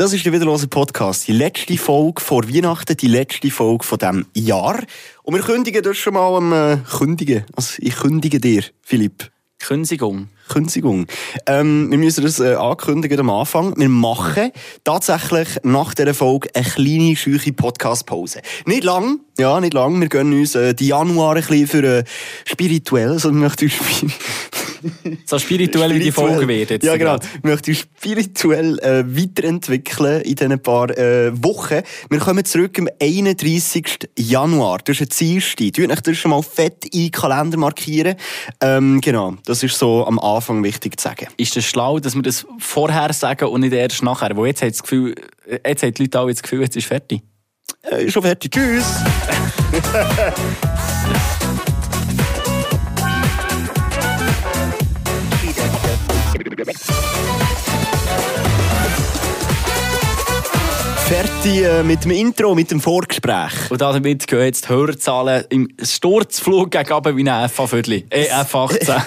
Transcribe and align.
Das 0.00 0.14
ist 0.14 0.24
der 0.24 0.32
wiederlose 0.32 0.66
Podcast. 0.66 1.28
Die 1.28 1.32
letzte 1.32 1.76
Folge 1.76 2.22
vor 2.22 2.48
Weihnachten, 2.48 2.96
die 2.96 3.06
letzte 3.06 3.50
Folge 3.50 3.84
von 3.84 3.98
diesem 3.98 4.26
Jahr. 4.32 4.82
Und 5.24 5.34
wir 5.34 5.42
kündigen 5.42 5.82
das 5.82 5.98
schon 5.98 6.14
mal 6.14 6.38
am 6.38 6.54
äh, 6.54 6.78
Kündigen. 6.78 7.44
Also 7.54 7.74
ich 7.80 7.96
kündige 7.96 8.40
dir, 8.40 8.64
Philipp. 8.80 9.30
Kündigung. 9.58 10.30
Kündigung. 10.50 11.06
Ähm, 11.46 11.90
wir 11.90 11.98
müssen 11.98 12.24
das 12.24 12.40
äh, 12.40 12.54
ankündigen 12.54 13.20
am 13.20 13.30
Anfang. 13.30 13.72
Wir 13.76 13.88
machen 13.88 14.50
tatsächlich 14.84 15.48
nach 15.62 15.94
dieser 15.94 16.12
Folge 16.12 16.48
eine 16.54 16.64
kleine, 16.64 17.16
scheuche 17.16 17.52
Podcast-Pause. 17.52 18.40
Nicht 18.66 18.84
lang, 18.84 19.20
ja, 19.38 19.60
nicht 19.60 19.74
lang. 19.74 20.00
Wir 20.00 20.08
gönnen 20.08 20.38
uns 20.38 20.54
äh, 20.54 20.74
die 20.74 20.88
Januar 20.88 21.36
ein 21.36 21.42
bisschen 21.42 21.66
für 21.66 21.84
äh, 21.84 22.04
spirituell, 22.44 23.16
ich 23.16 23.24
möchte 23.24 23.68
so 25.24 25.38
spirituell, 25.38 25.94
wie 25.94 26.00
die 26.00 26.12
Folge 26.12 26.48
wird 26.48 26.70
jetzt. 26.70 26.84
Ja, 26.84 26.96
genau. 26.96 27.16
Ich 27.16 27.42
möchte 27.42 27.70
uns 27.70 27.80
spirituell 27.80 28.78
äh, 28.80 29.04
weiterentwickeln 29.06 30.22
in 30.22 30.34
diesen 30.34 30.60
paar 30.60 30.90
äh, 30.90 31.30
Wochen. 31.44 31.82
Wir 32.08 32.18
kommen 32.18 32.44
zurück 32.44 32.78
am 32.78 32.88
31. 33.00 34.10
Januar. 34.18 34.78
Das 34.84 34.96
ist 34.96 35.02
ein 35.02 35.10
Zielstein. 35.10 35.70
Du 35.72 35.88
euch 35.88 36.00
das 36.00 36.16
schon 36.16 36.32
mal 36.32 36.42
fett 36.42 36.86
in 36.86 37.02
den 37.02 37.10
Kalender 37.10 37.58
markieren. 37.58 38.16
Ähm, 38.60 39.00
genau. 39.00 39.36
Das 39.44 39.62
ist 39.62 39.78
so 39.78 40.06
am 40.06 40.18
Anfang 40.18 40.39
wichtig 40.48 40.98
zu 40.98 41.04
sagen. 41.04 41.28
Ist 41.36 41.56
das 41.56 41.64
schlau, 41.64 41.98
dass 41.98 42.14
wir 42.14 42.22
das 42.22 42.46
vorher 42.58 43.12
sagen 43.12 43.46
und 43.46 43.60
nicht 43.60 43.72
erst 43.72 44.02
nachher? 44.02 44.36
Wo 44.36 44.46
jetzt, 44.46 44.62
hat 44.62 44.70
das 44.70 44.82
Gefühl, 44.82 45.14
jetzt 45.64 45.82
haben 45.82 45.94
die 45.94 46.02
Leute 46.02 46.18
alle 46.18 46.32
das 46.32 46.42
Gefühl, 46.42 46.62
jetzt 46.62 46.76
ist 46.76 46.86
fertig. 46.86 47.22
Äh, 47.82 48.06
ist 48.06 48.12
schon 48.12 48.22
fertig. 48.22 48.52
Tschüss! 48.52 48.84
fertig 61.10 61.64
äh, 61.64 61.82
mit 61.82 62.04
dem 62.04 62.12
Intro, 62.12 62.54
mit 62.54 62.70
dem 62.70 62.80
Vorgespräch. 62.80 63.68
Und 63.68 63.80
damit 63.80 64.28
gehen 64.28 64.42
jetzt 64.42 64.66
die 64.66 64.68
Hörerzahlen 64.68 65.44
im 65.48 65.68
Sturzflug 65.82 66.70
gegen 66.70 67.16
wie 67.16 67.28
ein 67.28 67.48
FA-Viertel. 67.48 68.04
Äh, 68.10 68.28
F18. 68.30 69.02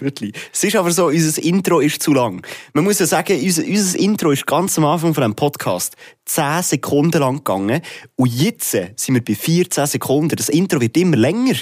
FA-Viertel. 0.00 0.32
Es 0.52 0.64
ist 0.64 0.76
aber 0.76 0.90
so, 0.90 1.06
unser 1.06 1.42
Intro 1.42 1.80
ist 1.80 2.02
zu 2.02 2.12
lang. 2.12 2.44
Man 2.72 2.84
muss 2.84 2.98
ja 2.98 3.06
sagen, 3.06 3.38
unser, 3.40 3.64
unser 3.64 3.98
Intro 3.98 4.30
ist 4.30 4.46
ganz 4.46 4.78
am 4.78 4.84
Anfang 4.86 5.14
von 5.14 5.24
einem 5.24 5.34
Podcast 5.34 5.96
10 6.24 6.62
Sekunden 6.62 7.20
lang 7.20 7.36
gegangen. 7.36 7.82
Und 8.16 8.32
jetzt 8.32 8.70
sind 8.70 9.14
wir 9.14 9.24
bei 9.24 9.34
14 9.34 9.86
Sekunden. 9.86 10.36
Das 10.36 10.48
Intro 10.48 10.80
wird 10.80 10.96
immer 10.96 11.16
länger. 11.16 11.54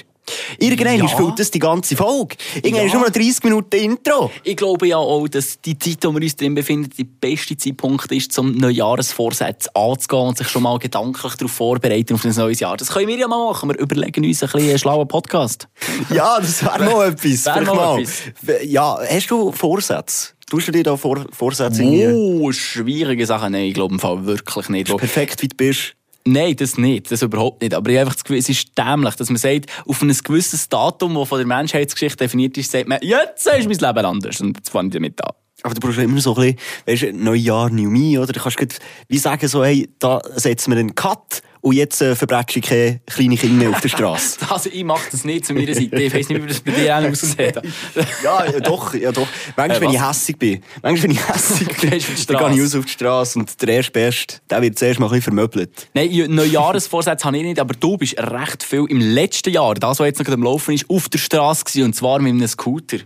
Irgendwann 0.59 0.99
ja. 0.99 1.09
füllt 1.09 1.39
das 1.39 1.51
die 1.51 1.59
ganze 1.59 1.97
Folge. 1.97 2.37
Irgendwann 2.57 2.81
ja. 2.81 2.87
ist 2.87 2.95
nur 2.95 3.03
noch 3.03 3.11
30 3.11 3.45
Minuten 3.45 3.77
Intro. 3.77 4.31
Ich 4.45 4.57
glaube 4.57 4.89
ja 4.89 4.97
auch, 4.97 5.29
dass 5.29 5.61
die 5.61 5.79
Zeit, 5.79 5.95
in 5.95 6.01
der 6.01 6.15
wir 6.15 6.23
uns 6.23 6.37
drin 6.37 6.55
befinden, 6.55 6.91
der 6.97 7.05
beste 7.21 7.57
Zeitpunkt 7.57 8.11
ist, 8.13 8.39
um 8.39 8.53
Neujahresvorsätze 8.53 9.75
anzugehen 9.75 10.29
und 10.29 10.39
sich 10.39 10.49
schon 10.49 10.63
mal 10.63 10.79
gedanklich 10.79 11.35
darauf 11.35 11.53
vorbereiten 11.53 12.15
auf 12.15 12.25
ein 12.25 12.35
neues 12.35 12.61
Jahr. 12.61 12.77
Das 12.77 12.89
können 12.89 13.09
wir 13.09 13.19
ja 13.19 13.29
mal 13.29 13.45
machen. 13.47 13.69
Wir 13.69 13.79
überlegen 13.79 14.25
uns 14.25 14.43
ein 14.43 14.51
bisschen 14.51 14.69
einen 14.69 14.79
schlauen 14.79 15.09
Podcast. 15.09 15.69
ja, 16.11 16.39
das 16.41 16.63
wäre 16.65 16.85
mal 16.85 17.09
etwas. 17.09 17.47
Wär 17.47 17.63
mal, 17.63 17.75
mal 17.75 18.01
etwas. 18.01 18.23
Ja, 18.65 18.99
hast 19.09 19.31
du 19.31 19.53
Vorsätze? 19.53 20.39
Tust 20.49 20.69
du 20.69 20.73
dir 20.73 20.83
da 20.83 20.97
vor, 20.97 21.27
Vorsätze 21.31 21.83
Oh, 21.85 22.51
schwierige 22.53 23.27
Sachen. 23.27 23.53
Nein, 23.53 23.65
ich 23.65 23.75
glaube 23.75 23.95
im 23.95 24.01
Fall 24.01 24.25
wirklich 24.25 24.69
nicht. 24.71 24.97
Perfekt, 24.97 25.43
wie 25.43 25.49
du 25.49 25.57
bist. 25.57 25.95
Nein, 26.31 26.57
das 26.57 26.77
nicht. 26.77 27.11
Das 27.11 27.23
überhaupt 27.23 27.63
nicht. 27.63 27.75
Aber 27.75 27.91
ich 27.91 27.99
einfach 27.99 28.15
das 28.15 28.23
Gefühl, 28.23 28.39
es 28.39 28.49
ist 28.49 28.77
dämlich, 28.77 29.15
dass 29.15 29.31
man 29.31 29.39
sagt, 29.39 29.67
auf 29.87 30.03
ein 30.03 30.09
gewisses 30.09 30.69
Datum, 30.69 31.15
das 31.15 31.29
von 31.29 31.39
der 31.39 31.47
Menschheitsgeschichte 31.47 32.19
definiert 32.19 32.57
ist, 32.59 32.71
sagt 32.71 32.87
man, 32.87 32.99
jetzt 33.01 33.47
ist 33.47 33.69
mein 33.69 33.79
Leben 33.79 34.07
anders. 34.07 34.41
Und 34.41 34.57
jetzt 34.57 34.69
fange 34.69 34.89
ich 34.89 34.95
damit 34.95 35.25
an. 35.25 35.33
Aber 35.63 35.75
du 35.75 35.81
brauchst 35.81 35.99
immer 35.99 36.21
so 36.21 36.37
ein 36.37 36.55
bisschen, 36.55 36.59
weißt 36.87 37.03
du, 37.03 37.25
Neujahr, 37.25 37.71
New 37.71 37.91
Me, 37.91 38.21
oder? 38.21 38.33
Du 38.33 38.41
kannst 38.41 38.59
wie 39.09 39.19
sagen, 39.19 39.49
so, 39.49 39.65
hey, 39.65 39.89
da 39.99 40.21
setzen 40.37 40.71
wir 40.73 40.79
einen 40.79 40.95
Cut 40.95 41.43
und 41.61 41.75
jetzt 41.75 42.01
äh, 42.01 42.15
verbretsche 42.15 42.59
ich 42.61 42.67
keine 42.67 43.01
kleine 43.07 43.37
Kinder 43.37 43.57
mehr 43.57 43.71
auf 43.71 43.81
der 43.81 43.89
Straße. 43.89 44.39
also 44.49 44.71
ich 44.73 44.85
mache 44.85 45.09
das 45.11 45.25
nicht 45.25 45.47
zu 45.47 45.55
meiner 45.55 45.75
Seite. 45.75 46.01
Ich 46.01 46.15
weiß 46.15 46.29
nicht, 46.29 46.43
wie 46.43 46.47
das 46.47 46.61
bei 46.61 46.73
dir 46.73 46.97
aussieht. 46.97 47.39
ja, 48.25 48.45
ja, 48.45 48.61
doch, 48.61 48.95
ja 48.95 49.13
doch. 49.13 49.27
Manchmal, 49.57 49.79
äh, 49.79 49.81
wenn 49.81 49.91
ich 49.91 50.09
hässig 50.09 50.39
bin, 50.39 50.63
manchmal, 50.83 51.03
wenn 51.05 51.11
ich 51.13 51.29
hässig 51.29 51.69
bin, 51.81 51.91
dann 51.91 52.55
gehe 52.55 52.57
ich 52.57 52.63
aus 52.63 52.75
auf 52.75 52.85
die 52.85 52.93
Straße 52.93 53.39
und 53.39 53.63
der 53.63 53.69
erste 53.69 53.93
Best, 53.93 54.43
der 54.51 54.63
wird 54.63 54.79
zuerst 54.79 55.01
mal 55.01 55.07
ein 55.07 55.11
bisschen 55.11 55.23
vermöbelt. 55.23 55.89
Nein, 55.95 56.11
Neujahresvorsätze 56.29 57.25
habe 57.25 57.37
ich 57.39 57.43
nicht, 57.45 57.61
aber 57.61 57.75
du 57.75 57.97
bist 57.97 58.19
recht 58.19 58.63
viel 58.63 58.87
im 58.89 59.01
letzten 59.01 59.51
Jahr, 59.51 59.75
das, 59.75 59.99
was 59.99 60.07
jetzt 60.07 60.19
noch 60.19 60.33
am 60.33 60.43
Laufen 60.43 60.75
ist, 60.75 60.89
auf 60.89 61.09
der 61.09 61.19
Straße 61.19 61.65
gewesen, 61.65 61.85
und 61.85 61.95
zwar 61.95 62.21
mit 62.21 62.33
einem 62.33 62.49
Scooter. 62.49 62.99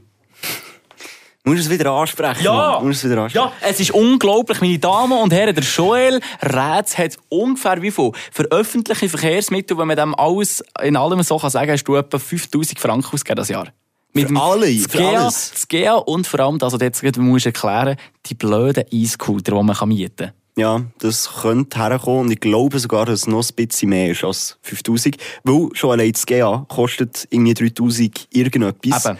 Musst 1.44 1.58
du 1.58 1.62
es 1.62 1.70
wieder 1.70 1.90
ansprechen? 1.90 2.44
Ja! 2.44 2.78
Musst 2.80 3.02
es 3.02 3.10
wieder 3.10 3.22
ansprechen? 3.22 3.48
Ja, 3.60 3.68
es 3.68 3.80
ist 3.80 3.90
unglaublich, 3.90 4.60
meine 4.60 4.78
Damen 4.78 5.18
und 5.18 5.32
Herren. 5.32 5.52
Der 5.52 5.64
Joel 5.64 6.20
Rätz 6.40 6.96
hat 6.96 7.16
ungefähr 7.30 7.82
wie 7.82 7.90
viel 7.90 8.12
für 8.30 8.44
öffentliche 8.52 9.08
Verkehrsmittel, 9.08 9.76
wenn 9.76 9.88
man 9.88 9.96
dem 9.96 10.14
alles 10.14 10.62
in 10.80 10.96
allem 10.96 11.20
so 11.24 11.38
kann 11.38 11.50
sagen, 11.50 11.72
hast 11.72 11.82
du 11.82 11.96
etwa 11.96 12.18
5000 12.20 12.78
Franken 12.78 13.12
ausgegeben 13.12 13.38
das 13.38 13.48
Jahr. 13.48 13.66
Mit 14.12 14.28
für 14.28 14.40
alle? 14.40 14.66
Für 14.66 14.98
GEA, 14.98 15.20
alles? 15.22 15.50
Das 15.52 15.66
GEA 15.66 15.94
und 15.94 16.28
vor 16.28 16.38
allem, 16.38 16.58
also 16.62 16.78
jetzt 16.78 17.02
musst 17.18 17.44
du 17.44 17.48
erklären, 17.48 17.96
die 18.26 18.34
blöden 18.34 18.84
E-Scooter, 18.88 19.56
die 19.56 19.62
man 19.64 19.88
mieten 19.88 20.16
kann. 20.16 20.32
Ja, 20.54 20.82
das 20.98 21.28
könnte 21.40 21.78
herkommen 21.78 22.20
und 22.20 22.30
ich 22.30 22.38
glaube 22.38 22.78
sogar, 22.78 23.06
dass 23.06 23.20
es 23.20 23.26
noch 23.26 23.42
ein 23.42 23.54
bisschen 23.56 23.88
mehr 23.88 24.10
ist 24.10 24.22
als 24.22 24.58
5000. 24.62 25.16
Weil 25.42 25.70
schon 25.72 25.90
allein 25.90 26.12
das 26.12 26.26
GA 26.26 26.66
kostet 26.68 27.26
irgendwie 27.30 27.54
3000 27.54 28.28
irgendetwas. 28.30 29.06
Eben. 29.06 29.18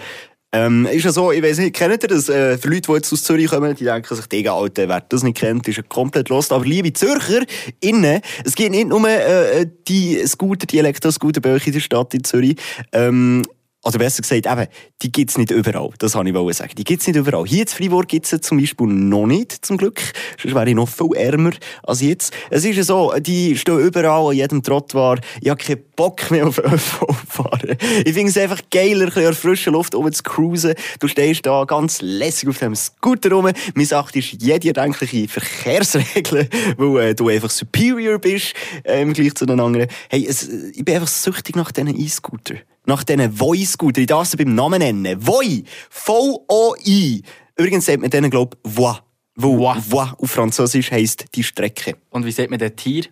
Ähm, 0.55 0.87
ist 0.87 1.05
ja 1.05 1.13
so, 1.13 1.33
ich 1.33 1.43
weiß 1.43 1.59
nicht, 1.59 1.75
kennt 1.75 2.03
ihr 2.03 2.09
das? 2.09 2.29
Äh, 2.29 2.59
für 2.59 2.69
Leute, 2.69 2.83
die 2.83 2.93
jetzt 2.93 3.13
aus 3.13 3.23
Zürich 3.23 3.49
kommen, 3.49 3.75
die 3.75 3.85
denken 3.85 4.15
sich, 4.15 4.27
Digga, 4.27 4.55
Alter, 4.55 4.87
wer 4.87 5.01
das 5.01 5.23
nicht 5.23 5.39
kennt, 5.39 5.67
ist 5.67 5.77
ja 5.77 5.83
komplett 5.83 6.29
lost. 6.29 6.53
Aber 6.53 6.65
liebe 6.65 6.93
Zürcher, 6.93 7.43
innen, 7.81 8.21
es 8.45 8.55
gibt 8.55 8.73
nicht 8.73 8.89
nur 8.89 9.09
äh, 9.09 9.67
die 9.89 10.27
Scooter, 10.27 10.67
die 10.67 10.79
Elektroscooter 10.79 11.41
bei 11.41 11.55
euch 11.55 11.67
in 11.67 11.73
der 11.73 11.81
Stadt 11.81 12.13
in 12.13 12.25
Zürich. 12.25 12.57
Ähm, 12.93 13.43
also 13.85 13.99
besser 13.99 14.23
gesagt, 14.23 14.47
eben, 14.47 14.67
die 15.03 15.11
gibt's 15.11 15.37
nicht 15.37 15.51
überall. 15.51 15.91
Das 15.99 16.15
wollte 16.15 16.31
ich 16.31 16.57
sagen. 16.57 16.73
Die 16.79 16.85
gibt's 16.85 17.07
nicht 17.09 17.17
überall. 17.17 17.45
Hier 17.45 17.63
in 17.63 17.67
Freiburg 17.67 18.07
gibt's 18.07 18.31
sie 18.31 18.41
zum 18.41 18.59
Beispiel 18.59 18.87
noch 18.87 19.27
nicht, 19.27 19.67
zum 19.67 19.77
Glück. 19.77 20.01
Sonst 20.41 20.55
wäre 20.55 20.69
ich 20.69 20.77
noch 20.77 20.89
viel 20.89 21.15
ärmer 21.17 21.51
als 21.83 22.01
jetzt. 22.01 22.33
Es 22.51 22.65
ist 22.65 22.77
ja 22.77 22.85
so, 22.85 23.13
die 23.19 23.57
stehen 23.57 23.81
überall, 23.81 24.31
an 24.31 24.37
jedem 24.37 24.63
Trottoir. 24.63 25.19
Ich 25.41 25.51
habe 25.51 25.63
keinen 25.63 25.83
Bock 25.97 26.31
mehr 26.31 26.47
auf 26.47 26.59
ÖV 26.65 27.07
fahren. 27.29 27.77
Ich 28.05 28.15
finde 28.15 28.31
es 28.31 28.39
einfach 28.39 28.61
geiler, 28.71 29.07
ein 29.07 29.07
bisschen 29.07 29.27
an 29.27 29.35
frischer 29.35 29.73
Luft 29.73 29.97
oben 29.97 30.13
zu 30.13 30.23
cruisen. 30.23 30.75
Du 31.01 31.09
stehst 31.09 31.45
da 31.45 31.65
ganz 31.65 32.01
lässig 32.03 32.49
auf 32.49 32.59
dem 32.59 32.77
Scooter 32.77 33.33
rum. 33.33 33.51
Missachtest 33.75 34.41
jede 34.41 34.69
erdenkliche 34.69 35.27
Verkehrsregeln, 35.27 36.49
weil 36.77 37.11
äh, 37.11 37.15
du 37.17 37.29
einfach 37.29 37.51
superior 37.51 38.21
bist, 38.21 38.55
äh, 38.85 39.03
im 39.03 39.13
Vergleich 39.13 39.35
zu 39.35 39.45
den 39.45 39.59
anderen. 39.59 39.89
Hey, 40.09 40.25
es, 40.25 40.49
ich 40.49 40.85
bin 40.85 40.95
einfach 40.95 41.09
süchtig 41.09 41.57
nach 41.57 41.73
diesen 41.73 41.99
E-Scooter 41.99 42.55
nach 42.87 43.05
diesen 43.05 43.39
Voi-Scooter. 43.39 44.01
Ich 44.01 44.07
darf 44.07 44.27
sie 44.27 44.37
beim 44.37 44.55
Namen 44.55 44.79
nennen. 44.79 45.27
Voi. 45.27 45.65
V-O-I. 45.91 47.23
Übrigens 47.57 47.87
sagt 47.87 48.01
man 48.01 48.11
denen, 48.11 48.31
glaube 48.31 48.57
ich, 48.65 48.77
Voi. 48.77 48.95
Voi. 49.35 49.77
Voi 49.89 50.13
auf 50.19 50.31
Französisch 50.31 50.91
heisst 50.91 51.27
die 51.35 51.45
Strecke. 51.45 51.97
Und 52.11 52.25
wie 52.27 52.33
sagt 52.33 52.51
man 52.51 52.59
den 52.59 52.75
Tier? 52.77 53.05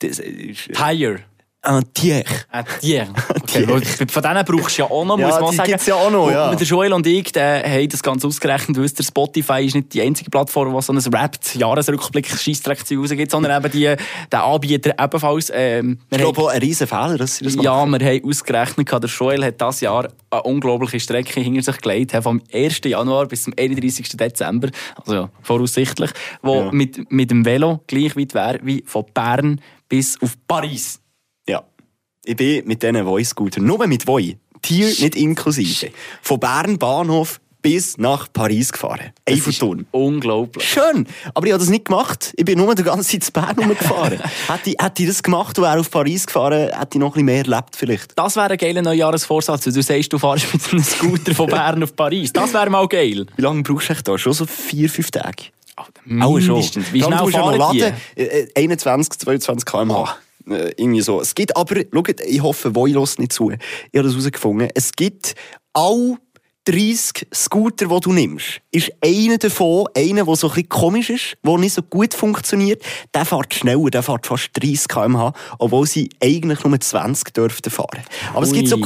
Das 0.00 0.18
ist, 0.18 0.72
Tire. 0.72 1.20
Ein 1.62 1.92
Tier. 1.92 2.24
Ein 2.50 2.64
Tier. 2.80 3.08
Okay. 3.28 3.66
Von 4.08 4.22
denen 4.22 4.44
brauchst 4.46 4.78
du 4.78 4.82
ja 4.82 4.90
auch 4.90 5.04
noch, 5.04 5.18
muss 5.18 5.28
ja, 5.28 5.40
man 5.40 5.54
sagen. 5.54 5.70
Gibt's 5.70 5.86
ja 5.86 5.94
auch 5.94 6.10
noch, 6.10 6.30
ja. 6.30 6.48
Und 6.50 6.58
der 6.58 6.66
Joel 6.66 6.92
und 6.92 7.06
ich, 7.06 7.32
der 7.32 7.62
haben 7.64 7.88
das 7.88 8.02
ganz 8.02 8.24
ausgerechnet, 8.24 8.78
wisst 8.78 8.98
ihr, 8.98 9.04
Spotify 9.04 9.66
ist 9.66 9.74
nicht 9.74 9.92
die 9.92 10.00
einzige 10.00 10.30
Plattform, 10.30 10.74
die 10.74 10.82
so 10.82 10.92
ein 10.92 10.98
Rap-Jahresrückblick 10.98 12.28
Scheissdreck 12.28 12.84
rausgibt, 12.90 13.30
sondern 13.30 13.62
eben 13.62 13.72
die, 13.72 13.94
der 14.32 14.44
Anbieter 14.44 14.94
ebenfalls. 14.98 15.52
Ähm, 15.54 15.98
ich 16.08 16.18
glaube, 16.18 16.50
ein 16.50 16.60
riesen 16.60 16.86
Fehler, 16.86 17.18
dass 17.18 17.36
sie 17.36 17.44
das 17.44 17.56
machen. 17.56 17.64
Ja, 17.64 17.86
wir 17.86 18.06
haben 18.06 18.24
ausgerechnet, 18.24 18.90
der 18.90 19.10
Joel 19.10 19.44
hat 19.44 19.60
dieses 19.60 19.80
Jahr 19.82 20.08
eine 20.30 20.42
unglaubliche 20.42 21.00
Strecke 21.00 21.40
hinter 21.40 21.72
sich 21.72 21.80
gelegt, 21.82 22.16
vom 22.22 22.40
1. 22.52 22.80
Januar 22.84 23.26
bis 23.26 23.42
zum 23.42 23.52
31. 23.58 24.16
Dezember, 24.16 24.70
also 24.96 25.14
ja, 25.14 25.30
voraussichtlich, 25.42 26.10
wo 26.40 26.54
ja. 26.54 26.72
mit, 26.72 27.10
mit 27.12 27.30
dem 27.30 27.44
Velo 27.44 27.80
gleich 27.86 28.16
weit 28.16 28.32
wäre 28.32 28.60
wie 28.62 28.82
von 28.86 29.04
Bern 29.12 29.60
bis 29.88 30.20
auf 30.22 30.36
Paris. 30.46 31.00
Ich 32.30 32.36
bin 32.36 32.64
mit 32.64 32.80
diesen 32.80 33.04
Voi-Scootern, 33.04 33.64
nur 33.64 33.84
mit 33.88 34.06
Voi, 34.06 34.36
Tier 34.62 34.86
nicht 34.86 35.16
inklusive, 35.16 35.90
von 36.22 36.38
Bern 36.38 36.78
Bahnhof 36.78 37.40
bis 37.60 37.98
nach 37.98 38.32
Paris 38.32 38.70
gefahren. 38.70 39.10
Eiffelturm. 39.28 39.84
Unglaublich. 39.90 40.64
Schön. 40.64 41.08
Aber 41.34 41.46
ich 41.48 41.52
habe 41.52 41.58
das 41.58 41.70
nicht 41.70 41.86
gemacht. 41.86 42.32
Ich 42.36 42.44
bin 42.44 42.56
nur 42.56 42.72
die 42.76 42.84
ganze 42.84 43.10
Zeit 43.10 43.24
zu 43.24 43.32
Bern 43.32 43.58
rumgefahren. 43.58 44.20
hätte, 44.48 44.70
ich, 44.70 44.76
hätte 44.80 45.02
ich 45.02 45.08
das 45.08 45.24
gemacht 45.24 45.58
und 45.58 45.64
wäre 45.64 45.80
auf 45.80 45.90
Paris 45.90 46.24
gefahren, 46.24 46.70
hätte 46.72 46.88
ich 46.92 47.00
noch 47.00 47.08
ein 47.08 47.12
bisschen 47.14 47.24
mehr 47.24 47.44
erlebt 47.44 47.74
vielleicht. 47.74 48.16
Das 48.16 48.36
wäre 48.36 48.50
ein 48.50 48.58
geiler 48.58 48.82
Neujahresvorsatz. 48.82 49.64
Du 49.64 49.82
sagst, 49.82 50.12
du 50.12 50.18
fährst 50.20 50.54
mit 50.54 50.72
einem 50.72 50.84
Scooter 50.84 51.34
von 51.34 51.46
Bern 51.50 51.82
auf 51.82 51.96
Paris. 51.96 52.32
Das 52.32 52.54
wäre 52.54 52.70
mal 52.70 52.86
geil. 52.86 53.26
Wie 53.34 53.42
lange 53.42 53.64
brauchst 53.64 53.90
du 53.90 53.94
da? 54.04 54.16
Schon 54.16 54.34
so 54.34 54.46
vier, 54.46 54.88
fünf 54.88 55.10
Tage? 55.10 55.46
Auch 56.20 56.38
schon. 56.38 56.62
Wie 56.92 57.02
schnell 57.02 57.32
fahren 57.32 57.72
die? 58.16 58.56
21, 58.56 59.18
22 59.18 59.66
km/h. 59.66 60.16
Äh, 60.48 60.72
irgendwie 60.76 61.02
so. 61.02 61.20
Es 61.20 61.34
gibt 61.34 61.56
aber, 61.56 61.76
schaut, 61.92 62.20
ich 62.20 62.42
hoffe, 62.42 62.74
Voilos 62.74 63.18
nicht 63.18 63.32
zu. 63.32 63.50
Ich 63.50 63.58
habe 63.98 64.08
das 64.08 64.12
herausgefunden. 64.12 64.68
Es 64.74 64.92
gibt 64.92 65.34
all 65.72 66.18
30 66.66 67.26
Scooter, 67.34 67.86
die 67.86 68.00
du 68.00 68.12
nimmst, 68.12 68.60
ist 68.70 68.92
einer 69.02 69.38
davon, 69.38 69.86
einer, 69.96 70.24
der 70.24 70.36
so 70.36 70.48
ein 70.48 70.54
bisschen 70.54 70.68
komisch 70.68 71.10
ist, 71.10 71.36
der 71.44 71.58
nicht 71.58 71.72
so 71.72 71.82
gut 71.82 72.12
funktioniert, 72.12 72.82
der 73.14 73.24
fährt 73.24 73.54
schneller, 73.54 73.90
der 73.90 74.02
fährt 74.02 74.26
fast 74.26 74.50
30 74.52 74.86
km/h, 74.86 75.32
obwohl 75.58 75.86
sie 75.86 76.10
eigentlich 76.22 76.62
nur 76.62 76.78
20 76.78 77.32
dürften 77.32 77.70
fahren. 77.70 78.02
Aber 78.34 78.42
Ui. 78.42 78.46
es 78.46 78.52
gibt 78.52 78.68
so 78.68 78.78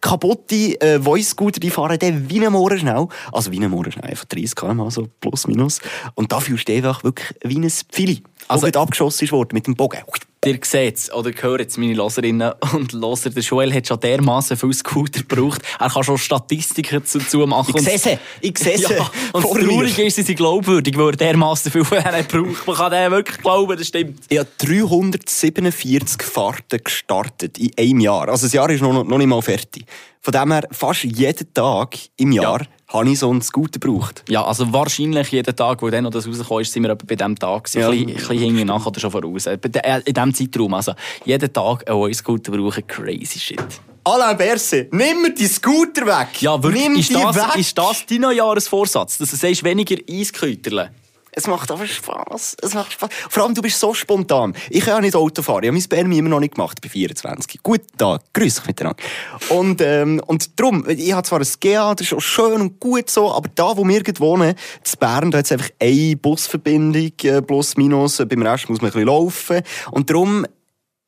kaputte 0.00 0.80
äh, 0.80 1.00
Voice-Scooter, 1.00 1.60
die 1.60 1.70
fahren 1.70 1.98
dann 1.98 2.28
wie 2.28 2.44
ein 2.44 2.52
Mohren 2.52 2.78
schnell. 2.78 3.06
Also 3.32 3.52
wie 3.52 3.60
ein 3.60 3.70
Mohren 3.70 3.92
schnell, 3.92 4.10
einfach 4.10 4.24
30 4.24 4.56
km/h, 4.56 4.90
so 4.90 5.06
plus 5.20 5.46
minus. 5.46 5.80
Und 6.14 6.32
da 6.32 6.40
fühlst 6.40 6.68
du 6.68 6.74
einfach 6.74 7.04
wirklich 7.04 7.28
wie 7.44 7.58
ein 7.58 7.70
Pfili, 7.70 8.22
also, 8.48 8.66
abgeschossen 8.66 9.24
ist 9.24 9.32
worden 9.32 9.50
mit 9.52 9.66
dem 9.66 9.76
Bogen 9.76 10.00
ihr 10.44 10.58
seht 10.62 11.12
oder 11.12 11.30
hört 11.42 11.60
jetzt 11.60 11.76
meine 11.76 11.94
Loserinnen 11.94 12.52
und 12.72 12.92
Loser, 12.92 13.30
der 13.30 13.42
Joel 13.42 13.74
hat 13.74 13.86
schon 13.86 14.00
dermaßen 14.00 14.56
viel 14.56 14.72
Scooter 14.72 15.22
gebraucht. 15.22 15.60
Er 15.78 15.90
kann 15.90 16.02
schon 16.02 16.16
Statistiken 16.16 17.02
dazu 17.02 17.46
machen. 17.46 17.74
Ich 17.76 17.82
sehe 17.82 17.98
sie. 17.98 18.18
Ich 18.40 18.58
sehe 18.58 18.78
sie. 18.78 18.94
Ja, 18.94 19.10
und 19.32 19.44
das 19.44 19.50
Traurige 19.52 20.02
ist, 20.04 20.16
sie 20.16 20.22
sind 20.22 20.36
glaubwürdig, 20.36 20.96
weil 20.96 21.10
er 21.10 21.16
dermaßen 21.16 21.70
viel 21.70 21.84
von 21.84 21.98
ihnen 21.98 22.26
braucht. 22.26 22.66
Man 22.66 22.76
kann 22.76 22.90
den 22.90 23.10
wirklich 23.10 23.38
glauben, 23.38 23.76
das 23.76 23.86
stimmt. 23.86 24.20
Ich 24.28 24.38
habe 24.38 24.48
347 24.58 26.22
Fahrten 26.22 26.82
gestartet 26.82 27.58
in 27.58 27.72
einem 27.78 28.00
Jahr. 28.00 28.28
Also 28.28 28.46
das 28.46 28.54
Jahr 28.54 28.70
ist 28.70 28.80
noch, 28.80 29.04
noch 29.04 29.18
nicht 29.18 29.26
mal 29.26 29.42
fertig. 29.42 29.84
Von 30.22 30.32
dem 30.32 30.52
her, 30.52 30.66
fast 30.70 31.04
jeden 31.04 31.52
Tag 31.52 31.96
im 32.16 32.32
Jahr 32.32 32.60
ja 32.60 32.66
habe 32.92 33.08
ich 33.08 33.18
so 33.18 33.30
einen 33.30 33.42
Scooter 33.42 33.78
gebraucht. 33.78 34.24
Ja, 34.28 34.44
also 34.44 34.72
wahrscheinlich 34.72 35.30
jeden 35.30 35.54
Tag, 35.54 35.82
wo 35.82 35.90
dann 35.90 36.04
noch 36.04 36.10
das 36.10 36.26
rausgekommen 36.26 36.62
ist, 36.62 36.72
sind 36.72 36.82
wir 36.82 36.94
bei 36.94 37.14
diesem 37.14 37.38
Tag. 37.38 37.72
Ja. 37.74 37.88
Ein 37.88 38.06
bisschen, 38.06 38.16
bisschen 38.16 38.38
hinten 38.38 38.66
nach 38.66 38.84
oder 38.84 39.00
schon 39.00 39.10
voraus. 39.10 39.46
Äh, 39.46 39.58
in 40.04 40.14
diesem 40.14 40.34
Zeitraum. 40.34 40.74
Also 40.74 40.94
jeden 41.24 41.52
Tag 41.52 41.88
einen 41.88 42.14
Scooter 42.14 42.52
brauchen, 42.52 42.86
crazy 42.86 43.38
shit. 43.38 43.62
Alain 44.02 44.36
Berse, 44.36 44.88
nimm 44.92 45.22
mir 45.22 45.34
die 45.34 45.46
Scooter 45.46 46.06
weg! 46.06 46.40
Ja, 46.40 46.60
wirklich, 46.62 46.82
nimm 46.82 46.96
ist, 46.96 47.14
das, 47.14 47.36
weg. 47.36 47.56
ist 47.56 47.76
das 47.76 48.06
dein 48.06 48.22
Jahresvorsatz? 48.32 49.18
Dass 49.18 49.30
du 49.30 49.36
sagst, 49.36 49.62
weniger 49.62 49.96
Eisküterle? 50.08 50.90
Es 51.32 51.46
macht 51.46 51.70
aber 51.70 51.86
Spass. 51.86 52.56
Es 52.60 52.74
macht 52.74 52.92
Spaß. 52.92 53.10
Vor 53.28 53.44
allem, 53.44 53.54
du 53.54 53.62
bist 53.62 53.78
so 53.78 53.94
spontan. 53.94 54.54
Ich 54.68 54.84
kann 54.84 54.94
ja 54.94 55.00
nicht 55.00 55.16
Auto 55.16 55.42
fahren. 55.42 55.62
Ich 55.62 55.68
habe 55.68 55.72
mein 55.72 55.82
Spermi 55.82 56.18
immer 56.18 56.28
noch 56.28 56.40
nicht 56.40 56.54
gemacht. 56.54 56.80
Bin 56.80 56.90
24. 56.90 57.62
Guten 57.62 57.96
Tag. 57.96 58.22
Grüß 58.32 58.56
dich 58.56 58.66
miteinander. 58.66 59.02
Und, 59.48 59.80
ähm, 59.80 60.20
und 60.26 60.58
darum, 60.58 60.88
ich 60.88 61.12
habe 61.12 61.26
zwar 61.26 61.40
ein 61.40 61.46
GA, 61.60 61.94
das 61.94 62.06
ist 62.06 62.14
auch 62.14 62.20
schön 62.20 62.60
und 62.60 62.80
gut 62.80 63.10
so, 63.10 63.32
aber 63.32 63.48
da, 63.54 63.76
wo 63.76 63.86
wir 63.86 64.02
wohnen, 64.18 64.50
in 64.50 64.98
Bern, 64.98 65.30
da 65.30 65.38
hat 65.38 65.44
es 65.44 65.52
einfach 65.52 65.70
eine 65.78 66.16
Busverbindung, 66.16 67.12
äh, 67.22 67.42
plus 67.42 67.76
minus. 67.76 68.18
Beim 68.18 68.42
Rest 68.42 68.68
muss 68.68 68.80
man 68.80 68.90
ein 68.90 68.92
bisschen 68.92 69.06
laufen. 69.06 69.62
Und 69.90 70.10
darum, 70.10 70.44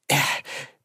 äh, 0.08 0.14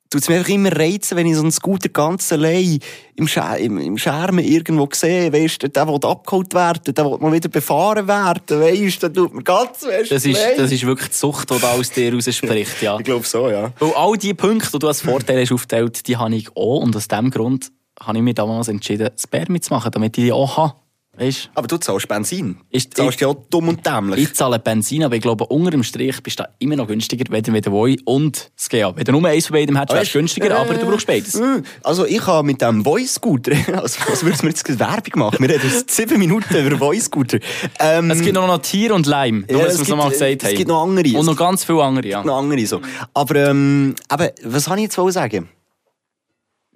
tut 0.09 0.21
es 0.21 0.29
mir 0.29 0.37
einfach 0.37 0.49
immer 0.49 0.75
reizen, 0.75 1.17
wenn 1.17 1.27
ich 1.27 1.35
so 1.35 1.41
einen 1.41 1.51
Scooter 1.51 1.89
ganz 1.89 2.31
allein 2.31 2.79
im, 3.15 3.27
Scher 3.27 3.57
im, 3.57 3.77
im 3.77 3.97
Schermen 3.97 4.43
irgendwo 4.43 4.87
sehe, 4.91 5.31
weißt 5.31 5.63
du, 5.63 5.69
der 5.69 5.87
will 5.87 5.99
abgeholt 6.03 6.53
werden, 6.53 6.93
der 6.93 7.05
will 7.05 7.17
mal 7.19 7.33
wieder 7.33 7.49
befahren 7.49 8.07
werden, 8.07 8.61
weißt 8.61 9.03
du, 9.03 9.09
tut 9.09 9.33
mir 9.33 9.43
ganz 9.43 9.83
weißt, 9.83 10.11
das 10.11 10.25
ist, 10.25 10.39
das 10.57 10.71
ist 10.71 10.85
wirklich 10.85 11.09
die 11.09 11.15
Sucht, 11.15 11.49
die 11.49 11.59
da 11.59 11.71
aus 11.71 11.91
dir 11.91 12.13
raus 12.13 12.33
spricht, 12.33 12.81
ja. 12.81 12.97
ich 12.97 13.05
glaube 13.05 13.25
so, 13.25 13.49
ja. 13.49 13.71
Und 13.79 13.95
all 13.95 14.17
die 14.17 14.33
Punkte, 14.33 14.69
die 14.71 14.79
du 14.79 14.87
als 14.87 15.01
Vorteil 15.01 15.41
hast 15.41 15.51
aufgeteilt, 15.51 16.07
die 16.07 16.17
habe 16.17 16.35
ich 16.35 16.49
auch 16.55 16.81
und 16.81 16.95
aus 16.95 17.07
diesem 17.07 17.31
Grund 17.31 17.71
habe 17.99 18.17
ich 18.17 18.23
mich 18.23 18.35
damals 18.35 18.67
entschieden, 18.67 19.09
das 19.13 19.27
Bär 19.27 19.45
mitzumachen, 19.49 19.91
damit 19.91 20.17
ich 20.17 20.25
die 20.25 20.31
auch 20.31 20.57
habe. 20.57 20.86
Weißt? 21.17 21.49
Aber 21.55 21.67
du 21.67 21.77
zahlst 21.77 22.07
Benzin. 22.07 22.57
Ich, 22.69 22.89
du 22.89 22.97
zahlst 22.97 23.19
ja 23.21 23.27
auch 23.27 23.37
dumm 23.49 23.69
und 23.69 23.83
dämlich. 23.83 24.21
Ich 24.21 24.33
zahle 24.35 24.59
Benzin, 24.59 25.03
aber 25.03 25.15
ich 25.15 25.21
glaube, 25.21 25.45
unter 25.47 25.71
dem 25.71 25.81
Strich 25.81 26.21
bist 26.21 26.39
du 26.39 26.43
immer 26.59 26.75
noch 26.75 26.87
günstiger, 26.87 27.25
wenn 27.29 27.41
du 27.41 27.53
wieder 27.53 27.71
Voi 27.71 27.97
und 28.05 28.51
das 28.55 28.69
GA. 28.69 28.95
Wenn 28.95 29.03
du 29.03 29.11
nur 29.13 29.27
eins 29.27 29.47
von 29.47 29.55
beidem 29.55 29.77
hättest, 29.77 29.97
wärst 29.97 30.13
du 30.13 30.19
günstiger, 30.19 30.49
äh, 30.49 30.53
aber 30.53 30.75
du 30.75 30.85
brauchst 30.85 31.07
beides. 31.07 31.33
Äh, 31.33 31.63
also 31.83 32.05
ich 32.05 32.25
habe 32.27 32.45
mit 32.45 32.61
dem 32.61 32.83
Voice-Scooter, 32.83 33.51
also 33.81 33.99
was 34.07 34.23
würdest 34.23 34.43
du 34.43 34.45
mir 34.45 34.51
jetzt 34.51 34.79
Werbung 34.79 35.19
machen? 35.19 35.39
Wir 35.39 35.49
reden 35.49 35.71
jetzt 35.73 35.89
sieben 35.89 36.19
Minuten 36.19 36.55
über 36.55 36.77
Voice-Scooter. 36.77 37.39
Ähm, 37.79 38.11
es 38.11 38.21
gibt 38.21 38.35
noch 38.35 38.57
Tier 38.59 38.93
und 38.93 39.07
Leim, 39.07 39.45
ja, 39.49 39.59
es, 39.65 39.79
es, 39.79 39.87
noch 39.87 40.09
gesagt 40.09 40.43
es 40.43 40.53
gibt 40.53 40.67
noch 40.67 40.83
andere. 40.83 41.17
Und 41.17 41.25
noch 41.25 41.35
ganz 41.35 41.63
viele 41.65 41.83
andere, 41.83 42.07
ja. 42.07 42.23
Noch 42.23 42.37
andere 42.37 42.65
so. 42.67 42.81
Aber, 43.15 43.35
ähm, 43.35 43.95
aber 44.07 44.31
was 44.43 44.65
soll 44.65 44.77
ich 44.77 44.83
jetzt 44.83 44.95
sagen? 44.95 45.49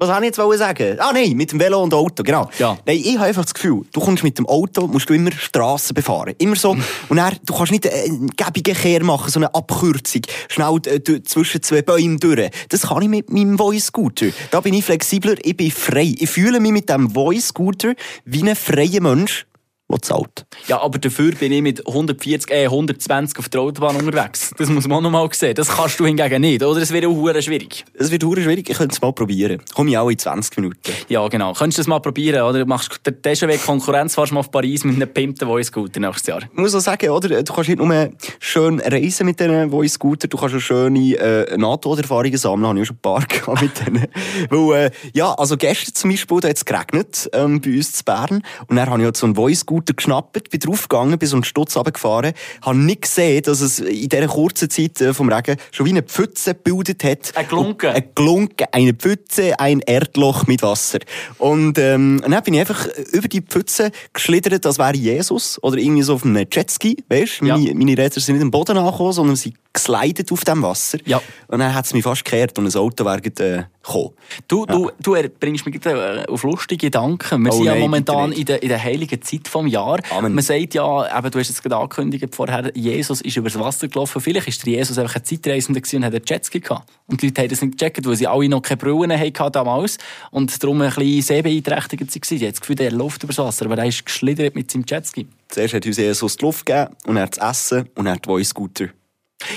Was 0.02 0.10
wollte 0.10 0.26
ich 0.26 0.36
jetzt 0.36 0.58
sagen? 0.58 0.98
Ah 0.98 1.12
nein, 1.14 1.34
mit 1.34 1.52
dem 1.52 1.60
Velo 1.60 1.84
und 1.84 1.94
Auto, 1.94 2.24
genau. 2.24 2.50
Ja. 2.58 2.76
Nein, 2.88 2.98
ich 2.98 3.18
habe 3.18 3.28
einfach 3.28 3.44
das 3.44 3.54
Gefühl, 3.54 3.84
du 3.94 4.00
kommst 4.00 4.24
mit 4.24 4.36
dem 4.36 4.48
Auto, 4.48 4.88
musst 4.88 5.08
du 5.08 5.14
immer 5.14 5.32
Strassen 5.32 5.94
befahren. 5.94 6.34
Immer 6.40 6.56
so. 6.56 6.72
und 7.10 7.18
dann, 7.18 7.38
du 7.46 7.54
kannst 7.54 7.72
nicht 7.72 7.88
einen 7.88 8.32
gäbigen 8.36 8.74
Kehr 8.74 9.04
machen, 9.04 9.30
so 9.30 9.38
eine 9.38 9.54
Abkürzung. 9.54 10.24
Schnell 10.48 10.80
äh, 10.88 11.22
zwischen 11.22 11.62
zwei 11.62 11.84
Bäumen 11.84 12.18
durch. 12.18 12.50
Das 12.70 12.82
kann 12.82 13.04
ich 13.04 13.10
mit 13.10 13.32
meinem 13.32 13.60
Voice-Scooter. 13.60 14.30
Da 14.50 14.62
bin 14.62 14.74
ich 14.74 14.86
flexibler, 14.86 15.36
ich 15.44 15.56
bin 15.56 15.70
frei. 15.70 16.16
Ich 16.18 16.32
fühle 16.32 16.60
mich 16.60 16.72
mit 16.72 16.90
dem 16.90 17.12
Voice-Scooter 17.12 17.94
wie 18.26 18.42
ein 18.42 18.56
freier 18.56 19.02
Mensch 19.02 19.46
der 19.92 20.02
zahlt. 20.02 20.46
Ja, 20.68 20.82
aber 20.82 21.00
dafür 21.00 21.32
bin 21.34 21.52
ich 21.52 21.62
mit 21.62 21.86
140, 21.88 22.52
äh, 22.52 22.66
120 22.66 23.38
auf 23.40 23.50
der 23.50 23.62
Autobahn 23.62 23.96
unterwegs. 23.96 24.54
Das 24.58 24.70
muss 24.70 24.88
man 24.88 25.00
auch 25.00 25.02
noch 25.02 25.12
mal 25.12 25.30
sehen. 25.32 25.56
Das 25.56 25.70
kannst 25.70 26.00
du 26.00 26.06
hingegen 26.06 26.42
nicht, 26.42 26.64
oder? 26.64 26.82
Es 26.82 26.92
wird 26.92 27.06
auch 27.06 27.42
schwierig. 27.42 27.86
Es 27.94 28.12
wird 28.12 28.24
auch 28.24 28.36
schwierig. 28.36 28.70
Ich 28.70 28.78
könnte 28.78 28.94
es 28.94 29.02
mal 29.02 29.14
probieren. 29.14 29.62
Komme 29.74 29.92
ich 29.92 29.98
auch 29.98 30.10
in 30.10 30.18
20 30.18 30.58
Minuten. 30.58 30.78
Ja, 31.10 31.28
genau. 31.28 31.54
Könntest 31.54 31.78
du 31.78 31.82
das 31.82 31.88
mal 31.88 32.00
probieren, 32.00 32.42
oder? 32.42 32.60
Du 32.60 32.66
machst 32.66 33.02
den 33.06 33.36
schon 33.36 33.50
weg 33.50 33.64
Konkurrenz, 33.66 34.16
fahrst 34.16 34.32
mal 34.32 34.40
auf 34.40 34.52
Paris 34.52 34.84
mit 34.84 34.96
einem 34.96 35.10
pimpten 35.10 35.48
Voice-Scooter 35.48 36.00
nächstes 36.00 36.28
Jahr. 36.28 36.42
Ich 36.42 36.58
muss 36.58 36.76
auch 36.76 36.80
sagen, 36.80 37.10
oder? 37.10 37.44
Du 37.44 37.54
kannst 37.54 37.70
nicht 37.70 37.80
nur 37.80 38.10
schön 38.40 38.80
reisen 38.80 39.26
mit 39.26 39.40
diesen 39.40 39.72
Voice-Scooter, 39.72 40.28
du 40.28 40.38
kannst 40.38 40.56
auch 40.56 40.60
schöne 40.60 41.16
äh, 41.16 41.58
NATO-Erfahrungen 41.58 42.38
sammeln. 42.38 42.68
Habe 42.68 42.80
ich 42.80 42.84
auch 42.84 42.94
schon 42.94 42.98
ein 42.98 43.46
paar 43.46 43.62
mit 43.62 43.86
denen. 43.86 44.08
Weil, 44.50 44.86
äh, 44.86 44.92
ja, 45.14 45.34
also 45.34 45.58
gestern 45.58 45.94
zum 45.94 46.10
Beispiel, 46.12 46.40
da 46.40 46.50
hat 46.50 46.58
es 46.58 46.66
geregnet, 46.66 47.30
ähm, 47.34 47.62
bei 47.62 47.72
uns 47.72 47.94
zu 47.94 48.04
Bern. 48.04 48.42
Und 48.68 48.76
dann 48.76 48.90
habe 48.90 49.00
ich 49.00 49.06
halt 49.06 49.18
so 49.18 49.26
einen 49.26 49.36
Voice-Scooter 49.36 49.81
Scooter 49.82 49.94
geschnappt, 49.94 50.50
bin 50.50 50.60
draufgegangen, 50.60 51.18
bin 51.18 51.28
so 51.28 51.36
einen 51.36 51.44
Stutz 51.44 51.76
runtergefahren, 51.76 52.34
habe 52.62 52.78
nicht 52.78 53.04
gesehen, 53.04 53.44
dass 53.44 53.62
es 53.62 53.80
in 53.80 54.10
dieser 54.10 54.28
kurzen 54.28 54.70
Zeit 54.70 55.02
äh, 55.02 55.14
vom 55.14 55.30
Regen 55.30 55.58
schon 55.72 55.86
wie 55.86 55.92
eine 55.92 56.04
Pfütze 56.04 56.54
gebildet 56.54 57.04
hat. 57.04 57.36
Ein 57.36 57.48
Glunken. 57.48 57.90
Ein 57.90 58.04
Glunken, 58.16 58.68
eine 58.72 58.94
Pfütze, 58.94 59.60
ein 59.60 59.80
Erdloch 59.82 60.48
mit 60.48 60.62
Wasser. 60.62 61.00
Und, 61.38 61.78
ähm, 61.78 62.22
dann 62.22 62.44
bin 62.44 62.54
ich 62.54 62.60
einfach 62.62 62.88
über 63.12 63.28
die 63.28 63.42
Pfütze 63.42 63.92
geschlittert, 64.14 64.66
als 64.66 64.78
wäre 64.78 64.96
Jesus. 64.96 65.62
Oder 65.62 65.78
irgendwie 65.78 66.04
so 66.04 66.16
auf 66.16 66.26
einem 66.26 66.46
Jetski, 66.52 66.98
weißt? 67.10 67.42
Meine, 67.42 67.68
ja. 67.68 67.74
meine 67.74 67.98
Räder 67.98 68.20
sind 68.20 68.36
nicht 68.36 68.44
am 68.44 68.52
Boden 68.52 68.78
angekommen, 68.78 69.14
sondern 69.14 69.36
sie 69.36 69.54
geslidet 69.74 70.32
auf 70.32 70.44
dem 70.44 70.62
Wasser. 70.64 71.00
Ja. 71.06 71.22
Und 71.48 71.60
dann 71.60 71.74
hat 71.74 71.86
es 71.86 71.94
mich 71.94 72.04
fast 72.04 72.26
gekehrt 72.26 72.58
und 72.60 72.68
ein 72.68 72.76
Auto 72.80 73.06
wäre 73.06 73.20
äh, 73.20 73.64
gekommen. 73.84 74.12
Du, 74.48 74.66
ja. 74.68 74.76
du, 74.76 74.92
du 75.00 75.30
bringst 75.40 75.66
mich 75.66 75.86
äh, 75.86 76.26
auf 76.28 76.44
lustige 76.44 76.88
Gedanken. 76.88 77.44
Wir 77.44 77.52
oh, 77.52 77.56
sind 77.56 77.66
ja 77.66 77.74
nein, 77.74 77.82
momentan 77.82 78.32
in 78.32 78.46
der, 78.46 78.62
in 78.62 78.70
der 78.70 78.82
heiligen 78.82 79.22
Zeit 79.22 79.48
vom 79.48 79.68
Jahr. 79.68 80.00
Amen. 80.12 80.34
Man 80.34 80.44
sagt 80.44 80.74
ja, 80.74 81.18
eben, 81.18 81.32
du 81.32 81.40
hast 81.40 81.50
es 81.50 81.62
gerade 81.62 81.78
angekündigt 81.78 82.36
vorher, 82.36 82.72
Jesus 82.76 83.22
ist 83.22 83.38
übers 83.38 83.58
Wasser 83.60 83.88
gelaufen. 83.88 84.22
Vielleicht 84.22 84.66
war 84.66 84.74
Jesus 84.74 84.98
einfach 84.98 85.16
ein 85.16 85.24
Zeitreisender 85.24 85.82
und 85.94 86.06
hat 86.06 86.14
einen 86.14 86.24
Jetski 86.26 86.60
gehabt. 86.60 86.90
Und 87.08 87.22
die 87.22 87.28
Leute 87.28 87.42
haben 87.42 87.50
das 87.50 87.62
nicht 87.62 87.78
gecheckt, 87.78 88.06
weil 88.06 88.16
sie 88.16 88.28
alle 88.28 88.50
noch 88.50 88.62
keine 88.62 88.78
Brillen 88.78 89.12
hatten 89.18 89.52
damals 89.52 89.98
und 90.32 90.64
darum 90.64 90.82
ein 90.82 90.90
bisschen 90.90 91.22
sehbeeinträchtigt 91.22 92.02
waren. 92.02 92.22
Sie 92.24 92.40
haben 92.40 92.52
das 92.52 92.62
Gefühl, 92.62 92.76
der 92.76 92.92
läuft 92.92 93.24
übers 93.24 93.38
Wasser, 93.38 93.66
aber 93.66 93.78
er 93.78 93.86
ist 93.86 94.06
geschlittert 94.06 94.56
mit 94.56 94.72
seinem 94.72 94.86
Jetski. 94.88 95.28
Zuerst 95.50 95.74
hat 95.74 95.86
uns 95.86 95.98
Jesus 95.98 96.38
die 96.38 96.46
Luft 96.46 96.66
gegeben 96.66 96.96
und 97.06 97.18
er 97.18 97.28
das 97.28 97.38
Essen 97.38 97.90
und 97.96 98.08
er 98.08 98.16
die 98.16 98.28
Voice-Scooter. 98.28 98.90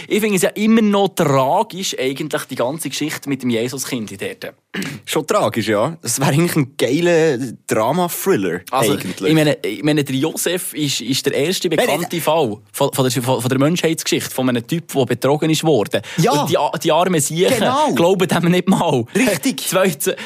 Ich 0.08 0.20
finde 0.20 0.36
es 0.36 0.42
ja 0.42 0.50
immer 0.50 0.82
noch 0.82 1.08
tragisch, 1.08 1.96
eigentlich 1.98 2.42
die 2.44 2.56
ganze 2.56 2.88
Geschichte 2.88 3.28
mit 3.28 3.42
dem 3.42 3.50
Jesuskind 3.50 4.10
dort. 4.20 4.54
Schon 5.04 5.26
tragisch, 5.26 5.68
ja. 5.68 5.96
Das 6.02 6.18
wäre 6.18 6.30
eigentlich 6.30 6.56
ein 6.56 6.74
geiler 6.76 7.38
Drama-Thriller. 7.66 8.60
Also, 8.70 8.92
eigentlich. 8.92 9.20
Ich 9.20 9.34
meine, 9.34 9.58
ich 9.64 9.82
meine, 9.84 10.02
der 10.02 10.16
Josef 10.16 10.74
ist, 10.74 11.00
ist 11.00 11.26
der 11.26 11.34
erste 11.34 11.68
bekannte 11.68 12.08
Nein, 12.10 12.20
Fall 12.20 12.58
von, 12.72 12.92
von, 12.92 13.08
der, 13.08 13.22
von, 13.22 13.48
der 13.48 13.58
Menschheitsgeschichte, 13.58 14.34
von 14.34 14.48
einem 14.48 14.66
Typ, 14.66 14.92
der 14.92 15.04
betrogen 15.04 15.50
ist 15.50 15.62
worden. 15.62 16.00
Ja. 16.16 16.32
Und 16.32 16.50
die, 16.50 16.56
die 16.82 16.90
armen 16.90 17.20
Siechen 17.20 17.58
genau. 17.58 17.92
glauben 17.94 18.26
dem 18.26 18.50
nicht 18.50 18.68
mal. 18.68 19.04
Richtig. 19.14 19.68
2000, 19.68 20.16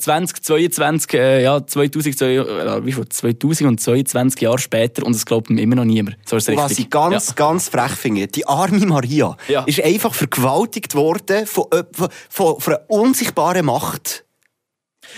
2022, 0.00 1.14
äh, 1.14 1.42
ja, 1.42 1.64
2000, 1.64 2.22
äh, 2.22 2.84
wie 2.84 2.92
viel, 2.92 3.08
2022 3.08 4.40
Jahre 4.40 4.58
später 4.58 5.06
und 5.06 5.14
es 5.14 5.24
glaubt 5.24 5.50
ihm 5.50 5.58
immer 5.58 5.76
noch 5.76 5.84
niemand. 5.84 6.16
So 6.24 6.36
Was 6.36 6.78
ich 6.78 6.90
ganz, 6.90 7.28
ja. 7.28 7.34
ganz 7.34 7.68
frech 7.68 7.92
finde, 7.92 8.21
die 8.28 8.46
arme 8.46 8.86
Maria 8.86 9.36
ja. 9.48 9.64
ist 9.64 9.82
einfach 9.82 10.14
vergewaltigt 10.14 10.94
worden 10.94 11.46
von, 11.46 11.66
von, 11.92 12.08
von, 12.28 12.60
von 12.60 12.74
einer 12.74 12.90
unsichtbaren 12.90 13.66
Macht. 13.66 14.24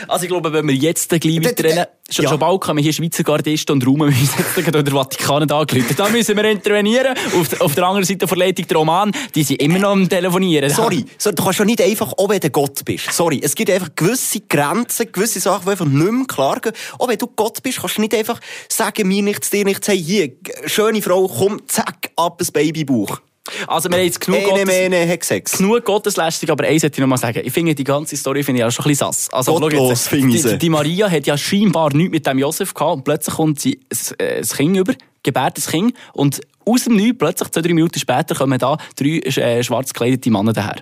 Also 0.09 0.25
ich 0.25 0.31
glaube, 0.31 0.53
wenn 0.53 0.67
wir 0.67 0.75
jetzt 0.75 1.11
gleich 1.11 1.45
weiterrennen, 1.45 1.87
schon, 2.15 2.25
ja. 2.25 2.31
schon 2.31 2.39
bald 2.39 2.61
kommen 2.61 2.83
hier 2.83 2.93
Schweizer 2.93 3.23
Gardisten 3.23 3.73
und 3.73 3.87
uns 3.87 4.15
jetzt 4.57 4.57
den 4.57 4.87
Vatikan 4.87 5.51
angerufen. 5.51 5.95
Da 5.97 6.09
müssen 6.09 6.37
wir 6.37 6.45
intervenieren. 6.45 7.17
Auf, 7.39 7.61
auf 7.61 7.75
der 7.75 7.85
anderen 7.85 8.05
Seite 8.05 8.27
der 8.27 8.37
Leitung 8.37 8.67
der 8.67 8.77
Roman, 8.77 9.13
die 9.35 9.43
sind 9.43 9.61
immer 9.61 9.79
noch 9.79 9.91
am 9.91 10.09
Telefonieren. 10.09 10.71
Sorry, 10.71 11.05
so, 11.19 11.31
du 11.33 11.43
kannst 11.43 11.59
schon 11.59 11.67
nicht 11.67 11.83
einfach, 11.83 12.13
auch 12.17 12.29
wenn 12.29 12.41
du 12.41 12.51
Gott 12.51 12.85
bist. 12.85 13.13
Sorry, 13.13 13.41
es 13.43 13.55
gibt 13.55 13.71
einfach 13.71 13.91
gewisse 13.95 14.41
Grenzen, 14.41 15.11
gewisse 15.11 15.41
Sachen, 15.41 15.65
die 15.65 15.71
einfach 15.71 15.87
nicht 15.87 16.13
mehr 16.13 16.27
klar 16.27 16.61
gehen. 16.61 16.73
Auch 16.99 17.09
wenn 17.09 17.19
du 17.19 17.27
Gott 17.27 17.63
bist, 17.63 17.81
kannst 17.81 17.99
du 17.99 18.01
nicht 18.01 18.15
einfach 18.15 18.41
sagen, 18.69 19.09
mir 19.09 19.23
nichts, 19.23 19.51
dir 19.51 19.65
nichts, 19.65 19.89
hey, 19.89 20.03
hier, 20.03 20.33
schöne 20.67 21.03
Frau, 21.03 21.29
komm, 21.29 21.61
zack, 21.67 22.11
ab 22.17 22.41
ins 22.41 22.51
Babybauch. 22.51 23.21
Also, 23.67 23.91
wir 23.91 23.99
haben 23.99 24.05
jetzt 24.05 24.21
genug, 24.21 24.43
Gottes, 24.45 24.69
Hexex. 24.69 25.59
genug 25.59 25.85
Gotteslästerung, 25.85 26.53
aber 26.53 26.65
eins 26.65 26.83
wollte 26.83 26.95
ich 26.95 27.01
noch 27.01 27.07
mal 27.07 27.19
sagen. 27.19 27.43
Ich 27.45 27.53
finde 27.53 27.75
die 27.75 27.85
ganze 27.85 28.17
Story 28.17 28.43
finde 28.43 28.61
ich 28.61 28.65
ja 28.65 28.71
schon 28.71 28.85
ein 28.85 28.89
bisschen 28.89 29.07
sass. 29.07 29.29
Also, 29.33 29.53
schau 29.53 29.61
Gottlos 29.61 29.91
jetzt, 29.91 30.09
finde 30.09 30.37
ich 30.37 30.43
die, 30.43 30.59
die 30.59 30.71
Maria 30.71 31.11
hat 31.11 31.27
ja 31.27 31.37
scheinbar 31.37 31.95
nichts 31.95 32.13
mit 32.13 32.27
dem 32.27 32.39
Josef 32.39 32.73
gehabt 32.73 32.97
und 32.97 33.05
plötzlich 33.05 33.35
kommt 33.35 33.61
sie 33.61 33.81
ein, 33.91 34.19
äh, 34.19 34.37
ein 34.39 34.49
Kind 34.49 34.77
über, 34.77 34.95
gebärt 35.23 35.59
ein 35.59 35.71
Kind 35.71 35.95
und 36.15 36.41
aus 36.65 36.85
dem 36.85 36.97
Nichts, 36.97 37.19
plötzlich 37.19 37.51
zwei, 37.51 37.61
drei 37.61 37.75
Minuten 37.75 37.99
später, 37.99 38.35
kommen 38.35 38.59
da 38.59 38.79
drei 38.97 39.19
äh, 39.19 39.63
schwarz 39.63 39.93
gekleidete 39.93 40.31
Männer 40.31 40.55
daher. 40.55 40.77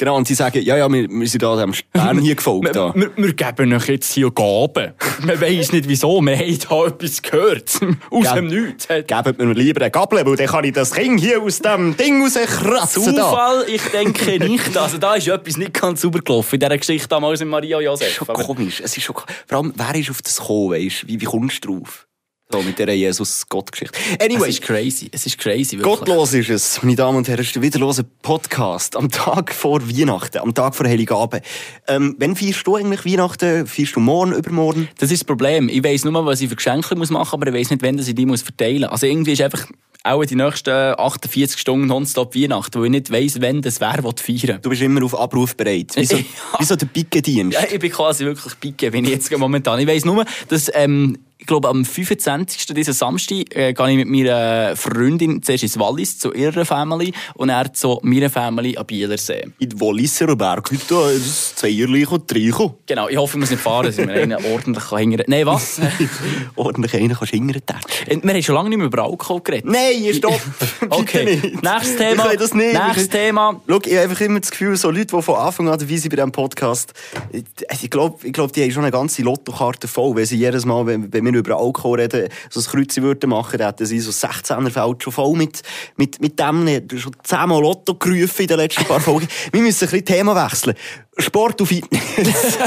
Genau, 0.00 0.16
und 0.16 0.28
sie 0.28 0.34
sagen, 0.34 0.62
ja, 0.62 0.76
ja, 0.76 0.88
wir, 0.92 1.08
wir 1.10 1.26
sind 1.28 1.42
da 1.42 1.56
dem 1.56 1.74
Stern 1.74 2.18
hier 2.20 2.36
gefolgt. 2.36 2.68
Da. 2.74 2.94
Wir, 2.94 3.10
wir, 3.16 3.24
wir 3.26 3.32
geben 3.34 3.72
euch 3.72 3.88
jetzt 3.88 4.12
hier 4.12 4.30
Gaben. 4.30 4.92
Man 5.24 5.40
weiss 5.40 5.72
nicht 5.72 5.88
wieso, 5.88 6.20
wir 6.20 6.36
haben 6.38 6.58
da 6.68 6.86
etwas 6.86 7.20
gehört. 7.20 7.70
Aus 8.10 8.24
Gell. 8.24 8.34
dem 8.36 8.46
Nichts. 8.46 8.86
Gebt 8.88 9.38
mir 9.38 9.52
lieber 9.54 9.80
eine 9.80 9.90
Gabel, 9.90 10.24
weil 10.24 10.36
dann 10.36 10.46
kann 10.46 10.64
ich 10.64 10.72
das 10.72 10.92
Kind 10.94 11.18
hier 11.20 11.42
aus 11.42 11.58
dem 11.58 11.96
Ding 11.96 12.22
rauskratzen. 12.22 13.16
Da. 13.16 13.30
Zufall? 13.30 13.64
Ich 13.68 13.82
denke 13.88 14.38
nicht. 14.38 14.76
Also 14.76 14.98
da 14.98 15.14
ist 15.16 15.26
etwas 15.26 15.56
nicht 15.56 15.74
ganz 15.74 16.00
sauber 16.02 16.20
gelaufen 16.20 16.54
in 16.54 16.60
dieser 16.60 16.78
Geschichte 16.78 17.08
damals 17.08 17.40
mit 17.40 17.48
Maria 17.48 17.80
Josef. 17.80 18.14
Schon 18.14 18.28
Aber- 18.28 18.42
komisch. 18.44 18.80
Es 18.84 18.96
ist 18.96 19.02
schon, 19.02 19.16
vor 19.16 19.58
allem, 19.58 19.72
wer 19.74 19.94
ist 19.96 20.10
auf 20.10 20.22
das 20.22 20.36
gekommen, 20.38 20.70
weißt? 20.72 21.08
Wie, 21.08 21.20
wie 21.20 21.24
kommst 21.24 21.64
du 21.64 21.78
drauf? 21.80 22.07
So, 22.50 22.62
mit 22.62 22.78
dieser 22.78 22.92
Jesus-Gott-Geschichte. 22.94 23.98
Anyway, 24.22 24.48
Es 24.48 24.54
ist 24.54 24.62
crazy. 24.62 25.08
Es 25.12 25.26
ist 25.26 25.36
crazy, 25.36 25.72
wirklich. 25.76 25.82
Gottlos 25.98 26.32
ist 26.32 26.48
es, 26.48 26.82
meine 26.82 26.96
Damen 26.96 27.18
und 27.18 27.28
Herren, 27.28 27.40
es 27.40 27.48
ist 27.48 27.56
der 27.56 27.60
wiederlose 27.60 28.04
Podcast 28.04 28.96
am 28.96 29.10
Tag 29.10 29.52
vor 29.52 29.86
Weihnachten, 29.86 30.38
am 30.38 30.54
Tag 30.54 30.74
vor 30.74 30.86
Heiligabend. 30.88 31.42
Ähm, 31.86 32.16
wann 32.18 32.34
feierst 32.36 32.66
du 32.66 32.76
eigentlich 32.76 33.04
Weihnachten? 33.04 33.66
Feierst 33.66 33.96
du 33.96 34.00
morgen, 34.00 34.32
übermorgen? 34.32 34.88
Das 34.96 35.10
ist 35.10 35.20
das 35.20 35.26
Problem. 35.26 35.68
Ich 35.68 35.84
weiss 35.84 36.06
nur, 36.06 36.24
was 36.24 36.40
ich 36.40 36.48
für 36.48 36.56
Geschenke 36.56 36.96
muss 36.96 37.10
machen 37.10 37.38
muss, 37.38 37.46
aber 37.46 37.48
ich 37.48 37.54
weiss 37.54 37.70
nicht, 37.70 37.82
wann 37.82 37.98
ich 37.98 38.14
die 38.14 38.24
muss 38.24 38.40
verteilen 38.40 38.80
muss. 38.80 38.92
Also 38.92 39.04
irgendwie 39.08 39.32
ist 39.32 39.42
einfach 39.42 39.66
auch 40.04 40.24
die 40.24 40.36
nächsten 40.36 40.70
48 40.98 41.60
Stunden 41.60 41.86
nonstop 41.88 42.34
Weihnachten, 42.34 42.78
weil 42.78 42.86
ich 42.86 42.90
nicht 42.92 43.12
weiss, 43.12 43.42
wann 43.42 43.60
das 43.60 43.78
wer 43.78 44.02
will 44.02 44.12
feiern 44.16 44.62
Du 44.62 44.70
bist 44.70 44.80
immer 44.80 45.04
auf 45.04 45.14
Abruf 45.20 45.54
bereit. 45.54 45.90
Wie 45.96 46.06
so, 46.06 46.16
Ja. 46.16 46.24
wie 46.60 46.64
so 46.64 46.76
der 46.76 46.86
Picke-Dienst. 46.86 47.52
Ja, 47.60 47.66
ich 47.70 47.78
bin 47.78 47.90
quasi 47.92 48.24
wirklich 48.24 48.58
picke, 48.58 48.90
bin 48.90 49.04
ich 49.04 49.10
jetzt 49.10 49.36
momentan. 49.36 49.78
Ich 49.80 49.86
weiss 49.86 50.06
nur, 50.06 50.24
dass, 50.48 50.70
ähm, 50.72 51.18
ich 51.40 51.46
glaube, 51.46 51.68
am 51.68 51.84
25. 51.84 52.66
diesen 52.74 52.92
Samstag 52.92 53.54
äh, 53.56 53.72
gehe 53.72 53.90
ich 53.90 53.96
mit 53.96 54.08
meiner 54.08 54.74
Freundin 54.76 55.40
zuerst 55.42 55.62
ins 55.62 55.78
Wallis 55.78 56.18
zu 56.18 56.32
ihrer 56.34 56.64
Family 56.64 57.12
und 57.34 57.48
er 57.48 57.72
zu 57.72 58.00
meiner 58.02 58.28
Family 58.28 58.76
an 58.76 58.84
Bielersee. 58.86 59.46
In 59.60 59.68
der 59.70 59.80
Walliser 59.80 60.34
Berg, 60.34 60.70
heute 60.72 60.82
da, 60.88 61.10
das 61.12 61.54
Zweierlich 61.54 62.10
und 62.10 62.30
Dreichen. 62.30 62.74
Genau, 62.86 63.08
ich 63.08 63.16
hoffe, 63.16 63.36
ich 63.36 63.40
muss 63.40 63.50
nicht 63.50 63.62
fahren, 63.62 63.86
dass 63.86 63.96
mir 63.98 64.10
einen 64.12 64.44
ordentlich 64.52 64.84
hingern 64.88 65.18
kann. 65.18 65.26
Nein, 65.28 65.46
was? 65.46 65.80
Ordentlich 66.56 66.94
einen 66.94 67.14
kannst 67.14 67.32
hintertätschen. 67.32 68.08
Äh, 68.08 68.20
Wir 68.22 68.34
haben 68.34 68.42
schon 68.42 68.54
lange 68.56 68.68
nicht 68.70 68.78
mehr 68.78 68.86
über 68.88 69.04
Alkohol 69.04 69.40
geredet. 69.42 69.66
Nein, 69.70 70.12
stopp! 70.14 70.40
Okay, 70.90 71.40
nächstes 71.62 71.96
Thema. 71.96 72.32
Ich 72.32 72.38
das 72.38 72.54
nicht. 72.54 72.72
Nächstes 72.72 73.04
Ich- 73.04 73.10
Thema. 73.10 73.60
Schau, 73.68 73.78
ich 73.84 73.92
habe 73.92 74.02
einfach 74.02 74.20
immer 74.22 74.40
das 74.40 74.50
Gefühl, 74.50 74.76
so 74.76 74.90
Leute, 74.90 75.16
die 75.16 75.22
von 75.22 75.34
Anfang 75.36 75.68
an 75.68 75.78
dabei 75.78 75.96
sind 75.96 76.10
bei 76.10 76.16
diesem 76.16 76.32
Podcast, 76.32 76.94
ich, 77.30 77.44
ich 77.82 77.90
glaube, 77.90 78.26
ich 78.26 78.32
glaub, 78.32 78.52
die 78.52 78.62
haben 78.62 78.70
schon 78.72 78.82
eine 78.82 78.90
ganze 78.92 79.22
Lottokarte 79.22 79.86
voll, 79.88 80.16
weil 80.16 80.26
sie 80.26 80.36
jedes 80.36 80.64
Mal, 80.64 80.86
wenn, 80.86 81.12
wenn 81.12 81.27
wir 81.32 81.40
über 81.40 81.58
Alkohol 81.58 82.00
reden, 82.00 82.28
so 82.50 82.60
ein 82.60 82.66
Kreuz 82.66 82.96
würden 82.96 83.30
machen, 83.30 83.58
dann 83.58 83.68
hätten 83.68 83.86
sie 83.86 84.00
so 84.00 84.10
16er 84.10 84.70
Feld 84.70 85.02
schon 85.02 85.12
voll 85.12 85.36
mit, 85.36 85.62
mit, 85.96 86.20
mit 86.20 86.38
dem, 86.38 86.66
schon 86.98 87.12
zehnmal 87.22 87.60
Lotto 87.60 87.94
gerufen 87.94 88.42
in 88.42 88.48
den 88.48 88.56
letzten 88.58 88.84
paar 88.84 89.00
Folgen. 89.00 89.28
wir 89.52 89.60
müssen 89.60 89.84
ein 89.84 89.90
bisschen 89.90 90.04
Thema 90.04 90.44
wechseln. 90.44 90.74
Sport 91.20 91.60
und 91.60 91.66
Fitness. 91.66 92.58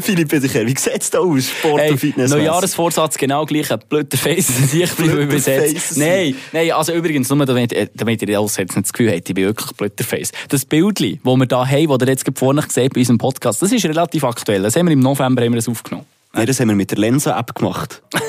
Philipp 0.00 0.32
wie 0.32 0.78
sieht 0.78 1.02
es 1.02 1.10
da 1.10 1.18
aus? 1.18 1.50
Sport 1.50 1.80
Hey, 1.80 1.90
und 1.90 1.98
Fitness. 1.98 2.30
Neujahresvorsatz 2.30 3.18
genau 3.18 3.44
gleich, 3.44 3.70
ein 3.70 3.78
blöder 3.88 4.16
Face, 4.16 4.72
ich 4.72 4.92
bleibe 4.92 5.26
bis 5.26 5.44
Face 5.44 5.72
jetzt. 5.72 5.96
Nein, 5.98 6.34
nein, 6.52 6.72
also 6.72 6.92
übrigens, 6.92 7.28
nur 7.28 7.44
damit, 7.44 7.72
äh, 7.74 7.88
damit 7.94 8.22
ihr 8.22 8.38
alles 8.38 8.56
jetzt 8.56 8.74
nicht 8.74 8.86
das 8.86 8.92
Gefühl 8.92 9.12
habt, 9.12 9.28
ich 9.28 9.34
bin 9.34 9.44
wirklich 9.44 9.70
blöder 9.72 10.04
Face. 10.04 10.32
Das 10.48 10.64
Bildli, 10.64 11.20
das 11.22 11.36
wir 11.36 11.46
da 11.46 11.66
haben, 11.66 11.88
das 11.88 11.98
ihr 12.00 12.08
jetzt 12.08 12.38
vorne 12.38 12.62
seht 12.66 12.94
bei 12.94 13.00
unserem 13.00 13.18
Podcast, 13.18 13.60
das 13.60 13.70
ist 13.70 13.84
relativ 13.84 14.24
aktuell. 14.24 14.62
Das 14.62 14.76
haben 14.76 14.86
wir 14.86 14.92
im 14.92 15.00
November 15.00 15.42
haben 15.42 15.52
wir 15.52 15.56
das 15.56 15.68
aufgenommen. 15.68 16.06
Nein, 16.34 16.46
das 16.46 16.58
haben 16.58 16.68
wir 16.68 16.74
mit 16.74 16.90
der 16.90 16.98
Lensa-App 16.98 17.54
gemacht. 17.54 18.02
das 18.10 18.20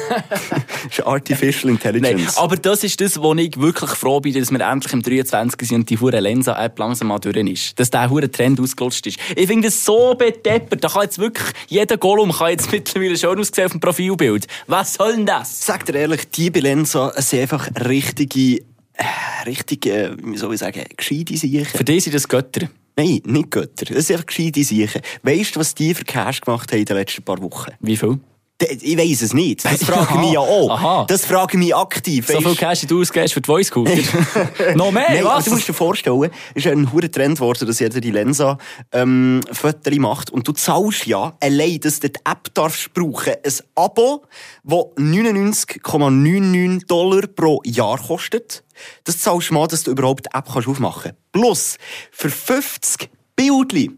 ist 0.91 1.05
Artificial 1.05 1.74
Nein, 1.74 1.95
Intelligence. 1.95 2.38
aber 2.38 2.55
das 2.55 2.83
ist 2.83 3.01
das, 3.01 3.19
wo 3.19 3.33
ich 3.33 3.59
wirklich 3.59 3.89
froh 3.91 4.19
bin, 4.19 4.33
dass 4.33 4.51
wir 4.51 4.59
endlich 4.59 4.93
im 4.93 5.01
23. 5.01 5.67
sind 5.67 5.75
und 5.75 5.89
die 5.89 6.00
hure 6.00 6.19
Lensa-App 6.19 6.77
langsam 6.77 7.07
mal 7.07 7.19
durch 7.19 7.35
ist. 7.35 7.79
Dass 7.79 7.89
der 7.89 8.09
hure 8.09 8.29
Trend 8.29 8.59
ausgelutscht 8.59 9.07
ist. 9.07 9.19
Ich 9.35 9.47
finde 9.47 9.69
das 9.69 9.83
so 9.83 10.13
bedeppert. 10.13 10.83
Da 10.83 10.89
kann 10.89 11.03
jetzt 11.03 11.17
wirklich, 11.17 11.47
jeder 11.67 11.97
Gollum 11.97 12.31
kann 12.31 12.50
jetzt 12.50 12.71
mittlerweile 12.71 13.17
schon 13.17 13.39
aussehen 13.39 13.65
auf 13.65 13.71
dem 13.71 13.79
Profilbild. 13.79 14.45
Was 14.67 14.93
soll 14.93 15.15
denn 15.15 15.25
das? 15.25 15.65
Sag 15.65 15.85
dir 15.85 15.95
ehrlich, 15.95 16.29
die 16.29 16.51
bei 16.51 16.59
Lensa 16.59 17.12
sind 17.19 17.41
einfach 17.41 17.69
richtige, 17.88 18.62
äh, 18.93 19.03
richtige, 19.45 20.15
wie 20.21 20.38
soll 20.38 20.53
ich 20.53 20.59
sagen, 20.59 20.83
gescheite 20.95 21.35
Siechen. 21.35 21.65
Für 21.65 21.83
die 21.83 22.00
sind 22.00 22.13
das 22.13 22.27
Götter. 22.27 22.69
Nein, 22.98 23.22
nicht 23.25 23.52
Götter. 23.52 23.94
Das 23.94 24.08
sind 24.08 24.16
einfach 24.16 24.28
gescheite 24.28 24.64
Siechen. 24.64 25.02
Weißt 25.24 25.56
du, 25.56 25.60
was 25.60 25.75
die 25.75 25.94
für 25.94 26.06
Cash 26.06 26.42
gemacht 26.42 26.72
haben 26.72 26.80
in 26.80 26.86
den 26.86 26.98
letzten 26.98 27.24
paar 27.24 27.42
Wochen? 27.42 27.72
Wie 27.82 27.98
viel? 27.98 28.20
Ich 28.62 28.97
weiss 28.97 29.21
es 29.21 29.33
nicht. 29.33 29.65
Das 29.65 29.83
frage 29.85 30.13
ich 30.13 30.19
mich 30.21 30.31
ja 30.31 30.39
auch. 30.39 30.69
Aha. 30.69 31.05
Das 31.09 31.25
frage 31.25 31.57
ich 31.57 31.59
mich 31.59 31.75
aktiv. 31.75 32.27
So 32.27 32.39
viel 32.39 32.55
Cash, 32.55 32.85
du 32.88 33.01
ausgibst 33.01 33.33
für 33.33 33.41
die 33.41 33.47
Voice 33.47 33.67
Scooter? 33.67 33.91
Noch 34.75 34.91
mehr, 34.91 35.09
Nein, 35.09 35.25
was? 35.25 35.33
also 35.33 35.50
du 35.50 35.55
musst 35.55 35.67
dir 35.67 35.74
vorstellen, 35.74 36.31
es 36.53 36.65
ist 36.65 36.71
ein 36.71 36.91
hoher 36.93 37.12
Trend 37.12 37.35
geworden, 37.35 37.67
dass 37.67 37.79
jeder 37.79 38.00
die 38.00 38.12
Lensa 38.12 38.57
ähm, 38.93 39.41
Fotos 39.51 39.97
macht. 39.97 40.29
Und 40.29 40.47
du 40.47 40.53
zahlst 40.53 41.05
ja 41.05 41.35
allein, 41.41 41.81
dass 41.81 42.00
du 42.00 42.09
die 42.09 42.19
App 42.24 42.53
darfst 42.53 42.93
brauchen, 42.93 43.33
ein 43.33 43.53
Abo, 43.75 44.24
das 44.63 44.79
99,99 44.95 46.88
Dollar 46.88 47.27
pro 47.27 47.62
Jahr 47.65 48.00
kostet. 48.00 48.63
Das 49.03 49.19
zahlst 49.19 49.50
du 49.50 49.53
mal, 49.53 49.67
dass 49.67 49.83
du 49.83 49.91
überhaupt 49.91 50.27
die 50.27 50.38
App 50.38 50.47
kannst 50.51 50.69
aufmachen 50.69 51.12
kannst. 51.12 51.31
Plus, 51.33 51.77
für 52.12 52.29
50 52.29 53.09
Bildli 53.35 53.91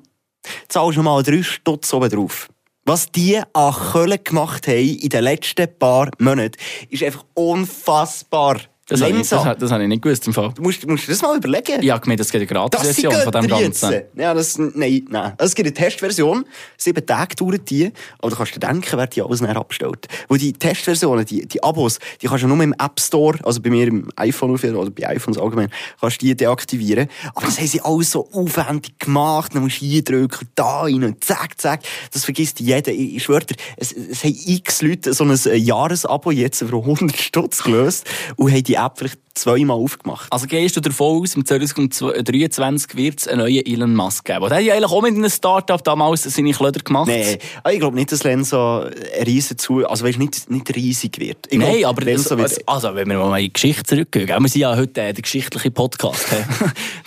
zahlst 0.67 0.97
du 0.97 1.03
mal 1.03 1.21
3 1.21 1.43
Stutz 1.43 1.93
oben 1.93 2.09
drauf. 2.09 2.49
Was 2.87 3.11
die 3.11 3.37
an 3.51 3.73
Köln 3.73 4.17
gemacht 4.23 4.65
haben 4.65 4.77
in 4.77 5.09
den 5.09 5.25
letzten 5.25 5.67
paar 5.77 6.09
Monaten, 6.19 6.55
ist 6.89 7.03
einfach 7.03 7.25
unfassbar. 7.33 8.61
Das, 8.89 9.01
habe 9.01 9.11
ich, 9.11 9.27
das, 9.27 9.57
das 9.57 9.71
habe 9.71 9.83
ich 9.83 9.89
nicht 9.89 10.01
gewusst 10.01 10.25
im 10.27 10.33
Fall. 10.33 10.53
Du 10.55 10.61
musst, 10.61 10.87
musst 10.87 11.07
dir 11.07 11.11
das 11.11 11.21
mal 11.21 11.35
überlegen. 11.35 11.83
Ich 11.83 11.91
habe 11.91 11.99
gemeint, 11.99 12.21
das 12.21 12.31
geht 12.31 12.39
eine 12.39 12.47
Gratis-Version 12.47 13.13
von 13.13 13.31
dem 13.33 13.43
jetzt. 13.59 13.81
Ganzen. 13.81 14.03
Ja, 14.15 14.33
das, 14.33 14.57
nein, 14.57 15.05
nein. 15.09 15.33
Es 15.37 15.53
gibt 15.55 15.67
eine 15.67 15.73
Testversion. 15.73 16.45
Sieben 16.77 17.05
Tage 17.05 17.35
dauert 17.35 17.69
die. 17.69 17.91
Aber 18.19 18.29
du 18.29 18.37
kannst 18.37 18.55
dir 18.55 18.59
denken, 18.59 18.97
wer 18.97 19.07
die 19.07 19.21
alles 19.21 19.41
näher 19.41 19.57
abstellt. 19.57 20.07
Wo 20.29 20.37
die 20.37 20.53
Testversionen, 20.53 21.25
die, 21.25 21.45
die 21.45 21.61
Abos, 21.61 21.99
die 22.21 22.27
kannst 22.27 22.45
du 22.45 22.47
nur 22.47 22.63
im 22.63 22.73
App 22.73 22.97
Store, 22.97 23.37
also 23.43 23.61
bei 23.61 23.69
mir 23.69 23.87
im 23.87 24.09
iPhone 24.15 24.51
oder 24.51 24.89
bei 24.89 25.05
iPhones 25.09 25.37
allgemein, 25.37 25.69
kannst 25.99 26.21
du 26.21 26.25
die 26.25 26.35
deaktivieren. 26.35 27.09
Aber 27.35 27.45
das 27.45 27.57
haben 27.57 27.67
sie 27.67 27.81
alles 27.81 28.11
so 28.11 28.29
aufwendig 28.31 28.99
gemacht. 28.99 29.53
Dann 29.53 29.63
musst 29.63 29.81
du 29.81 29.85
hier 29.85 30.01
drücken, 30.01 30.47
da 30.55 30.83
rein 30.83 31.03
und 31.03 31.25
zack, 31.25 31.59
zack. 31.59 31.81
Das 32.13 32.23
vergisst 32.23 32.61
jeder. 32.61 32.93
Ich, 32.93 33.17
ich 33.17 33.23
schwöre 33.23 33.43
dir, 33.43 33.55
es, 33.75 33.91
es 33.91 34.23
haben 34.23 34.33
x 34.45 34.81
Leute 34.81 35.13
so 35.13 35.25
ein 35.25 35.37
äh, 35.45 35.55
Jahresabo 35.55 36.31
jetzt 36.31 36.59
für 36.59 36.73
100 36.73 37.17
Stutz 37.17 37.63
gelöst 37.63 38.05
und 38.37 38.49
haben 38.49 38.63
die 38.63 38.76
App 38.77 38.97
vielleicht 38.97 39.19
zweimal 39.37 39.77
aufgemacht. 39.77 40.31
Also 40.31 40.47
gehst 40.47 40.75
du 40.75 40.81
davon 40.81 41.21
aus, 41.21 41.35
im 41.35 41.45
2023 41.45 42.95
wird 42.95 43.19
es 43.19 43.27
einen 43.27 43.39
neuen 43.41 43.65
Elon 43.65 43.95
Musk 43.95 44.25
geben? 44.25 44.47
Der 44.49 44.57
hat 44.57 44.63
ja 44.63 44.73
eigentlich 44.73 44.91
auch 44.91 45.01
mit 45.01 45.15
einem 45.15 45.29
Start-up 45.29 45.83
damals 45.83 46.23
seine 46.23 46.51
Klöder 46.51 46.81
gemacht. 46.81 47.07
Nein, 47.07 47.37
ah, 47.63 47.69
ich 47.71 47.79
glaube 47.79 47.95
nicht, 47.95 48.11
dass 48.11 48.23
Lensa 48.23 48.89
ein 49.17 49.23
riesen 49.23 49.57
zu, 49.57 49.87
also 49.87 50.05
weißt, 50.05 50.19
nicht, 50.19 50.49
nicht 50.49 50.75
riesig 50.75 51.19
wird. 51.19 51.47
Ich 51.49 51.59
glaub, 51.59 51.71
Nein, 51.71 51.85
aber 51.85 52.01
das, 52.01 52.05
Lensa 52.05 52.37
wird's- 52.37 52.59
also, 52.65 52.95
wenn 52.95 53.09
wir 53.09 53.17
mal 53.17 53.37
in 53.37 53.45
die 53.45 53.53
Geschichte 53.53 53.83
zurückgehen, 53.83 54.27
wir 54.27 54.49
sind 54.49 54.61
ja 54.61 54.75
heute 54.75 55.01
äh, 55.01 55.13
der 55.13 55.21
geschichtliche 55.21 55.71
Podcast. 55.71 56.25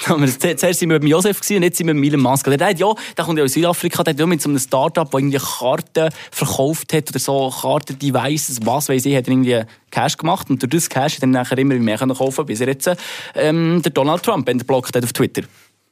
Zuerst 0.57 0.81
sind 0.81 0.91
wir 0.91 1.01
mit 1.01 1.09
Josef 1.09 1.41
und 1.51 1.63
jetzt 1.63 1.79
sind 1.79 1.87
wir 1.87 1.95
mit 1.95 2.11
Elon 2.13 2.23
Musk. 2.23 2.45
Der, 2.45 2.69
hat 2.69 2.79
ja, 2.79 2.93
der 3.17 3.25
kommt 3.25 3.39
ja 3.39 3.45
aus 3.45 3.53
Südafrika, 3.53 4.03
der 4.03 4.15
hat 4.15 4.21
ja 4.21 4.27
mit 4.27 4.41
so 4.41 4.49
einem 4.49 4.59
Start-up, 4.59 5.11
der 5.11 5.21
irgendwie 5.21 5.39
Karten 5.39 6.11
verkauft 6.31 6.93
hat 6.93 7.11
oder 7.11 7.19
so 7.19 7.53
Karten-Devices, 7.61 8.61
was 8.65 8.89
weiß 8.89 9.05
ich, 9.07 9.17
hat 9.17 9.27
er 9.27 9.33
irgendwie 9.33 9.63
Cash 9.91 10.17
gemacht 10.17 10.49
und 10.51 10.63
durch 10.63 10.71
das 10.71 10.89
Cash 10.89 11.17
hat 11.17 11.23
er 11.23 11.27
nachher 11.29 11.59
immer 11.59 11.75
mehr 11.75 11.99
können 11.99 12.15
kaufen 12.21 12.47
bis 12.47 12.61
jetzt 12.61 12.91
ähm, 13.35 13.81
der 13.83 13.93
Donald 13.93 14.23
Trump 14.23 14.49
entblockt 14.49 14.95
hat 14.95 15.05
auf 15.05 15.12
Twitter. 15.12 15.43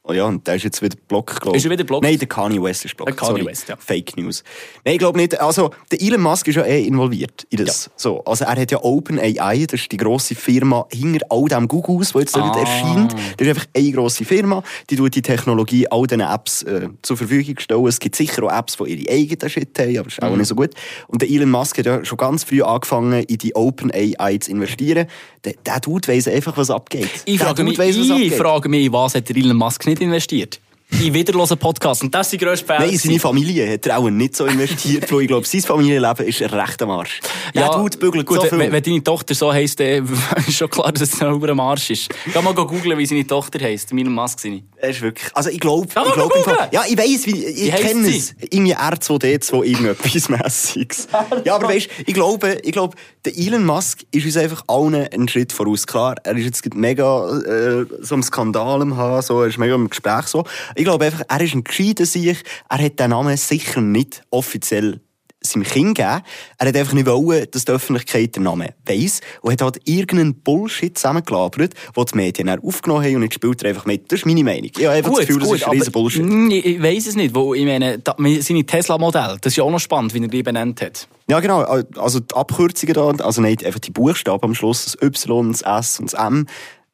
Oh 0.09 0.15
ja, 0.15 0.25
und 0.25 0.47
der 0.47 0.55
ist 0.57 0.65
jetzt 0.65 0.81
wieder 0.81 0.97
blockt, 1.07 1.41
glaube 1.41 1.57
ich. 1.57 1.63
Ist 1.63 1.67
er 1.67 1.71
wieder 1.73 1.85
blockt? 1.85 2.03
Nein, 2.03 2.19
der 2.19 2.29
Kanye 2.29 2.63
West 2.63 2.85
ist 2.87 2.97
blockt. 2.97 3.11
Der 3.11 3.17
Kanye 3.17 3.41
sorry. 3.43 3.47
West, 3.47 3.69
ja. 3.69 3.77
Fake 3.79 4.17
News. 4.17 4.43
Nein, 4.85 4.95
ich 4.95 4.99
glaube 4.99 5.19
nicht. 5.19 5.39
Also, 5.39 5.71
der 5.93 6.01
Elon 6.01 6.23
Musk 6.23 6.49
ist 6.49 6.55
ja 6.55 6.65
eh 6.65 6.83
involviert 6.85 7.47
in 7.51 7.65
das. 7.67 7.91
So, 7.95 8.25
also, 8.25 8.45
er 8.47 8.57
hat 8.61 8.71
ja 8.71 8.83
OpenAI, 8.83 9.67
das 9.67 9.81
ist 9.83 9.93
die 9.93 9.99
grosse 9.99 10.35
Firma 10.35 10.87
hinter 10.91 11.27
all 11.29 11.45
dem 11.45 11.69
Google, 11.69 11.99
das 11.99 12.15
jetzt 12.15 12.35
Ah. 12.37 12.59
erscheint. 12.59 13.13
Das 13.13 13.47
ist 13.47 13.49
einfach 13.49 13.67
eine 13.77 13.93
grosse 13.93 14.25
Firma, 14.25 14.63
die 14.89 14.97
tut 14.97 15.15
die 15.15 15.21
Technologie 15.23 15.87
all 15.91 16.07
diesen 16.07 16.21
Apps 16.23 16.63
äh, 16.63 16.89
zur 17.03 17.17
Verfügung 17.19 17.59
stellen. 17.59 17.87
Es 17.87 18.01
gibt 18.01 18.17
sicher 18.17 18.43
auch 18.45 18.59
Apps, 18.59 18.79
die 18.79 18.91
ihre 19.05 19.13
eigenen 19.13 19.51
Shit 19.51 19.79
haben, 19.79 19.99
aber 19.99 20.05
das 20.05 20.15
ist 20.15 20.23
Mhm. 20.23 20.29
auch 20.29 20.37
nicht 20.37 20.47
so 20.49 20.55
gut. 20.55 20.71
Und 21.09 21.21
der 21.21 21.29
Elon 21.29 21.51
Musk 21.51 21.77
hat 21.79 21.85
ja 21.87 22.03
schon 22.05 22.17
ganz 22.17 22.45
früh 22.45 22.63
angefangen, 22.63 23.25
in 23.25 23.37
die 23.39 23.55
OpenAI 23.55 24.39
zu 24.39 24.51
investieren. 24.53 25.07
Der, 25.45 25.53
der 25.67 25.81
Dude 25.81 26.09
weiss 26.09 26.27
einfach, 26.27 26.57
was 26.57 26.71
abgeht. 26.71 27.09
Ich 27.27 27.39
frage, 27.39 27.63
mich, 27.63 27.79
ich 27.79 28.35
frage 28.35 28.69
mich, 28.71 28.91
was 28.91 29.15
hat 29.15 29.29
der 29.29 29.37
Elon 29.37 29.57
Musk 29.57 29.87
nicht 29.87 29.98
investiert? 30.01 30.61
In 30.91 31.13
wiederlosen 31.15 31.59
Podcast. 31.59 32.03
Und 32.03 32.15
das 32.15 32.29
ist 32.29 32.33
die 32.33 32.45
grösste 32.45 32.67
Fehler. 32.67 32.87
Nein, 32.87 32.97
seine 32.97 33.21
Familie 33.21 33.71
hat 33.73 33.87
er 33.87 33.99
auch 33.99 34.09
nicht 34.09 34.35
so 34.35 34.47
investiert, 34.47 35.11
weil 35.13 35.23
ich 35.23 35.29
glaube, 35.29 35.47
sein 35.47 35.61
Familienleben 35.61 36.27
ist 36.27 36.41
recht 36.41 36.83
am 36.83 36.91
Arsch. 36.91 37.21
Der 37.55 37.63
Ja, 37.63 37.77
Dude 37.77 37.99
bügelt 37.99 38.27
gut, 38.27 38.37
so 38.39 38.43
wenn, 38.51 38.61
viel. 38.61 38.73
wenn 38.73 38.83
deine 38.83 39.05
Tochter 39.05 39.35
so 39.35 39.53
heisst, 39.53 39.79
dann 39.81 40.09
ist 40.47 40.57
schon 40.57 40.71
klar, 40.71 40.91
dass 40.93 41.03
es 41.03 41.21
ein 41.21 41.61
Arsch 41.61 41.91
ist. 41.91 42.09
Geh 42.33 42.41
mal 42.41 42.55
googeln, 42.55 42.97
wie 42.99 43.07
seine 43.07 43.27
Tochter 43.27 43.61
heisst. 43.61 43.93
Elon 43.93 44.15
Musk 44.15 44.41
seine. 44.41 44.63
Er 44.77 44.91
ist 44.91 45.03
wirklich, 45.03 45.29
also 45.35 45.51
ich 45.51 45.61
glaube, 45.61 45.89
ich 45.89 46.13
glaube 46.13 46.35
ja, 46.73 46.83
ich 46.89 46.97
weiss, 46.97 47.27
wie, 47.27 47.45
ich 47.45 47.73
heisst 47.73 47.83
kenne 47.85 48.09
es. 48.09 48.35
Irgendwie 48.51 48.75
R2D2 48.77 49.65
irgendetwas 49.65 50.29
mässiges. 50.29 51.09
ja, 51.45 51.55
aber 51.55 51.69
weißt, 51.69 51.89
ich 52.07 52.15
glaube, 52.15 52.59
ich 52.63 52.73
glaube, 52.73 52.97
der 53.25 53.37
Elon 53.37 53.65
Musk 53.65 54.05
ist 54.11 54.25
uns 54.25 54.37
einfach 54.37 54.65
allen 54.69 54.95
einen 54.95 55.29
Schritt 55.29 55.53
voraus. 55.53 55.87
Klar, 55.87 56.15
er 56.25 56.37
ist 56.37 56.45
jetzt 56.45 56.75
mega, 56.75 57.29
äh, 57.41 57.85
so 58.01 58.15
am 58.15 58.23
Skandal 58.23 58.83
am 58.83 58.97
haben, 58.97 59.23
so, 59.23 59.43
er 59.43 59.49
ist 59.49 59.59
mega 59.59 59.75
im 59.75 59.91
Gespräch 59.91 60.27
so. 60.27 60.45
Ich 60.79 60.85
glaube 60.85 61.07
einfach, 61.07 61.23
er 61.29 61.41
ist 61.41 61.55
ein 61.55 61.65
gescheiter 61.65 62.07
Sieg. 62.07 62.45
Er 62.69 62.79
hat 62.79 63.01
den 63.01 63.11
Namen 63.11 63.37
sicher 63.37 63.81
nicht 63.81 64.23
offiziell 64.31 65.01
seinem 65.41 65.65
Kind 65.65 65.97
gegeben. 65.97 66.23
Er 66.57 66.69
hat 66.69 66.77
einfach 66.77 66.93
nicht 66.93 67.07
wollen, 67.07 67.47
dass 67.51 67.65
die 67.65 67.73
Öffentlichkeit 67.73 68.37
den 68.37 68.45
Namen 68.45 68.69
weiss 68.87 69.21
und 69.41 69.53
hat 69.53 69.63
halt 69.63 69.81
irgendeinen 69.89 70.35
Bullshit 70.37 70.97
zusammengelabert, 70.97 71.75
den 71.97 72.05
die 72.05 72.17
Medien 72.17 72.47
dann 72.47 72.61
aufgenommen 72.61 73.05
haben 73.05 73.17
und 73.17 73.23
jetzt 73.23 73.35
spielt 73.35 73.61
er 73.63 73.71
einfach 73.71 73.87
mit. 73.87 74.11
Das 74.13 74.21
ist 74.21 74.27
meine 74.27 74.45
Meinung. 74.45 74.71
Ich 74.77 74.85
habe 74.85 74.97
einfach 74.97 75.11
das 75.17 75.27
Gefühl, 75.27 75.41
das 75.41 75.53
ist 75.53 75.69
riesen 75.69 75.93
Bullshit. 75.93 76.53
Ich, 76.53 76.65
ich 76.65 76.83
weiss 76.83 77.07
es 77.09 77.17
nicht, 77.17 77.35
wo 77.35 77.55
ich 77.55 77.65
meine, 77.65 77.99
da, 77.99 78.15
seine 78.41 78.65
Tesla-Modell, 78.65 79.39
das 79.41 79.53
ist 79.53 79.57
ja 79.57 79.65
auch 79.65 79.71
noch 79.71 79.81
spannend, 79.81 80.15
wie 80.15 80.23
er 80.23 80.29
die 80.29 80.43
benannt 80.45 80.81
hat. 80.81 81.09
Ja, 81.29 81.41
genau. 81.41 81.61
Also 81.97 82.21
die 82.21 82.35
Abkürzungen 82.35 82.95
da, 82.95 83.25
also 83.25 83.43
nicht 83.43 83.65
einfach 83.65 83.81
die 83.81 83.91
Buchstaben 83.91 84.45
am 84.45 84.55
Schluss, 84.55 84.85
das 84.85 85.03
Y, 85.03 85.53
das 85.53 85.63
S 85.63 86.01
und 86.01 86.13
das 86.13 86.21
M. 86.21 86.47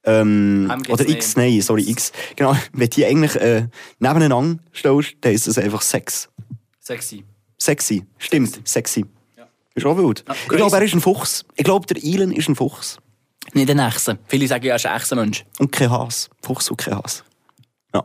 Ähm, 0.07 0.71
oder. 0.89 1.09
X, 1.09 1.37
nein, 1.37 1.61
sorry, 1.63 1.89
X. 1.89 2.13
Genau, 2.37 2.55
wenn 2.73 2.91
die 2.91 3.05
eigentlich 3.07 3.37
äh, 3.37 3.69
nebeneinander 3.99 4.63
stellst, 4.75 5.15
dann 5.21 5.33
ist 5.33 5.47
das 5.47 5.59
einfach 5.59 5.83
Sex. 5.83 6.29
Sexy. 6.81 7.25
Sexy. 7.59 8.05
Stimmt, 8.19 8.61
sexy. 8.69 9.07
Ist 9.75 9.87
auch 9.87 9.97
wild. 9.97 10.25
Ja, 10.29 10.35
ich 10.35 10.49
glaube, 10.49 10.77
er 10.77 10.83
ist 10.83 10.95
ein 10.95 11.01
Fuchs. 11.01 11.45
Ich 11.57 11.65
glaube, 11.65 11.87
der 11.93 12.03
Elon 12.05 12.31
ist 12.33 12.49
ein 12.49 12.55
Fuchs. 12.55 12.99
Nicht 13.55 13.71
ein 13.71 13.79
Echse. 13.79 14.19
Viele 14.27 14.47
sagen, 14.47 14.67
er 14.67 14.77
ist 14.77 14.87
ein 14.87 14.97
Echsenmensch. 14.97 15.45
Und 15.59 15.73
kein 15.73 15.91
Has. 15.91 16.31
Fuchs 16.43 16.71
und 16.71 16.77
kein 16.77 16.97
Has. 16.97 17.25
Ja. 17.93 18.05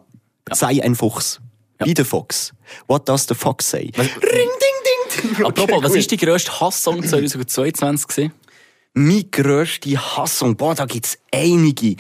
Sei 0.52 0.82
ein 0.84 0.96
Fuchs. 0.96 1.40
Wie 1.84 1.94
der 1.94 2.06
Fox. 2.06 2.54
What 2.88 3.08
does 3.08 3.26
the 3.28 3.36
fox 3.36 3.70
say? 3.70 3.92
Ring, 3.98 4.10
ding, 4.22 4.50
ding. 5.36 5.46
Apropos, 5.46 5.64
Okay, 5.64 5.84
was 5.84 5.84
gut. 5.92 5.98
ist 6.00 6.12
die 6.12 6.18
grösste 6.18 6.60
Hasssong 6.60 7.04
2022 7.08 8.08
gewesen? 8.08 8.34
Mein 8.94 9.30
grösster 9.32 10.18
Hassung. 10.18 10.56
Boah, 10.56 10.76
da 10.76 10.86
gibt's 10.86 11.18
einige. 11.34 11.96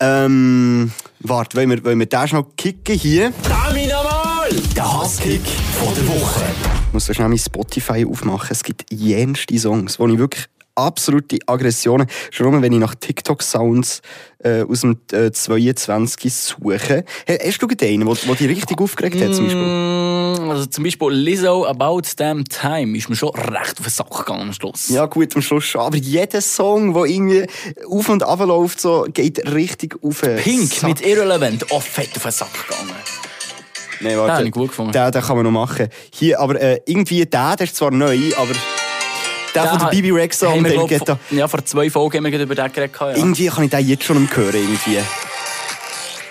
Ähm, 0.00 0.90
warte, 1.20 1.56
wollen 1.56 1.70
wir, 1.70 1.84
wollen 1.84 1.98
wir 1.98 2.06
den 2.06 2.28
schnell 2.28 2.44
kicken 2.56 2.98
hier? 2.98 3.32
Der 4.74 4.92
Hasskick 4.92 5.40
von 5.78 5.94
der 5.94 6.08
Woche. 6.08 6.44
Ich 6.88 6.92
muss 6.92 7.06
da 7.06 7.14
schnell 7.14 7.28
mein 7.28 7.38
Spotify 7.38 8.04
aufmachen. 8.04 8.48
Es 8.50 8.64
gibt 8.64 8.84
jenste 8.90 9.58
Songs, 9.58 9.98
wo 9.98 10.08
ich 10.08 10.18
wirklich 10.18 10.46
absolute 10.74 11.38
Aggressionen, 11.46 12.06
schon 12.30 12.50
nur 12.50 12.62
wenn 12.62 12.72
ich 12.72 12.78
nach 12.78 12.94
TikTok-Sounds 12.94 14.02
äh, 14.42 14.62
aus 14.62 14.80
dem 14.80 14.98
äh, 15.12 15.30
22 15.30 16.32
suche. 16.32 17.04
Hey, 17.26 17.38
hast 17.46 17.62
du 17.62 17.66
einen, 17.68 18.04
der 18.06 18.34
dich 18.34 18.48
richtig 18.48 18.80
aufgeregt 18.80 19.20
hat 19.20 19.34
zum 19.34 19.44
Beispiel? 19.46 19.62
Mm, 19.62 20.50
Also 20.50 20.66
zum 20.66 20.84
Beispiel 20.84 21.08
Lizzo 21.10 21.66
About 21.66 22.02
Damn 22.16 22.44
Time 22.44 22.96
ist 22.98 23.08
mir 23.08 23.16
schon 23.16 23.30
recht 23.30 23.78
auf 23.78 23.86
den 23.86 23.90
Sack 23.90 24.10
gegangen 24.10 24.42
am 24.42 24.52
Schluss. 24.52 24.88
Ja, 24.88 25.06
gut, 25.06 25.34
am 25.34 25.42
Schluss 25.42 25.64
schon. 25.64 25.80
Aber 25.80 25.96
jeder 25.96 26.40
Song, 26.40 26.92
der 26.94 27.04
irgendwie 27.04 27.46
auf 27.88 28.08
und 28.08 28.22
ab 28.22 28.40
läuft, 28.40 28.80
so, 28.80 29.06
geht 29.12 29.50
richtig 29.52 29.96
auf 30.02 30.20
den 30.20 30.36
Pink 30.36 30.72
Sack. 30.72 30.88
mit 30.90 31.06
Irrelevant, 31.06 31.66
oh 31.70 31.80
fett 31.80 32.10
auf 32.16 32.22
den 32.22 32.32
Sack 32.32 32.48
gegangen. 32.68 32.90
Nein, 34.00 34.18
warte. 34.18 34.42
Den. 34.44 34.92
Den, 34.92 35.12
den 35.12 35.22
kann 35.22 35.36
man 35.36 35.44
noch 35.44 35.52
machen. 35.52 35.88
Hier, 36.12 36.40
aber 36.40 36.60
äh, 36.60 36.80
irgendwie 36.84 37.24
der, 37.24 37.56
der 37.56 37.64
ist 37.64 37.76
zwar 37.76 37.90
neu, 37.90 38.18
aber 38.36 38.52
der 39.54 39.66
von 39.68 39.78
der 39.78 39.86
Bibi 39.86 40.08
haben 40.10 40.66
und 40.66 40.88
Guetta. 40.88 41.16
vor- 41.16 41.36
Ja, 41.36 41.48
vor 41.48 41.64
zwei 41.64 41.88
Folgen 41.90 42.18
haben 42.24 42.32
wir 42.32 42.40
über 42.40 42.54
den 42.54 42.72
geredet. 42.72 42.96
Ja. 43.00 43.10
Irgendwie 43.16 43.46
kann 43.46 43.64
ich 43.64 43.70
den 43.70 43.86
jetzt 43.88 44.04
schon 44.04 44.28
hören, 44.36 44.54
irgendwie. 44.54 44.98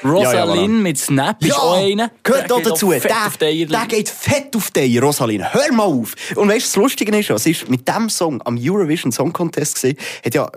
Rosalind 0.03 0.55
Ja, 0.55 0.55
ja, 0.55 0.67
mit 0.67 0.97
Snap 0.97 1.41
ist 1.45 1.55
auch 1.55 1.77
einer. 1.77 2.11
gehört 2.23 2.51
auch 2.51 2.61
dazu. 2.61 2.91
fett 2.91 3.09
Der, 3.39 3.51
die 3.51 3.65
der 3.65 3.85
geht 3.87 4.09
fett 4.09 4.53
auf 4.55 4.69
dich, 4.71 5.01
Rosalind. 5.01 5.53
Hör 5.53 5.71
mal 5.71 5.83
auf. 5.83 6.13
Und 6.35 6.49
weißt 6.49 6.65
du, 6.65 6.67
das 6.67 6.75
Lustige 6.75 7.17
ist, 7.17 7.29
was 7.29 7.45
ist 7.45 7.69
mit 7.69 7.87
diesem 7.87 8.09
Song 8.09 8.41
am 8.43 8.57
Eurovision 8.61 9.13
Song 9.13 9.31
Contest 9.31 9.75
gesehen, 9.75 9.97
hat 10.25 10.35
ja 10.35 10.49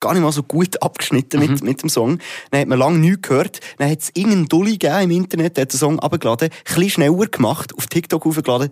gar 0.00 0.12
nicht 0.12 0.22
mal 0.22 0.32
so 0.32 0.42
gut 0.42 0.82
abgeschnitten 0.82 1.40
Mhm. 1.40 1.50
mit, 1.52 1.62
mit 1.64 1.82
dem 1.82 1.88
Song. 1.88 2.18
Dann 2.50 2.60
hat 2.60 2.68
man 2.68 2.78
lange 2.78 2.98
nichts 2.98 3.22
gehört. 3.26 3.60
Dann 3.78 3.90
hat 3.90 4.00
es 4.02 4.10
irgendeinen 4.12 4.48
Dulli 4.48 4.72
gegeben 4.76 5.00
im 5.04 5.10
Internet, 5.12 5.56
der 5.56 5.62
hat 5.62 5.72
den 5.72 5.78
Song 5.78 5.98
abgeladen, 6.00 6.50
ein 6.50 6.74
bisschen 6.74 6.90
schneller 6.90 7.26
gemacht, 7.28 7.72
auf 7.78 7.86
TikTok 7.86 8.22
hochgeladen. 8.26 8.70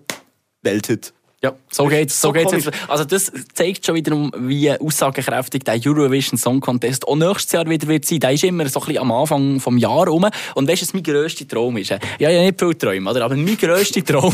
Welthit. 0.61 1.15
Ja, 1.45 1.53
so 1.71 1.87
geht's. 1.87 2.21
So 2.21 2.29
so 2.29 2.33
geht's 2.33 2.51
komisch. 2.51 2.65
jetzt. 2.67 2.79
Also 2.89 3.05
das 3.05 3.33
zeigt 3.55 3.85
schon 3.85 3.97
wiederum, 3.97 4.31
wie 4.39 4.71
aussagekräftig 4.71 5.65
der 5.65 5.75
Eurovision 5.85 6.39
Song 6.39 6.61
Contest 6.61 7.07
auch 7.09 7.17
nächstes 7.17 7.51
Jahr 7.51 7.69
wieder 7.69 7.89
wird 7.89 8.05
sein. 8.05 8.21
Der 8.21 8.31
ist 8.31 8.45
immer 8.45 8.69
so 8.69 8.81
ein 8.81 8.87
bisschen 8.87 9.03
am 9.03 9.11
Anfang 9.11 9.59
vom 9.59 9.77
Jahr 9.77 10.07
rum. 10.07 10.25
Und 10.55 10.69
weißt 10.69 10.83
du, 10.83 10.87
was 10.87 10.95
mein 10.95 11.03
grösster 11.03 11.49
Traum 11.49 11.77
ist? 11.79 11.91
Ja, 11.91 11.99
ich 12.19 12.27
habe 12.27 12.39
nicht 12.45 12.61
viele 12.61 12.79
Träume, 12.79 13.11
oder? 13.11 13.25
aber 13.25 13.35
mein 13.35 13.57
grösster 13.57 14.05
Traum, 14.05 14.33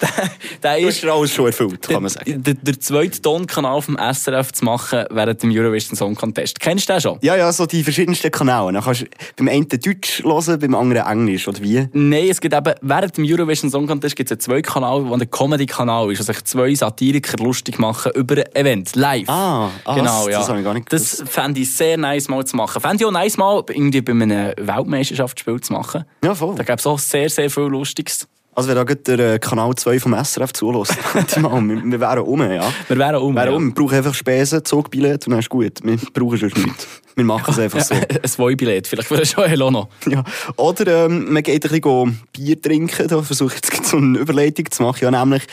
der, 0.00 0.30
der 0.62 0.80
Du 0.80 0.88
ist, 0.88 0.94
hast 0.94 1.02
dir 1.02 1.12
alles 1.12 1.32
schon 1.34 1.46
erfüllt, 1.46 1.82
kann 1.82 2.02
man 2.02 2.08
sagen. 2.10 2.42
der, 2.42 2.54
der 2.54 2.80
zweite 2.80 3.20
Tonkanal 3.20 3.82
vom 3.82 3.98
SRF 3.98 4.52
zu 4.52 4.64
machen 4.64 5.04
während 5.10 5.42
dem 5.42 5.50
Eurovision 5.50 5.96
Song 5.96 6.14
Contest. 6.14 6.58
Kennst 6.60 6.88
du 6.88 6.94
den 6.94 7.00
schon? 7.02 7.18
Ja, 7.20 7.36
ja, 7.36 7.52
so 7.52 7.66
die 7.66 7.82
verschiedensten 7.84 8.30
Kanäle. 8.30 8.72
Dann 8.72 8.82
kannst 8.82 9.02
du 9.02 9.06
beim 9.36 9.48
einen 9.48 9.68
Deutsch 9.68 10.22
hören, 10.24 10.58
beim 10.58 10.74
anderen 10.74 11.06
Englisch, 11.06 11.46
oder 11.46 11.60
wie? 11.60 11.86
Nein, 11.92 12.28
es 12.30 12.40
gibt 12.40 12.54
eben, 12.54 12.74
während 12.80 13.18
dem 13.18 13.24
Eurovision 13.28 13.70
Song 13.70 13.86
Contest 13.86 14.16
gibt 14.16 14.30
es 14.30 14.32
einen 14.32 14.40
zweiten 14.40 14.62
Kanal, 14.62 15.04
der 15.04 15.12
ein 15.12 15.30
Comedy-Kanal 15.30 16.10
ist, 16.10 16.21
wo 16.28 16.32
sich 16.32 16.44
zwei 16.44 16.74
Satiriker 16.74 17.36
lustig 17.42 17.78
machen 17.78 18.12
über 18.14 18.36
ein 18.36 18.54
Event, 18.54 18.94
live. 18.96 19.28
Ah, 19.28 19.70
ah, 19.84 19.94
genau, 19.94 20.24
das- 20.26 20.32
ja. 20.32 20.38
das 20.40 20.48
habe 20.48 20.58
ich 20.60 20.64
gar 20.64 20.74
nicht 20.74 20.92
Das 20.92 21.22
fände 21.26 21.60
ich 21.60 21.74
sehr 21.74 21.96
nice 21.98 22.28
mal 22.28 22.44
zu 22.44 22.56
machen. 22.56 22.80
Fände 22.80 22.96
ich 23.02 23.06
auch 23.06 23.10
nice 23.10 23.36
mal 23.36 23.62
irgendwie 23.68 24.00
bei 24.00 24.12
einem 24.12 24.52
Weltmeisterschaftsspiel 24.56 25.60
zu 25.60 25.72
machen. 25.72 26.04
Ja, 26.24 26.34
voll. 26.34 26.54
Da 26.54 26.62
gäbe 26.62 26.78
es 26.78 26.86
auch 26.86 26.98
sehr, 26.98 27.28
sehr 27.28 27.50
viel 27.50 27.64
Lustiges. 27.64 28.28
Also 28.54 28.68
wenn 28.68 28.76
da 28.76 28.84
der 28.84 29.34
äh, 29.34 29.38
Kanal 29.38 29.74
2 29.74 29.98
vom 29.98 30.14
SRF 30.14 30.52
zulässt, 30.52 30.94
wir, 31.14 31.82
wir 31.84 32.00
wären 32.00 32.18
um, 32.20 32.40
ja. 32.40 32.70
Wir 32.88 32.98
wären 32.98 33.16
um. 33.16 33.34
Wir 33.34 33.42
wären 33.42 33.54
ja. 33.54 33.60
Wir 33.60 33.74
brauchen 33.74 33.96
einfach 33.96 34.14
Spesen, 34.14 34.62
Zugbillett 34.62 35.26
und 35.26 35.30
dann 35.30 35.40
ist 35.40 35.48
gut. 35.48 35.78
Wir 35.82 35.96
brauchen 36.12 36.36
sonst 36.36 36.58
nichts. 36.58 36.86
Wir 37.14 37.24
machen 37.24 37.50
es 37.50 37.58
einfach 37.58 37.80
so. 37.80 37.94
ein 37.94 38.22
Zwei-Billett, 38.24 38.86
vielleicht 38.86 39.08
für 39.08 39.22
Joel 39.22 39.62
auch 39.62 39.70
noch. 39.70 39.88
Ja. 40.12 40.24
Oder 40.56 41.06
ähm, 41.06 41.32
man 41.32 41.42
geht 41.42 41.64
ein 41.64 41.80
bisschen 41.80 42.20
Bier 42.32 42.60
trinken. 42.60 43.08
Da 43.08 43.22
versuche 43.22 43.54
ich 43.54 43.72
jetzt 43.72 43.86
so 43.86 43.96
eine 43.96 44.18
Überleitung 44.18 44.70
zu 44.70 44.82
machen. 44.82 44.98
Ich 45.00 45.04
habe 45.04 45.16
nämlich 45.16 45.44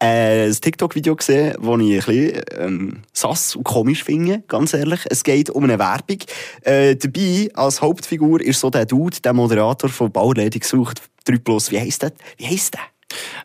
äh, 0.00 0.46
ein 0.46 0.52
TikTok-Video 0.52 1.14
gesehen, 1.14 1.54
das 1.60 1.80
ich 1.80 2.08
ein 2.08 2.14
bisschen 2.14 2.42
ähm, 2.58 2.96
sass 3.12 3.54
und 3.54 3.62
komisch 3.64 4.02
finde, 4.02 4.42
ganz 4.48 4.74
ehrlich. 4.74 5.00
Es 5.08 5.22
geht 5.22 5.50
um 5.50 5.62
eine 5.64 5.78
Werbung. 5.78 6.18
Äh, 6.62 6.96
dabei, 6.96 7.50
als 7.54 7.80
Hauptfigur, 7.80 8.40
ist 8.40 8.58
so 8.58 8.70
der 8.70 8.86
Dude, 8.86 9.20
der 9.20 9.32
Moderator 9.32 9.90
von 9.90 10.10
Bauerledig 10.10 10.64
sucht. 10.64 11.02
3 11.28 11.38
Plus. 11.38 11.70
Wie 11.70 11.78
heisst 11.80 12.02
der? 12.02 12.12
Wie 12.36 12.46
heisst 12.46 12.74
der? 12.74 12.80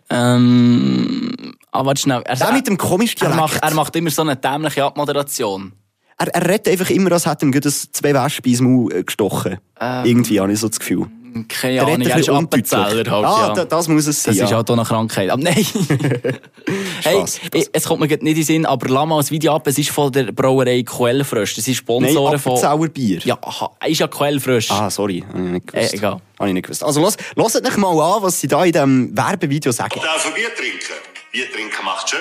Ähm, 0.10 1.56
warte 1.72 2.02
schnell. 2.02 2.22
Er, 2.26 2.36
Der 2.36 2.52
mit 2.52 2.68
dem 2.68 2.78
komischen 2.78 3.18
er, 3.22 3.30
Dialekt. 3.30 3.42
macht, 3.42 3.64
er 3.64 3.74
macht 3.74 3.96
immer 3.96 4.10
so 4.10 4.22
eine 4.22 4.36
dämliche 4.36 4.84
Abmoderation. 4.84 5.74
Er, 6.18 6.28
er 6.28 6.50
redet 6.50 6.68
einfach 6.70 6.90
immer, 6.90 7.12
als 7.12 7.26
hätte 7.26 7.46
ihm 7.46 7.52
gerade 7.52 7.62
das 7.64 7.92
zwei 7.92 8.14
Wespen 8.14 8.52
ins 8.52 8.62
Maul 8.62 8.94
äh, 8.94 9.04
gestochen. 9.04 9.58
Irgendwie 9.80 10.40
habe 10.40 10.52
ich 10.54 10.60
so 10.60 10.68
das 10.70 10.80
Gefühl. 10.80 11.08
Keine 11.48 11.74
Der 11.76 11.84
Ahnung, 11.88 12.02
er 12.02 12.16
ein 12.16 12.20
ist. 12.22 12.30
Appenzeller 12.30 13.12
halt, 13.12 13.26
ah, 13.26 13.48
ja. 13.48 13.54
da, 13.54 13.66
das 13.66 13.88
muss 13.88 14.08
es 14.08 14.22
sein. 14.22 14.36
Das 14.36 14.44
ist 14.44 14.50
ja. 14.52 14.58
halt 14.58 14.70
auch 14.70 14.74
eine 14.74 14.84
Krankheit. 14.86 15.30
Aber 15.30 15.42
nein. 15.42 15.56
hey, 17.04 17.24
ich- 17.54 17.70
es 17.72 17.84
kommt 17.86 18.02
mir 18.02 18.08
nicht 18.08 18.22
in 18.22 18.36
den 18.36 18.44
Sinn, 18.44 18.66
aber 18.66 18.90
lass 18.90 19.08
mal 19.08 19.20
ein 19.20 19.30
Video 19.30 19.56
ab. 19.56 19.68
Es 19.68 19.78
ist 19.78 19.90
von 19.90 20.12
der 20.12 20.32
Brauerei 20.32 20.84
Quellfrösch. 20.84 21.56
Das 21.56 21.68
ist 21.68 21.68
Nein, 21.68 21.76
Sponsoren 21.76 22.40
von... 22.40 22.54
Appenzeller 22.54 22.90
Bier. 22.90 23.20
Ja, 23.24 23.38
aha, 23.42 23.72
ist 23.88 24.00
ja 24.00 24.08
Quellfrösch. 24.08 24.70
Ah, 24.72 24.90
sorry, 24.90 25.24
habe 25.28 25.44
ich 25.44 25.52
nicht 25.52 25.68
gewusst. 25.68 25.94
Äh, 25.94 25.98
egal. 25.98 26.22
Habe 26.40 26.50
ich 26.50 26.54
nicht 26.54 26.64
gewusst. 26.64 26.84
Also, 26.84 27.02
los, 27.02 27.18
hört 27.36 27.68
euch 27.68 27.78
mal 27.78 28.16
an, 28.16 28.24
was 28.24 28.40
sie 28.40 28.48
da 28.48 28.64
in 28.64 28.72
diesem 28.72 29.18
Werbevideo 29.18 29.72
sagen. 29.72 30.00
Darf 30.02 30.26
ein 30.26 30.34
Bier 30.34 30.54
trinken? 30.56 30.94
Bier 31.32 31.52
trinken 31.52 31.86
macht 31.86 32.10
schön. 32.10 32.20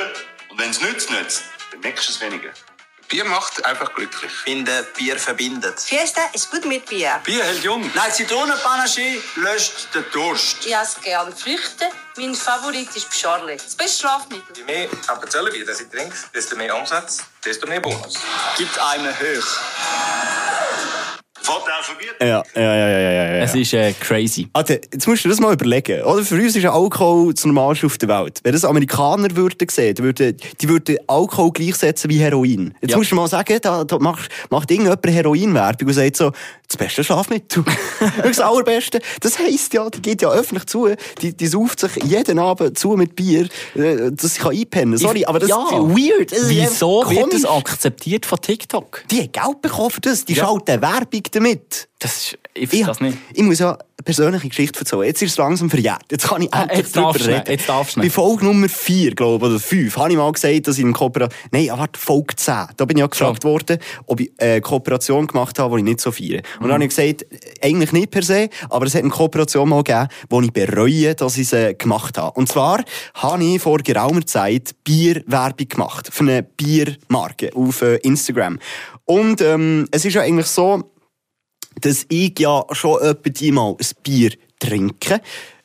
Und 0.50 0.60
wenn 0.60 0.70
es 0.70 0.80
nützt, 0.80 1.10
nützt. 1.10 1.42
Dann 1.70 1.80
merkst 1.80 2.08
du 2.08 2.12
es 2.12 2.20
weniger. 2.20 2.50
Bier 3.12 3.26
macht 3.26 3.62
einfach 3.66 3.94
glücklich. 3.94 4.32
Ich 4.32 4.38
finde, 4.38 4.86
Bier 4.96 5.18
verbindet. 5.18 5.78
Fiesta 5.78 6.22
ist 6.32 6.50
gut 6.50 6.64
mit 6.64 6.86
Bier. 6.86 7.20
Bier 7.24 7.44
hält 7.44 7.62
jung. 7.62 7.90
Nein, 7.94 8.10
Zitronenpanache 8.10 9.20
löscht 9.36 9.94
den 9.94 10.06
Durst. 10.12 10.64
Ich 10.64 10.74
esse 10.74 10.98
gerne 11.00 11.30
Früchte. 11.30 11.90
Mein 12.16 12.34
Favorit 12.34 12.88
ist 12.96 13.10
Pschorle. 13.10 13.58
Das 13.58 13.74
beste 13.74 14.00
Schlafmittel. 14.00 14.56
Je 14.56 14.64
mehr 14.64 14.88
Appenzellerbier 15.08 15.66
das 15.66 15.80
ich 15.80 15.90
trinke, 15.90 16.16
desto 16.34 16.56
mehr 16.56 16.74
Umsatz, 16.74 17.18
desto 17.44 17.66
mehr 17.66 17.80
Bonus. 17.80 18.14
Gibt 18.56 18.78
einem 18.78 19.14
hoch. 19.14 19.46
Alphabet. 21.48 22.14
Ja, 22.20 22.42
ja, 22.54 22.62
ja, 22.62 22.88
ja, 22.88 22.98
ja, 22.98 23.10
ja. 23.10 23.42
Es 23.42 23.54
ist 23.54 23.72
äh, 23.74 23.92
crazy. 23.98 24.48
Alter, 24.52 24.74
jetzt 24.74 25.06
musst 25.06 25.24
du 25.24 25.28
dir 25.28 25.34
das 25.34 25.40
mal 25.40 25.52
überlegen. 25.52 26.02
Oder? 26.02 26.22
Für 26.24 26.36
uns 26.36 26.54
ist 26.56 26.64
Alkohol 26.64 27.34
das 27.34 27.44
Normalste 27.44 27.86
auf 27.86 27.98
der 27.98 28.08
Welt. 28.08 28.40
Wenn 28.42 28.52
das 28.52 28.64
Amerikaner 28.64 29.34
würden 29.34 29.68
sehen, 29.68 29.94
die 29.94 30.02
würden, 30.02 30.36
die 30.60 30.68
würden 30.68 30.96
Alkohol 31.06 31.50
gleichsetzen 31.52 32.10
wie 32.10 32.18
Heroin. 32.18 32.74
Jetzt 32.80 32.92
Ja. 32.92 32.96
musst 32.96 33.10
du 33.10 33.16
mal 33.16 33.28
sagen, 33.28 33.58
da, 33.60 33.84
da 33.84 33.98
macht, 33.98 34.30
macht 34.50 34.70
irgendjemand 34.70 35.04
Heroinwerbung 35.06 35.88
und 35.88 35.94
sagt 35.94 36.16
so, 36.16 36.32
das 36.68 36.76
beste 36.76 37.04
Schlafmittel. 37.04 37.64
Das 38.22 38.40
allerbeste. 38.40 39.00
Das 39.20 39.38
heisst 39.38 39.74
ja, 39.74 39.88
die 39.90 40.00
geht 40.00 40.22
ja 40.22 40.30
öffentlich 40.30 40.66
zu, 40.66 40.88
die, 41.20 41.36
die 41.36 41.46
sauft 41.46 41.80
sich 41.80 41.90
jeden 42.04 42.38
Abend 42.38 42.78
zu 42.78 42.90
mit 42.96 43.14
Bier, 43.14 43.48
äh, 43.74 44.10
dass 44.10 44.34
sie 44.34 44.40
kann 44.40 44.52
einpennen 44.56 44.96
Sorry, 44.98 45.24
aber 45.24 45.38
das 45.38 45.48
Ja. 45.50 45.62
ist 45.64 45.72
weird. 45.72 46.32
Das 46.32 46.38
ist 46.40 46.48
Wieso 46.50 47.00
einfach 47.00 47.10
wird 47.12 47.32
das 47.34 47.42
komisch. 47.42 47.58
akzeptiert 47.72 48.26
von 48.26 48.40
TikTok? 48.40 49.04
Die 49.10 49.18
haben 49.20 49.32
Geld 49.32 49.62
bekommen 49.62 49.90
für 49.90 50.00
das. 50.00 50.24
Die 50.24 50.32
Ja. 50.34 50.46
schalten 50.46 50.80
Werbung 50.80 51.22
damit. 51.34 51.88
Das 51.98 52.16
ist, 52.16 52.38
ich 52.54 52.68
verstehe 52.68 52.86
das 52.86 53.00
nicht. 53.00 53.16
Ich 53.32 53.42
muss 53.42 53.60
ja 53.60 53.72
eine 53.74 53.78
persönliche 54.04 54.48
Geschichte 54.48 54.80
erzählen. 54.80 55.04
Jetzt 55.04 55.22
ist 55.22 55.30
es 55.32 55.36
langsam 55.36 55.70
verjährt. 55.70 56.02
Jetzt 56.10 56.28
kann 56.28 56.42
ich 56.42 56.52
Ah, 56.52 56.62
endlich 56.62 56.78
jetzt 56.80 56.96
drüber 56.96 57.14
reden. 57.14 57.44
jetzt 57.46 57.68
darfst 57.68 57.96
du 57.96 58.00
Bei. 58.00 58.10
Folge 58.10 58.44
Nummer 58.44 58.68
4, 58.68 59.14
glaube 59.14 59.46
ich, 59.46 59.52
oder 59.52 59.60
5, 59.60 59.96
habe 59.96 60.10
ich 60.10 60.16
mal 60.16 60.32
gesagt, 60.32 60.66
dass 60.66 60.78
ich 60.78 60.84
in 60.84 60.92
Kooperation... 60.92 61.38
Nein, 61.52 61.70
ah, 61.70 61.78
warte, 61.78 62.00
Folge 62.00 62.34
10. 62.34 62.54
Da 62.76 62.84
bin 62.86 62.96
ich 62.96 63.02
ja 63.02 63.06
gefragt 63.06 63.44
worden, 63.44 63.78
ob 64.06 64.18
ich 64.18 64.32
eine 64.38 64.60
Kooperation 64.60 65.28
gemacht 65.28 65.60
habe, 65.60 65.76
die 65.76 65.82
ich 65.82 65.84
nicht 65.84 66.00
so 66.00 66.10
feiere. 66.10 66.42
Und 66.58 66.64
dann 66.64 66.72
habe 66.72 66.84
ich 66.84 66.90
gesagt, 66.90 67.24
eigentlich 67.62 67.92
nicht 67.92 68.10
per 68.10 68.22
se, 68.22 68.48
aber 68.68 68.86
es 68.86 68.94
hat 68.96 69.02
eine 69.02 69.10
Kooperation 69.10 69.68
mal 69.68 69.84
gegeben, 69.84 70.08
wo 70.28 70.40
ich 70.40 70.52
bereue, 70.52 71.14
dass 71.14 71.38
ich 71.38 71.48
sie 71.48 71.76
gemacht 71.78 72.18
habe. 72.18 72.32
Und 72.36 72.48
zwar 72.48 72.82
habe 73.14 73.44
ich 73.44 73.62
vor 73.62 73.78
geraumer 73.78 74.26
Zeit 74.26 74.74
Bierwerbung 74.82 75.68
gemacht. 75.68 76.08
Für 76.10 76.24
eine 76.24 76.42
Biermarke 76.42 77.50
auf 77.54 77.82
äh, 77.82 77.96
Instagram. 77.98 78.58
Und 79.04 79.40
ähm, 79.40 79.86
es 79.92 80.04
ist 80.04 80.14
ja 80.14 80.22
eigentlich 80.22 80.46
so, 80.46 80.91
dass 81.80 82.06
ich 82.08 82.38
ja 82.38 82.64
schon 82.72 83.00
etwa 83.00 83.52
mal 83.52 83.76
ein 83.78 84.02
Bier 84.02 84.32
trinke. 84.58 85.20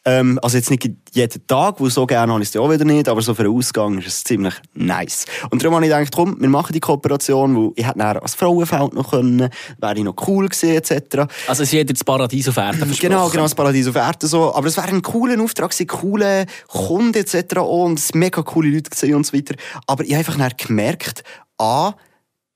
Ähm, 0.07 0.39
also 0.41 0.55
jetzt 0.55 0.71
nicht 0.71 0.89
jeden 1.11 1.47
Tag, 1.47 1.81
weil 1.81 1.89
so 1.89 2.05
gerne 2.05 2.31
habe 2.31 2.41
ich 2.41 2.47
es 2.47 2.53
ja 2.53 2.61
auch 2.61 2.71
wieder 2.71 2.85
nicht, 2.85 3.09
aber 3.09 3.21
so 3.21 3.33
für 3.33 3.43
einen 3.43 3.53
Ausgang 3.53 3.97
ist 3.97 4.07
es 4.07 4.23
ziemlich 4.23 4.53
nice. 4.73 5.25
Und 5.49 5.61
darum 5.61 5.75
habe 5.75 5.85
ich 5.85 5.91
gedacht, 5.91 6.13
komm, 6.15 6.39
wir 6.39 6.47
machen 6.47 6.71
die 6.71 6.79
Kooperation, 6.79 7.57
weil 7.57 7.71
ich 7.75 7.85
hätte 7.85 7.99
dann 7.99 8.17
als 8.17 8.33
Frauenfeld 8.35 8.93
noch 8.93 9.11
können, 9.11 9.49
wäre 9.79 9.97
ich 9.97 10.03
noch 10.05 10.15
cool 10.27 10.47
gewesen, 10.47 10.69
etc. 10.69 11.27
Also 11.47 11.63
es 11.63 11.69
ist 11.69 11.73
jeder 11.73 11.93
das 11.93 12.05
Paradies 12.05 12.47
auf 12.47 12.55
Erden 12.55 12.77
versprochen. 12.77 13.01
Genau, 13.01 13.27
genau, 13.27 13.43
das 13.43 13.55
Paradies 13.55 13.87
auf 13.89 13.95
Erden 13.95 14.29
so. 14.29 14.55
Aber 14.55 14.67
es 14.67 14.77
wäre 14.77 14.87
ein 14.87 15.01
cooler 15.01 15.43
Auftrag 15.43 15.71
gewesen, 15.71 15.87
coole 15.87 16.45
Kunden 16.67 17.17
etc. 17.17 17.57
und 17.57 17.99
es 17.99 18.13
mega 18.13 18.41
coole 18.43 18.69
Leute 18.69 18.89
gesehen 18.89 19.15
und 19.15 19.25
so 19.25 19.35
weiter. 19.35 19.55
Aber 19.87 20.05
ich 20.05 20.15
habe 20.15 20.19
einfach 20.19 20.55
gemerkt, 20.55 21.23
A, 21.57 21.95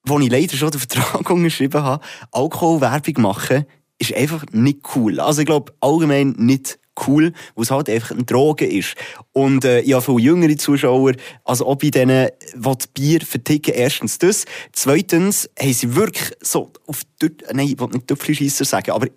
wo 0.04 0.20
ich 0.20 0.30
leider 0.30 0.56
schon 0.56 0.72
den 0.72 0.80
Vertrag 0.80 1.30
unterschrieben 1.30 1.84
habe, 1.84 2.04
Alkoholwerbung 2.32 3.22
machen, 3.22 3.66
ist 4.00 4.16
einfach 4.16 4.46
nicht 4.52 4.80
cool. 4.96 5.20
Also 5.20 5.42
ich 5.42 5.46
glaube, 5.46 5.74
allgemein 5.80 6.32
nicht 6.38 6.80
cool, 7.08 7.34
weil 7.56 7.64
es 7.64 7.72
halt 7.72 7.90
einfach 7.90 8.12
eine 8.12 8.24
Droge 8.24 8.66
ist. 8.66 8.96
Und 9.32 9.64
äh, 9.64 9.82
ich 9.82 9.94
habe 9.94 10.04
viele 10.04 10.20
jüngere 10.20 10.58
Zuschauer, 10.58 11.14
also 11.46 11.68
auch 11.68 11.76
bei 11.76 11.90
denen, 11.90 12.30
die 12.56 12.88
Bier 12.94 13.22
verticken, 13.22 13.74
erstens 13.74 14.18
das. 14.18 14.46
Zweitens 14.74 15.50
haben 15.60 15.74
sie 15.74 15.96
wirklich 15.96 16.32
so 16.42 16.72
auf, 16.88 17.02
nein, 17.54 17.68
ich 17.68 17.80
will 17.80 17.88
nicht 17.88 18.08
Töpfelscheisser 18.08 18.66
sagen, 18.66 18.92
aber 18.92 19.08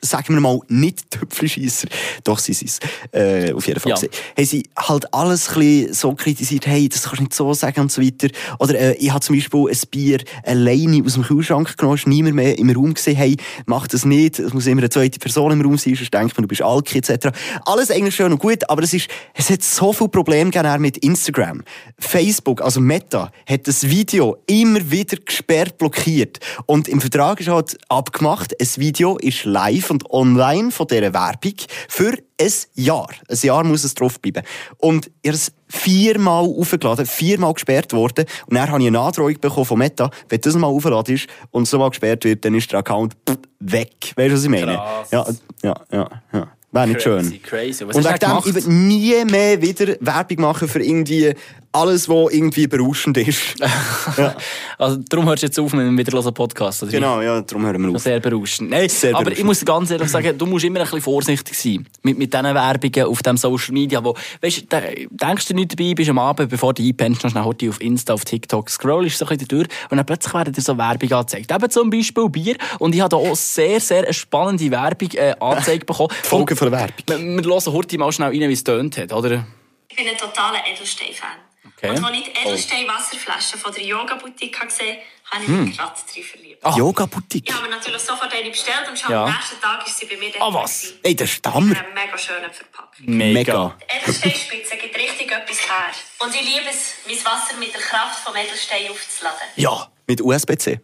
sagen 0.00 0.34
wir 0.34 0.40
mal, 0.40 0.60
nicht 0.68 1.10
Töpfelscheisser, 1.10 1.88
doch 2.24 2.38
sie 2.38 2.52
sind 2.52 2.70
es, 2.70 2.80
äh, 3.12 3.52
auf 3.52 3.66
jeden 3.66 3.80
Fall. 3.80 3.90
Ja. 3.90 3.96
gewesen. 3.96 4.10
Haben 4.36 4.44
sie 4.44 4.64
halt 4.76 5.14
alles 5.14 5.56
ein 5.56 5.92
so 5.92 6.14
kritisiert, 6.14 6.66
hey, 6.66 6.88
das 6.88 7.02
kannst 7.02 7.18
du 7.18 7.22
nicht 7.24 7.34
so 7.34 7.52
sagen 7.54 7.80
und 7.80 7.92
so 7.92 8.00
weiter. 8.02 8.28
Oder 8.58 8.78
äh, 8.78 8.94
ich 8.94 9.10
habe 9.10 9.20
zum 9.20 9.36
Beispiel 9.36 9.66
ein 9.68 9.78
Bier 9.90 10.20
alleine 10.44 11.02
aus 11.04 11.14
dem 11.14 11.24
Kühlschrank 11.24 11.76
genommen, 11.76 12.00
niemand 12.06 12.36
mehr 12.36 12.58
im 12.58 12.70
Raum 12.70 12.94
gesehen, 12.94 13.16
hey, 13.16 13.36
mach 13.66 13.88
das 13.88 14.04
nicht, 14.04 14.38
es 14.38 14.52
muss 14.52 14.66
immer 14.66 14.80
eine 14.80 14.90
zweite 14.90 15.18
Person 15.18 15.52
im 15.52 15.60
Raum 15.60 15.78
sein, 15.78 15.94
sonst 15.94 16.14
denkt 16.14 16.36
man, 16.36 16.42
du 16.42 16.48
bist 16.48 16.62
Alki 16.62 16.98
etc. 16.98 17.28
Alles 17.64 17.90
eigentlich 17.90 18.14
schön 18.14 18.32
und 18.32 18.38
gut, 18.38 18.68
aber 18.70 18.82
es 18.82 18.94
ist, 18.94 19.08
es 19.34 19.50
hat 19.50 19.62
so 19.62 19.92
viele 19.92 20.10
Probleme 20.10 20.50
gegeben 20.50 20.80
mit 20.82 20.98
Instagram. 20.98 21.62
Facebook, 21.98 22.62
also 22.62 22.80
Meta, 22.80 23.32
hat 23.48 23.66
das 23.66 23.88
Video 23.88 24.38
immer 24.46 24.90
wieder 24.90 25.16
gesperrt, 25.16 25.78
blockiert. 25.78 26.38
Und 26.66 26.88
im 26.88 27.00
Vertrag 27.00 27.40
ist 27.40 27.48
halt 27.48 27.76
abgemacht, 27.88 28.54
ein 28.60 28.68
Video 28.76 29.16
ist 29.18 29.44
live 29.44 29.87
und 29.90 30.10
online 30.10 30.70
von 30.70 30.86
dieser 30.86 31.12
Werbung 31.12 31.54
für 31.88 32.12
ein 32.40 32.52
Jahr. 32.74 33.08
Ein 33.28 33.38
Jahr 33.42 33.64
muss 33.64 33.84
es 33.84 33.94
draufbleiben. 33.94 34.42
Und 34.78 35.10
er 35.22 35.34
ist 35.34 35.52
viermal 35.68 36.44
aufgeladen, 36.44 37.06
viermal 37.06 37.54
gesperrt 37.54 37.92
worden. 37.92 38.24
Und 38.46 38.54
dann 38.54 38.70
habe 38.70 38.80
ich 38.80 38.86
eine 38.86 39.00
Androhung 39.00 39.38
bekommen 39.40 39.66
von 39.66 39.78
Meta, 39.78 40.10
wenn 40.28 40.40
das 40.40 40.54
mal 40.54 40.66
aufgeladen 40.68 41.14
ist 41.14 41.26
und 41.50 41.66
so 41.68 41.78
mal 41.78 41.90
gesperrt 41.90 42.24
wird, 42.24 42.44
dann 42.44 42.54
ist 42.54 42.70
der 42.72 42.80
Account 42.80 43.16
weg. 43.60 44.12
Weißt 44.16 44.30
du, 44.30 44.34
was 44.34 44.44
ich 44.44 44.50
meine? 44.50 44.74
Krass. 44.74 45.10
Ja, 45.10 45.26
ja, 45.62 45.74
ja, 45.92 46.08
ja. 46.32 46.48
Wäre 46.70 46.86
nicht 46.86 47.02
schön. 47.02 47.22
Crazy, 47.22 47.38
crazy. 47.38 47.88
Was 47.88 47.96
Und 47.96 48.04
wegen 48.04 48.54
dem, 48.54 48.88
nie 48.88 49.24
mehr 49.24 49.60
wieder 49.62 49.96
Werbung 50.00 50.40
machen 50.42 50.68
für 50.68 50.82
irgendwie 50.82 51.34
alles, 51.78 52.08
was 52.08 52.32
irgendwie 52.32 52.66
berauschend 52.66 53.16
ist. 53.18 53.54
ja. 54.16 54.34
Also, 54.78 54.98
darum 55.08 55.26
hörst 55.26 55.42
du 55.42 55.46
jetzt 55.46 55.58
auf 55.58 55.72
mit 55.72 55.86
dem 55.86 55.96
wiederlosen 55.96 56.34
Podcast. 56.34 56.82
Oder? 56.82 56.92
Genau, 56.92 57.20
ja, 57.20 57.40
darum 57.40 57.64
hören 57.64 57.82
wir 57.82 57.94
auf. 57.94 58.02
Sehr 58.02 58.20
berauschend. 58.20 58.70
Nein, 58.70 58.88
Sehr 58.88 59.10
aber 59.10 59.24
berauschend. 59.24 59.38
ich 59.38 59.44
muss 59.44 59.58
dir 59.60 59.64
ganz 59.64 59.90
ehrlich 59.90 60.08
sagen, 60.08 60.36
du 60.36 60.46
musst 60.46 60.64
immer 60.64 60.80
ein 60.80 60.84
bisschen 60.84 61.00
vorsichtig 61.00 61.58
sein 61.58 61.86
mit, 62.02 62.18
mit 62.18 62.32
diesen 62.32 62.54
Werbungen 62.54 63.06
auf 63.06 63.22
dem 63.22 63.36
Social 63.36 63.72
Media, 63.72 64.02
wo, 64.04 64.14
weißt, 64.40 64.64
da 64.68 64.80
denkst 65.10 65.46
du 65.46 65.54
nicht 65.54 65.78
dabei, 65.78 65.94
bist 65.94 66.10
am 66.10 66.18
Abend, 66.18 66.50
bevor 66.50 66.74
du 66.74 66.82
einpennst, 66.82 67.24
noch 67.24 67.30
schnell 67.30 67.70
auf 67.70 67.80
Insta, 67.80 68.14
auf 68.14 68.24
TikTok, 68.24 68.70
scrollst 68.70 69.18
so 69.18 69.26
ein 69.26 69.36
bisschen 69.36 69.48
durch 69.48 69.68
und 69.90 69.96
dann 69.96 70.06
plötzlich 70.06 70.34
werden 70.34 70.52
dir 70.52 70.60
so 70.60 70.76
Werbung 70.76 71.12
angezeigt. 71.12 71.50
Eben 71.50 71.70
zum 71.70 71.90
Beispiel 71.90 72.28
Bier 72.28 72.56
und 72.78 72.94
ich 72.94 73.00
habe 73.00 73.10
da 73.10 73.16
auch 73.16 73.36
sehr, 73.36 73.80
sehr 73.80 74.04
eine 74.04 74.12
spannende 74.12 74.70
Werbung 74.70 75.10
äh, 75.14 75.34
angezeigt 75.38 75.86
bekommen. 75.86 76.10
Folge 76.22 76.56
von 76.56 76.70
der 76.70 76.80
Werbung. 76.80 76.96
Wir, 77.06 77.44
wir 77.44 77.50
hören 77.50 77.72
heute 77.72 77.98
mal 77.98 78.12
schnell 78.12 78.28
rein, 78.28 78.48
wie 78.48 78.52
es 78.52 78.64
tönt 78.64 78.96
hat, 78.98 79.12
oder? 79.12 79.46
Ich 79.88 79.96
bin 79.96 80.06
ein 80.06 80.16
totaler 80.16 80.60
Edelstein-Fan. 80.70 81.47
Okay. 81.80 81.90
Und 81.90 82.04
als 82.04 82.16
ich 82.16 82.24
die 82.24 82.40
Edelstein-Wasserflasche 82.48 83.56
von 83.58 83.72
der 83.72 83.84
Yoga-Boutique 83.84 84.60
gesehen 84.60 84.96
habe, 84.96 85.02
habe 85.30 85.44
ich 85.44 85.48
mich 85.50 85.76
gerade 85.76 85.94
drin 86.12 86.24
verliebt. 86.24 86.64
Yoga-Boutique. 86.76 87.48
Ich 87.48 87.54
habe 87.54 87.68
mir 87.68 87.76
natürlich 87.76 88.02
sofort 88.02 88.32
eine 88.32 88.50
bestellt 88.50 88.88
und 88.88 88.98
schon 88.98 89.12
Ja. 89.12 89.24
am 89.26 89.30
nächsten 89.32 89.60
Tag 89.60 89.86
ist 89.86 89.96
sie 89.98 90.06
bei 90.06 90.16
mir 90.16 90.32
Ah, 90.40 90.52
was? 90.52 90.94
Ey, 91.02 91.14
das 91.14 91.30
ist 91.30 91.44
der 91.44 91.52
In 91.52 91.56
Hammer. 91.56 91.76
mega 91.94 92.18
schönen 92.18 92.52
Verpackung. 92.52 93.04
Mega. 93.06 93.76
Die 93.80 93.96
Edelsteinspitze 93.96 94.76
gibt 94.76 94.96
richtig 94.96 95.30
etwas 95.30 95.60
her. 95.68 95.92
Und 96.18 96.34
ich 96.34 96.40
liebe 96.42 96.68
es, 96.68 96.94
mein 97.06 97.16
Wasser 97.24 97.54
mit 97.58 97.72
der 97.72 97.80
Kraft 97.80 98.24
vom 98.24 98.34
Edelstein 98.34 98.90
aufzuladen. 98.90 99.38
Ja. 99.56 99.88
Mit 100.06 100.20
USB-C. 100.20 100.80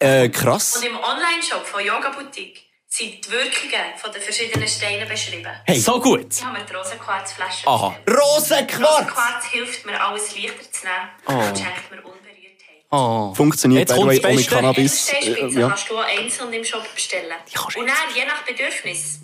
Äh, 0.00 0.28
krass. 0.30 0.76
Und 0.76 0.84
im 0.86 0.96
Online-Shop 0.98 1.64
von 1.66 1.84
Yoga 1.84 2.08
Boutique 2.10 2.64
sind 2.92 3.24
die 3.24 3.30
Wirkungen 3.30 3.96
von 3.96 4.12
den 4.12 4.20
verschiedenen 4.20 4.68
Steinen 4.68 5.08
beschrieben. 5.08 5.50
Hey. 5.64 5.78
So 5.78 6.00
gut. 6.00 6.26
Ich 6.34 6.44
habe 6.44 6.58
mir 6.58 6.64
die 6.64 6.74
Rosenquarzflasche 6.74 7.66
Aha. 7.66 7.96
Rosenquarz! 8.08 8.80
Rosenquarz 8.80 9.46
hilft 9.46 9.86
mir, 9.86 10.00
alles 10.02 10.34
leichter 10.34 10.72
zu 10.72 10.86
nehmen 10.86 11.48
und 11.48 11.58
schenkt 11.58 11.90
mir 11.90 11.98
Unberührtheit. 11.98 12.84
Oh. 12.90 13.32
Funktioniert 13.32 13.88
Jetzt 13.88 13.96
the 13.96 14.04
way 14.04 14.18
kommt's 14.18 14.24
auch 14.24 14.30
mit 14.30 14.36
Beste. 14.36 14.54
Cannabis. 14.54 15.08
Äh, 15.12 15.46
ja. 15.46 15.68
kannst 15.68 15.88
du 15.88 15.98
auch 15.98 16.04
einzeln 16.04 16.52
im 16.52 16.64
Shop 16.64 16.94
bestellen. 16.94 17.36
Und 17.76 17.86
dann, 17.86 18.14
je 18.14 18.24
nach 18.24 18.42
Bedürfnis, 18.42 19.20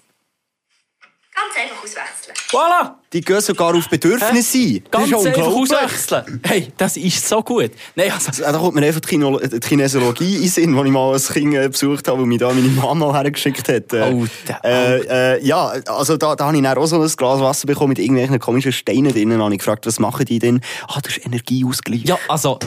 ganz 1.34 1.56
einfach 1.56 1.82
auswechseln. 1.82 2.36
Voilà. 2.50 2.94
Die 3.12 3.20
gehen 3.20 3.40
sogar 3.40 3.74
auf 3.74 3.88
Bedürfnisse 3.88 4.58
ein. 4.58 4.82
Das 4.90 5.08
Ganz 5.08 5.12
ist 5.12 5.24
ja 5.24 5.32
einfach 5.32 5.46
auswechseln. 5.46 6.40
Hey, 6.44 6.68
das 6.76 6.96
ist 6.96 7.28
so 7.28 7.40
gut. 7.42 7.70
Nein, 7.94 8.10
also, 8.12 8.42
Da 8.42 8.52
kommt 8.52 8.74
mir 8.74 8.84
einfach 8.86 9.00
die, 9.00 9.08
Chino 9.08 9.38
die 9.38 9.60
Kinesiologie 9.60 10.36
in 10.36 10.42
den 10.42 10.48
Sinn, 10.48 10.72
die 10.74 10.82
ich 10.86 10.90
mal 10.90 11.12
als 11.12 11.32
Kind 11.32 11.54
äh, 11.54 11.68
besucht 11.68 12.08
habe, 12.08 12.18
weil 12.20 12.26
mich 12.26 12.38
da 12.38 12.48
meine 12.48 12.68
Mama 12.68 13.12
hergeschickt 13.14 13.68
hat. 13.68 13.92
Äh, 13.92 14.12
Oh, 14.12 14.24
äh, 14.64 15.34
äh, 15.36 15.44
ja, 15.46 15.72
also 15.86 16.16
da, 16.16 16.34
da 16.36 16.46
habe 16.46 16.56
ich 16.56 16.62
dann 16.62 16.76
auch 16.78 16.86
so 16.86 17.00
ein 17.00 17.08
Glas 17.08 17.40
Wasser 17.40 17.66
bekommen 17.66 17.90
mit 17.90 17.98
irgendwelchen 17.98 18.38
komischen 18.38 18.72
Steinen 18.72 19.12
drin. 19.12 19.30
Dann 19.30 19.42
habe 19.42 19.52
ich 19.52 19.58
gefragt, 19.58 19.86
was 19.86 19.98
machen 19.98 20.24
die 20.24 20.38
denn? 20.38 20.60
Ah, 20.88 21.00
das 21.02 21.16
ist 21.16 21.26
Energieausgleich. 21.26 22.04
ja, 22.04 22.18
also, 22.28 22.58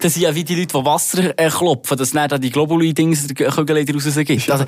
das 0.00 0.14
sind 0.14 0.22
ja 0.22 0.34
wie 0.34 0.44
die 0.44 0.54
Leute, 0.54 0.78
die 0.78 0.84
Wasser 0.84 1.38
äh, 1.38 1.48
klopfen, 1.50 1.96
dass 1.98 2.12
dann 2.12 2.28
da 2.28 2.38
die 2.38 2.50
Globuli-Dings, 2.50 3.26
Kügel 3.34 3.48
raus 3.92 4.14
gibt. 4.24 4.50
Also, 4.50 4.64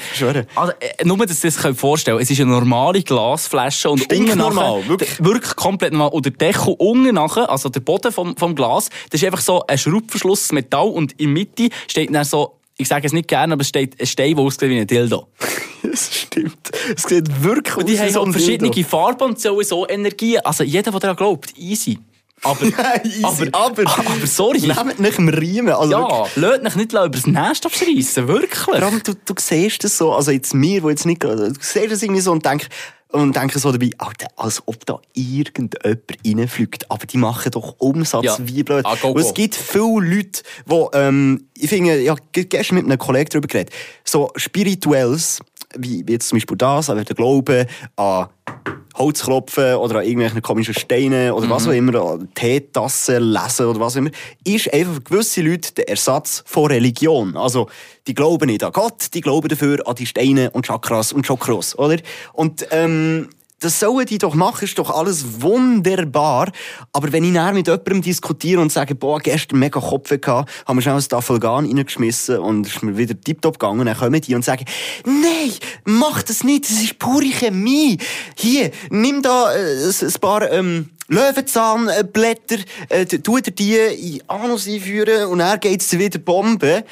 also, 0.55 0.73
äh, 0.81 1.05
nur, 1.05 1.17
dass 1.27 1.43
ihr 1.45 1.51
das 1.51 1.61
könnt 1.63 1.79
vorstellen 1.79 2.19
Es 2.21 2.31
ist 2.31 2.41
eine 2.41 2.51
normale 2.51 3.03
Glasflasche 3.03 3.91
und 3.91 4.01
Stinknormal, 4.03 4.75
unten 4.79 4.89
wirklich. 4.89 5.14
Wirklich 5.23 5.57
komplett 5.57 5.93
normal. 5.93 6.11
Und 6.11 6.25
der 6.25 6.33
Deckel 6.33 6.75
unten 6.79 7.15
nachher, 7.15 7.51
also 7.51 7.69
der 7.69 7.81
Boden 7.81 8.13
vom, 8.13 8.37
vom 8.37 8.55
Glas, 8.55 8.91
das 9.11 9.21
ist 9.21 9.27
einfach 9.27 9.41
so 9.41 9.65
ein 9.67 9.79
Schraubverschluss 9.79 10.53
Metall 10.53 10.89
und 10.89 11.13
in 11.13 11.35
der 11.35 11.45
Mitte 11.45 11.69
steht 11.89 12.15
dann 12.15 12.25
so, 12.25 12.59
ich 12.77 12.89
sage 12.89 13.07
es 13.07 13.13
nicht 13.13 13.29
gerne, 13.29 13.53
aber 13.53 13.63
es 13.63 13.69
steht 13.69 14.01
ein 14.01 14.07
Stein, 14.07 14.35
der 14.35 14.45
aussieht 14.45 14.69
wie 14.69 14.81
ein 14.81 14.87
Dildo. 14.87 15.29
Das 15.83 16.13
stimmt. 16.13 16.71
Es 16.97 17.03
sieht 17.03 17.45
wirklich 17.45 17.77
Und 17.77 17.87
die 17.87 17.93
aus 17.93 17.99
wie 17.99 18.03
haben 18.05 18.13
so 18.13 18.25
ein 18.25 18.33
verschiedene 18.33 18.71
Dildo. 18.71 18.89
Farben 18.89 19.25
und 19.25 19.41
so, 19.41 19.61
so 19.61 19.87
Energie. 19.87 20.39
Also 20.39 20.65
jeder, 20.65 20.91
der 20.91 20.99
daran 20.99 21.17
glaubt, 21.17 21.53
easy. 21.59 21.99
Aber, 22.43 22.65
Easy, 23.05 23.49
aber, 23.53 23.83
aber 23.87 24.27
sorry. 24.27 24.61
Nehmt 24.61 25.01
nicht 25.01 25.19
im 25.19 25.29
Riemen. 25.29 25.73
Also. 25.73 25.93
Ja, 25.93 26.27
lasst 26.37 26.63
mich 26.63 26.77
nicht 26.77 26.93
über 26.93 27.09
das 27.09 27.27
Nest 27.27 27.65
abschreissen, 27.65 28.29
wirklich. 28.29 28.59
Vor 28.59 28.75
allem, 28.75 29.03
du, 29.03 29.15
du 29.15 29.35
siehst 29.39 29.83
das 29.85 29.97
so, 29.97 30.13
also 30.13 30.31
jetzt 30.31 30.53
mir, 30.53 30.83
wo 30.83 30.91
jetzt 30.91 31.07
nicht, 31.07 31.23
du 31.23 31.53
siehst 31.61 31.91
das 31.91 32.03
irgendwie 32.03 32.21
so 32.21 32.33
und 32.33 32.45
denkst, 32.45 32.69
und 33.15 33.35
denke 33.37 33.59
so 33.59 33.71
dabei, 33.73 33.91
Alter, 33.99 34.27
als 34.37 34.63
ob 34.67 34.85
da 34.87 34.99
irgendjemand 35.15 35.77
reinfliegt. 36.27 36.91
Aber 36.91 37.07
die 37.07 37.17
machen 37.17 37.51
doch 37.53 37.77
Umsatz 37.79 38.25
Ja. 38.25 38.37
wie 38.41 38.63
blöd. 38.63 38.85
Ah, 38.85 38.97
go, 39.01 39.09
Und 39.13 39.21
es 39.21 39.29
go. 39.29 39.33
gibt 39.35 39.55
viele 39.55 40.01
Leute, 40.01 40.43
die, 40.67 40.85
ähm, 40.95 41.47
ich 41.57 41.69
finde, 41.71 42.01
ich 42.01 42.09
habe 42.09 42.21
gestern 42.33 42.75
mit 42.77 42.85
einem 42.87 42.99
Kollegen 42.99 43.29
darüber 43.31 43.47
geredet, 43.49 43.73
so 44.05 44.31
Spirituelles, 44.37 45.39
wie, 45.79 46.05
jetzt 46.09 46.29
zum 46.29 46.37
Beispiel 46.37 46.57
das, 46.57 46.91
an 46.91 47.03
den 47.03 47.17
Glauben, 47.17 47.67
an 47.97 48.29
Holzklopfen 48.97 49.75
oder 49.75 49.99
an 49.99 50.05
irgendwelchen 50.05 50.41
komischen 50.41 50.75
Steinen 50.75 51.33
oder 51.33 51.51
was 51.51 51.67
auch 51.67 51.73
immer, 51.73 52.01
an 52.01 52.29
Teetassen 52.35 53.33
lesen 53.33 53.67
oder 53.67 53.81
was 53.81 53.95
auch 53.95 53.99
immer, 53.99 54.11
ist 54.45 54.73
einfach 54.73 54.95
für 54.95 55.01
gewisse 55.01 55.43
Leute 55.43 55.75
der 55.75 55.89
Ersatz 55.89 56.45
von 56.47 56.67
Religion. 56.67 57.37
Also, 57.37 57.69
die 58.07 58.15
glauben 58.15 58.47
nicht 58.47 58.63
an 58.63 58.73
Gott, 58.73 59.13
die 59.13 59.21
glauben 59.21 59.49
dafür 59.49 59.87
an 59.87 59.97
die 59.97 60.07
Steine 60.07 60.51
und 60.53 60.67
Chakras 60.67 61.13
und 61.13 61.27
Chakros, 61.27 61.77
oder? 61.77 61.99
Und, 62.33 62.67
ähm, 62.71 63.29
das 63.65 63.81
sollen 63.81 64.07
die 64.07 64.19
doch 64.19 64.35
machen, 64.35 64.65
ist 64.65 64.79
doch 64.79 64.91
alles 64.91 65.41
wunderbar. 65.41 66.53
Aber 66.93 67.13
wenn 67.13 67.25
ich 67.25 67.33
nachher 67.33 67.55
mit 67.55 67.67
jemandem 67.67 68.03
diskutiere 68.03 68.61
und 68.61 68.71
sage, 68.71 68.95
boah, 68.95 69.19
gestern 69.21 69.59
mega 69.59 69.81
Kopf 69.81 70.11
gehabt, 70.11 70.51
haben 70.67 70.77
wir 70.77 70.83
schnell 70.83 70.97
ein 70.97 71.09
Tafelgan 71.09 71.67
reingeschmissen 71.67 72.39
und 72.39 72.67
ist 72.67 72.83
mir 72.83 72.97
wieder 72.97 73.19
tiptop 73.19 73.59
gegangen, 73.59 73.87
dann 73.87 73.97
kommen 73.97 74.21
die 74.21 74.35
und 74.35 74.45
sagen, 74.45 74.67
nein, 75.05 75.53
mach 75.85 76.23
das 76.23 76.45
nicht, 76.45 76.65
das 76.65 76.83
ist 76.83 76.99
pure 76.99 77.31
Chemie. 77.31 77.99
Hier, 78.37 78.71
nimm 78.91 79.23
da 79.23 79.55
äh, 79.55 79.89
ein 79.89 80.13
paar 80.21 80.51
ähm, 80.51 80.91
Löwenzahnblätter, 81.09 82.57
äh, 82.89 83.05
tu 83.05 83.39
dir 83.39 83.51
die 83.51 83.77
in 83.77 84.23
Anus 84.27 84.67
einführen 84.67 85.27
und 85.27 85.39
dann 85.39 85.61
geht's 85.61 85.89
dir 85.89 85.99
wieder 85.99 86.19
Bombe. 86.19 86.67
Äh, 86.77 86.85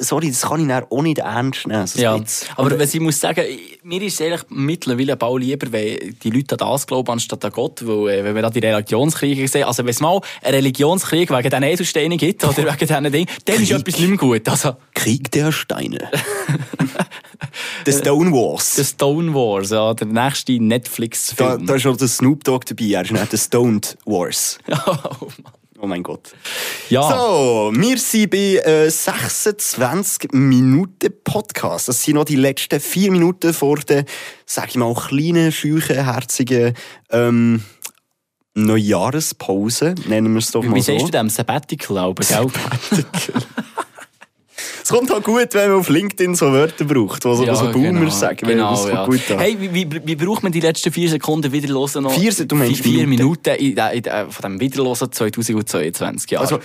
Sorry, 0.00 0.28
das 0.28 0.42
kann 0.42 0.60
ich 0.60 0.68
dann 0.68 0.84
auch 0.90 1.02
nicht 1.02 1.18
ernst 1.18 1.66
nehmen. 1.66 1.86
so 1.86 2.00
Ja, 2.00 2.20
aber 2.56 2.78
was 2.78 2.94
ich 2.94 3.00
muss 3.00 3.20
sagen, 3.20 3.42
mir 3.82 4.02
ist 4.02 4.14
es 4.14 4.20
eigentlich 4.20 4.42
mittlerweile 4.50 5.16
bald 5.16 5.42
lieber, 5.42 5.72
wenn 5.72 6.16
die 6.22 6.30
Leute 6.30 6.60
an 6.60 6.70
das 6.70 6.86
glauben, 6.86 7.12
anstatt 7.12 7.44
an 7.44 7.52
Gott, 7.52 7.86
weil, 7.86 8.18
äh, 8.18 8.24
wenn 8.24 8.34
wir 8.34 8.42
da 8.42 8.50
die 8.50 8.58
Religionskriege 8.58 9.48
sehen, 9.48 9.64
also 9.64 9.82
wenn 9.82 9.90
es 9.90 10.00
mal 10.00 10.20
einen 10.42 10.54
Religionskrieg 10.56 11.30
wegen 11.30 11.42
diesen 11.42 11.62
Edelsteinen 11.62 12.18
gibt, 12.18 12.44
oder 12.44 12.56
wegen 12.64 12.76
diesen 12.76 13.12
Dingen, 13.12 13.28
dann 13.46 13.62
ist 13.62 13.70
etwas 13.70 13.98
nicht 13.98 14.08
mehr 14.08 14.18
gut. 14.18 14.46
Also, 14.48 14.76
Krieg 14.94 15.30
der 15.32 15.52
Steine. 15.52 16.08
The 17.84 17.92
Stone 17.92 18.30
Wars. 18.32 18.76
The 18.76 18.84
Stone 18.84 19.34
Wars, 19.34 19.70
ja, 19.70 19.92
der 19.94 20.06
nächste 20.06 20.56
Da, 20.56 20.62
Netflix-Film. 20.62 21.66
da 21.66 21.74
ist 21.74 21.86
auch 21.86 21.96
der 21.96 22.08
Snoop 22.08 22.42
Dogg 22.44 22.64
dabei. 22.66 22.84
Er 22.86 23.02
ist 23.02 23.12
nicht 23.12 23.32
der 23.32 23.38
Stoned 23.38 23.96
Wars. 24.06 24.58
Oh, 24.86 25.28
Oh 25.80 25.86
mein 25.86 26.02
Gott. 26.02 26.32
ja, 26.88 27.02
So, 27.02 27.70
wir 27.74 27.98
sind 27.98 28.30
bei 28.30 28.56
äh, 28.64 28.88
26 28.88 30.32
Minuten 30.32 31.12
Podcast. 31.24 31.88
Das 31.88 32.02
sind 32.02 32.14
noch 32.14 32.24
die 32.24 32.36
letzten 32.36 32.80
vier 32.80 33.10
Minuten 33.10 33.52
vor 33.52 33.76
der, 33.80 34.06
sag 34.46 34.70
ich 34.70 34.76
mal, 34.76 34.94
kleinen, 34.94 35.52
scheuchen, 35.52 36.02
herzigen 36.02 36.72
ähm, 37.10 37.62
Neujahrespause. 38.54 39.94
Nennen 40.06 40.32
wir 40.32 40.38
es 40.38 40.52
doch 40.52 40.62
mal 40.62 40.74
wie 40.76 40.80
so. 40.80 40.92
sagst 40.92 41.08
du 41.08 41.10
dem? 41.18 41.28
Sabbatical, 41.28 41.98
aber, 41.98 42.24
gell? 42.26 42.46
Es 44.84 44.90
kommt 44.90 45.10
halt 45.10 45.24
gut, 45.24 45.54
wenn 45.54 45.70
man 45.70 45.80
auf 45.80 45.88
LinkedIn 45.88 46.34
so 46.34 46.52
Wörter 46.52 46.84
braucht, 46.84 47.24
die 47.24 47.34
so, 47.34 47.42
Ja, 47.42 47.54
so 47.54 47.70
Boomer 47.70 48.00
genau, 48.00 48.10
sagen. 48.10 48.46
Genau, 48.46 48.70
das 48.72 48.86
ja. 48.86 49.06
gut 49.06 49.30
an. 49.30 49.38
Hey, 49.38 49.56
wie, 49.58 49.72
wie, 49.72 50.06
wie 50.06 50.14
braucht 50.14 50.42
man 50.42 50.52
die 50.52 50.60
letzten 50.60 50.92
vier 50.92 51.08
Sekunden 51.08 51.50
wieder 51.52 51.68
hören 51.68 52.02
noch? 52.02 52.12
Vier 52.12 52.32
du 52.46 52.54
meinst 52.54 52.82
vier, 52.82 53.06
Minuten? 53.06 53.48
Minuten 53.48 53.64
in, 53.64 53.78
in, 53.78 54.04
in, 54.04 54.30
von 54.30 54.42
dem 54.42 54.60
Wiederlosen 54.60 55.10
2022 55.10 56.30
Jahr. 56.30 56.42
Also, 56.42 56.58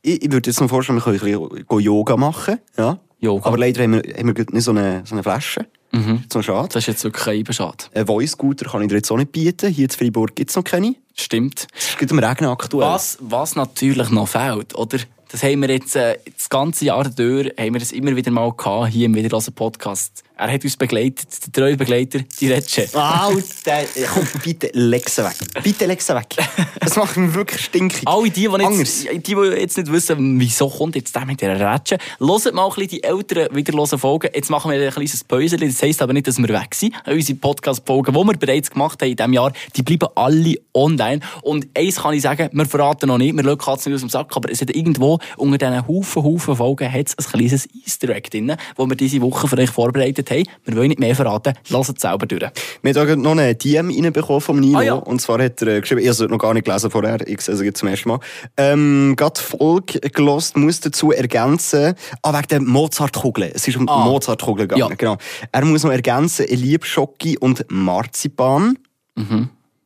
ich, 0.00 0.24
ich 0.24 0.32
würde 0.32 0.48
jetzt 0.48 0.62
noch 0.62 0.70
vorstellen, 0.70 0.96
wir 0.96 1.02
können 1.02 1.20
ein 1.20 1.48
bisschen 1.60 1.80
Yoga 1.80 2.16
machen. 2.16 2.58
Ja. 2.78 2.98
Yoga. 3.18 3.46
Aber 3.46 3.58
leider 3.58 3.82
haben 3.82 4.02
wir, 4.02 4.14
haben 4.16 4.34
wir 4.34 4.46
nicht 4.52 4.64
so 4.64 4.70
eine, 4.70 5.02
so 5.04 5.14
eine 5.14 5.22
Flasche. 5.22 5.66
Mhm. 5.92 6.24
So 6.32 6.40
schade. 6.40 6.68
das 6.68 6.84
ist 6.84 6.86
jetzt 6.86 7.04
wirklich 7.04 7.26
ein 7.26 7.36
eben 7.40 7.52
schade. 7.52 7.84
Einen 7.92 8.06
Voice-Scooter 8.06 8.70
kann 8.70 8.80
ich 8.80 8.88
dir 8.88 8.94
jetzt 8.94 9.10
auch 9.12 9.18
nicht 9.18 9.30
bieten. 9.30 9.70
Hier 9.70 9.84
in 9.84 9.90
Freiburg 9.90 10.34
gibt 10.36 10.48
es 10.48 10.56
noch 10.56 10.64
keine. 10.64 10.94
Stimmt. 11.14 11.66
Es 11.76 11.90
ist 11.90 11.98
gerade 11.98 12.14
im 12.14 12.18
Regen 12.18 12.46
aktuell. 12.46 12.86
Was, 12.86 13.18
was 13.20 13.56
natürlich 13.56 14.08
noch 14.08 14.28
fehlt, 14.28 14.74
oder? 14.74 14.98
Das 15.32 15.44
haben 15.44 15.62
wir 15.62 15.70
jetzt 15.70 15.94
äh, 15.94 16.18
das 16.36 16.48
ganze 16.48 16.86
Jahr 16.86 17.08
durch, 17.08 17.52
haben 17.56 17.72
wir 17.72 17.78
das 17.78 17.92
immer 17.92 18.16
wieder 18.16 18.32
mal 18.32 18.52
gehabt, 18.52 18.92
hier 18.92 19.06
im 19.06 19.14
Wiederlosen 19.14 19.54
Podcast. 19.54 20.24
Er 20.36 20.50
hat 20.50 20.64
uns 20.64 20.76
begleitet, 20.76 21.28
der 21.46 21.52
treue 21.52 21.76
Begleiter, 21.76 22.20
die 22.40 22.50
Retsche. 22.50 22.88
Alter, 22.94 23.84
komm, 24.12 24.26
bitte 24.42 24.70
sie 24.72 25.22
weg. 25.22 25.36
Bitte 25.62 25.96
sie 25.98 26.14
weg. 26.14 26.36
Das 26.80 26.96
macht 26.96 27.18
mich 27.18 27.34
wirklich 27.34 27.60
stinkig. 27.60 28.08
Alle 28.08 28.30
die, 28.30 28.48
die, 28.48 28.78
jetzt, 28.78 29.04
die, 29.04 29.18
die 29.18 29.34
jetzt 29.34 29.76
nicht 29.76 29.92
wissen, 29.92 30.40
wieso 30.40 30.68
kommt 30.68 30.96
jetzt 30.96 31.14
der 31.14 31.26
mit 31.26 31.42
der 31.42 31.60
Rätsche, 31.60 31.98
hört 32.18 32.54
mal 32.54 32.64
ein 32.64 32.70
bisschen 32.70 32.88
die 32.88 33.04
älteren 33.04 33.54
wiederlosen 33.54 33.98
Folgen. 33.98 34.30
Jetzt 34.34 34.48
machen 34.48 34.72
wir 34.72 34.82
ein 34.82 34.90
kleines 34.90 35.22
Päuschen. 35.22 35.60
Das 35.60 35.82
heisst 35.82 36.00
aber 36.00 36.14
nicht, 36.14 36.26
dass 36.26 36.38
wir 36.38 36.48
weg 36.48 36.74
sind. 36.74 36.94
Unsere 37.06 37.38
Podcast-Folgen, 37.38 38.14
die 38.14 38.20
wir 38.20 38.38
bereits 38.38 38.70
gemacht 38.70 39.02
haben 39.02 39.10
in 39.10 39.16
diesem 39.16 39.32
Jahr, 39.34 39.52
die 39.76 39.82
bleiben 39.82 40.08
alle 40.14 40.54
online. 40.72 41.20
Und 41.42 41.68
eins 41.76 41.96
kann 41.96 42.14
ich 42.14 42.22
sagen, 42.22 42.48
wir 42.50 42.66
verraten 42.66 43.08
noch 43.08 43.18
nicht, 43.18 43.36
wir 43.36 43.44
schauen 43.44 43.58
Katzen 43.58 43.92
nicht 43.92 43.98
aus 43.98 44.00
dem 44.00 44.10
Sack, 44.10 44.34
aber 44.34 44.50
es 44.50 44.62
hat 44.62 44.74
irgendwo 44.74 45.19
unter 45.36 45.58
diesen 45.58 45.86
Haufen, 45.86 46.22
Haufen 46.22 46.56
Folgen 46.56 46.92
hat's 46.92 47.16
ein 47.18 47.24
kleines 47.24 47.68
Easter 47.86 48.08
Egg 48.10 48.28
drin, 48.30 48.48
das 48.48 48.88
wir 48.88 48.96
diese 48.96 49.20
Woche 49.20 49.48
für 49.48 49.58
euch 49.58 49.70
vorbereitet 49.70 50.30
haben. 50.30 50.44
Wir 50.64 50.76
wollen 50.76 50.88
nicht 50.88 51.00
mehr 51.00 51.14
verraten. 51.14 51.54
Lasst 51.68 51.90
es 51.96 52.00
selber 52.02 52.26
durch. 52.26 52.44
Wir 52.82 52.94
haben 52.94 53.20
noch 53.22 53.32
eine 53.32 53.54
DM 53.54 53.90
reinbekommen 53.90 54.40
vom 54.40 54.60
Nino. 54.60 54.78
Ah, 54.78 54.82
ja. 54.82 54.94
Und 54.94 55.20
zwar 55.20 55.42
hat 55.42 55.60
er 55.62 55.68
äh, 55.68 55.80
geschrieben, 55.80 56.00
ich 56.00 56.08
habe 56.08 56.24
es 56.24 56.30
noch 56.30 56.38
gar 56.38 56.54
nicht 56.54 56.64
gelesen 56.64 56.90
vorher, 56.90 57.26
ich 57.28 57.40
sehe 57.40 57.54
es 57.54 57.74
zum 57.74 57.88
ersten 57.88 58.08
Mal. 58.08 58.20
Ähm, 58.56 59.14
gerade 59.16 59.40
Folge 59.40 60.00
gelost, 60.00 60.56
muss 60.56 60.80
dazu 60.80 61.12
ergänzen, 61.12 61.94
ah, 62.22 62.32
wegen 62.36 62.48
der 62.48 62.60
Mozartkugel. 62.60 63.50
Es 63.54 63.66
ist 63.68 63.76
um 63.76 63.88
Ah. 63.88 64.02
die 64.04 64.08
Mozartkugel 64.10 64.66
gegangen, 64.68 64.90
Ja. 64.90 64.96
genau. 64.96 65.16
Er 65.52 65.64
muss 65.64 65.82
noch 65.84 65.90
ergänzen, 65.92 66.46
er 66.48 66.56
liebt 66.56 66.86
Schoki 66.86 67.36
und 67.38 67.64
Marzipan. 67.70 68.78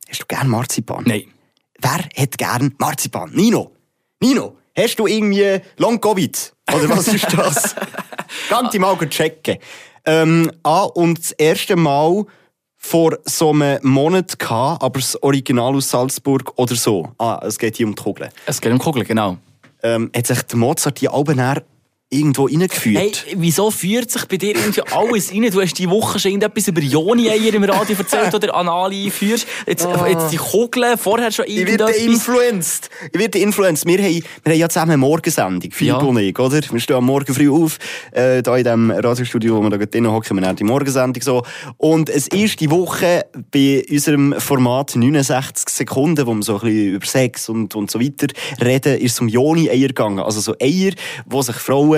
Hast 0.09 0.21
du 0.21 0.25
gern 0.27 0.47
Marzipan? 0.47 1.03
Mhm. 1.03 1.09
Nein. 1.09 1.23
Wer 1.81 2.23
hat 2.23 2.37
gern 2.37 2.73
Marzipan? 2.77 3.31
Nino! 3.33 3.71
Nino! 4.21 4.55
Hast 4.77 4.99
du 4.99 5.07
irgendwie 5.07 5.61
Long 5.77 6.01
Covid? 6.01 6.53
Oder 6.73 6.89
was 6.89 7.07
ist 7.07 7.27
das? 7.31 7.75
Ganz 8.49 8.71
die 8.71 8.79
mal 8.79 8.97
checken. 9.09 9.57
Ähm, 10.05 10.51
ah, 10.63 10.83
und 10.83 11.17
das 11.17 11.31
erste 11.31 11.75
Mal 11.75 12.25
vor 12.77 13.17
so 13.23 13.51
einem 13.51 13.79
Monat 13.83 14.37
gehabt, 14.37 14.83
aber 14.83 14.99
das 14.99 15.21
Original 15.23 15.75
aus 15.75 15.89
Salzburg 15.89 16.53
oder 16.57 16.75
so. 16.75 17.11
Ah, 17.17 17.39
es 17.43 17.57
geht 17.57 17.77
hier 17.77 17.87
um 17.87 17.95
die 17.95 18.03
Kugel. 18.03 18.29
Es 18.45 18.61
geht 18.61 18.71
um 18.71 18.77
Kugeln, 18.77 19.05
genau. 19.05 19.37
Ähm, 19.81 20.11
hat 20.15 20.27
sich 20.27 20.41
der 20.43 20.57
Mozart 20.57 20.99
die 21.01 21.09
Alben 21.09 21.39
irgendwo 22.11 22.45
reingeführt? 22.45 23.25
Hey, 23.25 23.35
wieso 23.37 23.71
führt 23.71 24.11
sich 24.11 24.25
bei 24.25 24.37
dir 24.37 24.55
irgendwie 24.55 24.81
alles 24.91 25.33
rein? 25.33 25.49
Du 25.51 25.59
hast 25.61 25.73
die 25.73 25.89
Woche 25.89 26.19
schon 26.19 26.31
irgendetwas 26.31 26.67
über 26.67 26.79
Joni-Eier 26.81 27.53
im 27.53 27.63
Radio 27.63 27.95
erzählt 27.97 28.33
oder 28.33 28.55
Anali 28.55 29.05
einführst. 29.05 29.47
Jetzt, 29.65 29.87
jetzt 30.09 30.31
die 30.31 30.37
Kugeln, 30.37 30.97
vorher 30.97 31.31
schon 31.31 31.45
Ich 31.47 31.57
werde 31.57 31.71
irgendetwas. 31.71 31.97
influenced. 31.97 32.89
Ich 33.11 33.19
werde 33.19 33.39
influenced. 33.39 33.85
Wir 33.87 33.97
haben, 33.97 34.23
wir 34.43 34.51
haben 34.53 34.59
ja 34.59 34.69
zusammen 34.69 34.91
eine 34.91 34.97
Morgensendung, 34.97 35.71
Philipp 35.71 35.93
Ja. 35.95 35.97
und 35.97 36.17
ich, 36.19 36.37
oder? 36.39 36.61
Wir 36.71 36.79
stehen 36.79 36.95
am 36.95 37.05
Morgen 37.05 37.33
früh 37.33 37.49
auf, 37.51 37.79
äh, 38.11 38.41
da 38.43 38.55
in 38.55 38.63
dem 38.63 38.91
Radiostudio, 38.91 39.57
wo 39.57 39.61
wir 39.63 39.69
da 39.71 39.77
gerade 39.77 39.91
drinnen 39.91 40.11
hocken, 40.11 40.39
wir 40.39 40.47
haben 40.47 40.55
die 40.55 40.63
Morgensendung 40.63 41.21
so. 41.23 41.43
Und 41.77 42.09
es 42.09 42.27
ist 42.27 42.59
die 42.59 42.69
Woche 42.69 43.25
bei 43.51 43.83
unserem 43.89 44.35
Format 44.39 44.95
69 44.95 45.69
Sekunden, 45.69 46.25
wo 46.27 46.33
wir 46.35 46.43
so 46.43 46.55
ein 46.55 46.61
bisschen 46.61 46.93
über 46.93 47.05
Sex 47.05 47.49
und, 47.49 47.75
und 47.75 47.89
so 47.89 47.99
weiter 47.99 48.27
reden, 48.63 48.99
ist 48.99 49.13
es 49.13 49.19
um 49.19 49.27
Joni-Eier 49.27 49.87
gegangen. 49.87 50.19
Also 50.19 50.39
so 50.39 50.53
Eier, 50.61 50.91
wo 51.25 51.41
sich 51.41 51.55
Frauen 51.55 51.94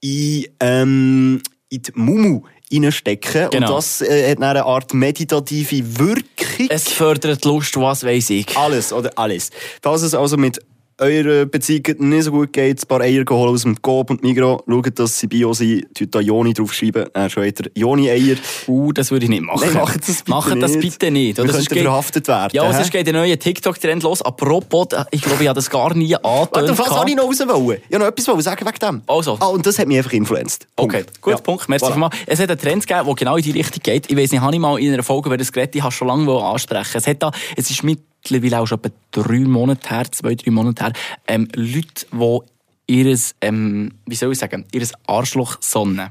in, 0.00 0.46
ähm, 0.60 1.42
in 1.68 1.82
die 1.82 1.92
Mumu 1.94 2.42
reinstecken. 2.72 3.50
Genau. 3.50 3.68
Und 3.68 3.76
das 3.76 4.00
äh, 4.00 4.30
hat 4.30 4.42
eine 4.42 4.64
Art 4.64 4.94
meditative 4.94 5.98
Wirkung. 5.98 6.68
Es 6.68 6.88
fördert 6.88 7.44
Lust, 7.44 7.76
was 7.76 8.04
weiß 8.04 8.30
ich. 8.30 8.56
Alles, 8.56 8.92
oder 8.92 9.10
alles. 9.16 9.50
Falls 9.82 10.02
es 10.02 10.14
also 10.14 10.36
mit 10.36 10.60
eurer 11.00 11.46
Beziehung 11.46 11.82
nicht 11.98 12.24
so 12.24 12.30
gut 12.30 12.52
geht, 12.52 12.82
ein 12.82 12.88
paar 12.88 13.00
Eier 13.00 13.24
geholt 13.24 13.50
aus 13.54 13.62
dem 13.62 13.80
Coop 13.80 14.10
und 14.10 14.22
Migros, 14.22 14.62
schaut, 14.68 14.98
dass 14.98 15.18
sie 15.18 15.26
bio 15.26 15.52
sind, 15.54 15.86
tut 15.94 16.14
da 16.14 16.20
Joni 16.20 16.52
draufschreiben, 16.52 17.06
dann 17.12 17.30
schon 17.30 17.44
wieder 17.44 17.70
Joni-Eier. 17.74 18.36
Uh, 18.68 18.92
das 18.92 19.10
würde 19.10 19.24
ich 19.24 19.30
nicht 19.30 19.42
machen. 19.42 19.62
Nein, 19.66 19.74
macht 19.82 20.00
das 20.08 20.18
bitte 20.18 20.30
Macht 20.30 20.62
das 20.62 20.78
bitte 20.78 21.10
nicht. 21.10 21.36
Wir 21.36 21.44
Oder 21.44 21.52
könnten 21.52 21.52
sonst 21.64 21.70
geht- 21.70 21.82
verhaftet 21.82 22.28
werden, 22.28 22.50
Ja, 22.52 22.72
sonst 22.72 22.90
geht 22.92 23.06
der 23.06 23.14
neue 23.14 23.38
TikTok-Trend 23.38 24.02
los. 24.02 24.22
Apropos, 24.22 24.88
ich 25.10 25.22
glaube, 25.22 25.42
ich 25.42 25.48
habe 25.48 25.56
das 25.56 25.70
gar 25.70 25.94
nie 25.94 26.14
auf 26.16 26.48
was 26.52 26.88
soll 26.88 27.08
ich 27.08 27.16
noch 27.16 27.24
raus 27.24 27.38
wollen? 27.40 27.78
Ich 27.88 27.98
wollte 27.98 27.98
noch 27.98 28.06
etwas 28.34 28.44
sagen 28.44 28.66
wegen 28.66 28.78
dem. 28.78 29.02
Also. 29.06 29.36
Ah, 29.40 29.46
und 29.46 29.64
das 29.66 29.78
hat 29.78 29.88
mich 29.88 29.96
einfach 29.98 30.12
influenced. 30.12 30.66
Punkt. 30.76 30.94
Okay, 30.94 31.04
gut, 31.20 31.32
Ja. 31.32 31.38
Punkt. 31.38 31.68
Merci 31.68 31.86
Voilà. 31.86 31.96
mal. 31.96 32.10
Es 32.26 32.38
hat 32.40 32.50
einen 32.50 32.58
Trend 32.58 32.86
gegeben, 32.86 33.06
der 33.06 33.14
genau 33.14 33.36
in 33.36 33.42
die 33.42 33.52
Richtung 33.52 33.80
geht. 33.82 34.10
Ich 34.10 34.16
weiß 34.16 34.30
nicht, 34.32 34.40
habe 34.40 34.54
ich 34.54 34.60
mal 34.60 34.78
in 34.78 34.92
einer 34.92 35.02
Folge 35.02 35.28
über 35.28 35.36
das 35.36 35.50
geredet, 35.52 35.74
ich 35.76 35.82
habe 35.82 35.92
schon 35.92 36.08
lange 36.08 36.30
ansprechen. 36.32 36.96
Es 36.98 37.06
hat 37.06 37.22
da, 37.22 37.30
es 37.56 37.70
ist 37.70 37.82
mittlerweile 38.22 38.60
auch 38.60 38.66
schon 38.66 38.78
etwa 38.78 38.90
drei 39.10 39.40
Monate 39.40 39.88
her, 39.88 40.04
zwei, 40.10 40.34
drei 40.34 40.50
Monate 40.50 40.84
her, 40.84 40.92
ähm, 41.26 41.48
Leute, 41.54 42.06
die 42.12 42.38
ihres, 42.86 43.34
ähm, 43.40 43.92
wie 44.06 44.14
soll 44.14 44.32
ich 44.32 44.38
sagen, 44.38 44.64
ihres 44.72 44.92
Arschloch 45.06 45.58
sonnen. 45.60 46.10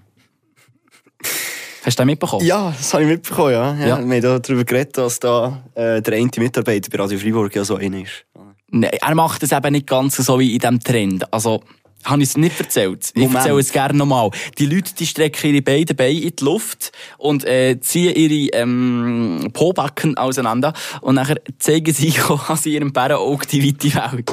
Hast 1.85 1.97
du 1.97 2.01
das 2.01 2.05
mitbekommen? 2.05 2.45
Ja, 2.45 2.73
das 2.77 2.93
habe 2.93 3.03
ich 3.03 3.09
mitbekommen, 3.09 3.51
ja. 3.51 3.73
ja. 3.75 3.79
Ja. 3.79 3.85
Wir 3.85 3.93
haben 3.95 4.21
da 4.21 4.39
darüber 4.39 4.63
geredet, 4.63 4.97
dass 4.97 5.19
da 5.19 5.63
äh, 5.75 6.01
der 6.01 6.13
eine 6.15 6.29
Mitarbeiter 6.37 6.89
bei 6.89 6.97
Radio 6.97 7.17
Freiburg 7.17 7.55
ja 7.55 7.63
so 7.63 7.75
einer 7.75 8.01
ist. 8.01 8.25
Nein, 8.71 8.91
er 9.01 9.15
macht 9.15 9.41
es 9.43 9.51
eben 9.51 9.71
nicht 9.71 9.87
ganz 9.87 10.17
so 10.17 10.39
wie 10.39 10.53
in 10.53 10.59
diesem 10.59 10.79
Trend. 10.79 11.33
Also, 11.33 11.63
Habe 12.03 12.23
ich 12.23 12.29
es 12.29 12.37
nicht 12.37 12.59
erzählt? 12.59 13.11
Ich 13.13 13.23
Moment. 13.23 13.37
erzähle 13.39 13.59
es 13.59 13.71
gerne 13.71 13.97
nochmal. 13.97 14.31
Die 14.57 14.65
Leute, 14.65 14.93
die 14.97 15.05
strecken 15.05 15.53
ihre 15.53 15.61
beiden 15.61 15.95
Beine 15.95 16.19
in 16.19 16.35
die 16.35 16.43
Luft 16.43 16.91
und 17.17 17.43
äh, 17.45 17.79
ziehen 17.81 18.15
ihre 18.15 18.61
ähm, 18.61 19.49
Pobacken 19.53 20.17
auseinander 20.17 20.73
und 21.01 21.15
nachher 21.15 21.41
zeigen 21.59 21.93
sie 21.93 22.13
an 22.47 22.59
ihrem 22.63 22.93
Bärenauge 22.93 23.45
die 23.47 23.67
weite 23.67 24.13
Welt. 24.13 24.31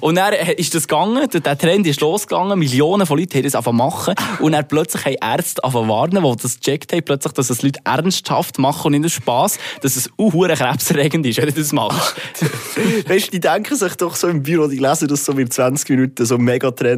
Und 0.00 0.16
dann 0.16 0.32
äh, 0.32 0.54
ist 0.54 0.74
das 0.74 0.86
gegangen, 0.86 1.28
der 1.28 1.58
Trend 1.58 1.86
ist 1.86 2.00
losgegangen, 2.00 2.58
Millionen 2.58 3.06
von 3.06 3.18
Leuten 3.18 3.34
haben 3.34 3.42
das 3.42 3.54
angefangen 3.54 3.76
machen 3.78 4.14
und 4.38 4.52
dann 4.52 4.66
plötzlich 4.68 5.04
haben 5.04 5.16
Ärzte 5.20 5.64
angefangen 5.64 5.88
warnen, 5.88 6.24
die 6.24 6.42
das 6.42 6.60
gecheckt 6.60 6.92
haben, 6.92 7.02
plötzlich, 7.02 7.32
dass 7.32 7.50
es 7.50 7.62
Leute 7.62 7.80
ernsthaft 7.84 8.58
machen 8.58 8.86
und 8.86 9.00
nicht 9.00 9.06
aus 9.06 9.12
Spass, 9.12 9.58
dass 9.80 9.96
es 9.96 10.10
auch 10.16 10.32
hure 10.32 10.54
krebserregend 10.54 11.26
ist, 11.26 11.38
wenn 11.38 11.46
du 11.46 11.52
das 11.52 11.72
machst. 11.72 12.14
Weißt 13.08 13.28
du, 13.28 13.30
die 13.32 13.40
denken 13.40 13.76
sich 13.76 13.94
doch 13.96 14.14
so 14.14 14.28
im 14.28 14.42
Büro, 14.42 14.68
die 14.68 14.78
lesen 14.78 15.08
das 15.08 15.24
so 15.24 15.32
mit 15.32 15.52
20 15.52 15.88
Minuten, 15.90 16.24
so 16.24 16.36
ein 16.36 16.44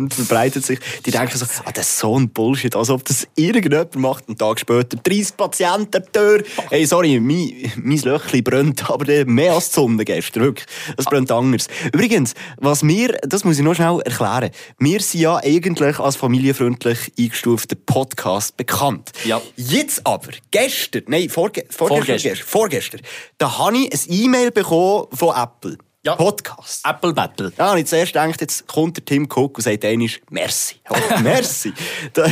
Megatrend 0.03 0.15
verbreitet 0.15 0.65
sich. 0.65 0.79
Die 1.05 1.11
denken 1.11 1.37
so, 1.37 1.47
ah, 1.65 1.73
das 1.73 1.89
ist 1.89 1.99
so 1.99 2.19
ein 2.19 2.29
Bullshit, 2.29 2.75
als 2.77 2.91
ob 2.91 3.05
das 3.05 3.27
irgendjemand 3.37 3.97
macht. 3.97 4.29
Einen 4.29 4.39
Tag 4.39 4.61
später 4.61 4.97
30 4.97 5.37
Patienten 5.37 6.03
Tür. 6.13 6.43
Hey, 6.71 6.85
sorry, 6.87 7.21
mein, 7.21 7.73
mein 7.77 7.99
Löchli 7.99 8.43
brennt, 8.43 8.89
aber 8.91 9.25
mehr 9.25 9.55
als 9.55 9.69
die 9.71 9.75
Sonne 9.75 10.05
gestern, 10.05 10.43
wirklich. 10.45 10.67
Das 10.97 11.07
brennt 11.07 11.31
anders. 11.31 11.69
Übrigens, 11.93 12.35
was 12.59 12.87
wir, 12.87 13.19
das 13.23 13.45
muss 13.45 13.59
ich 13.59 13.65
noch 13.65 13.75
schnell 13.75 14.01
erklären. 14.05 14.51
Wir 14.79 15.01
sind 15.01 15.21
ja 15.21 15.37
eigentlich 15.37 15.99
als 15.99 16.17
familienfreundlich 16.17 17.13
eingestufter 17.19 17.77
Podcast 17.77 18.57
bekannt. 18.57 19.13
Ja. 19.25 19.41
Jetzt 19.57 20.07
aber, 20.07 20.31
gestern, 20.51 21.03
nein, 21.07 21.29
vorge 21.29 21.65
vorgestern, 21.69 22.07
Vorgestern. 22.07 22.37
vorgestern, 22.37 22.47
vorgestern, 22.47 23.01
da 23.39 23.59
habe 23.59 23.77
ich 23.77 23.93
ein 23.93 24.01
E-Mail 24.09 24.51
bekommen 24.51 25.07
von 25.13 25.35
Apple. 25.37 25.79
Ja. 26.05 26.17
Podcast. 26.17 26.85
Apple 26.85 27.13
Battle. 27.13 27.53
Ja, 27.57 27.71
und 27.73 27.79
ich 27.79 27.87
zuerst 27.87 28.13
gedacht, 28.13 28.41
jetzt 28.41 28.67
kommt 28.67 28.97
der 28.97 29.05
Tim 29.05 29.29
Cook 29.33 29.59
und 29.59 29.63
sagt 29.63 29.85
einmal, 29.85 30.09
merci. 30.31 30.77
Ja, 30.91 31.21
merci, 31.23 31.73
da, 32.13 32.27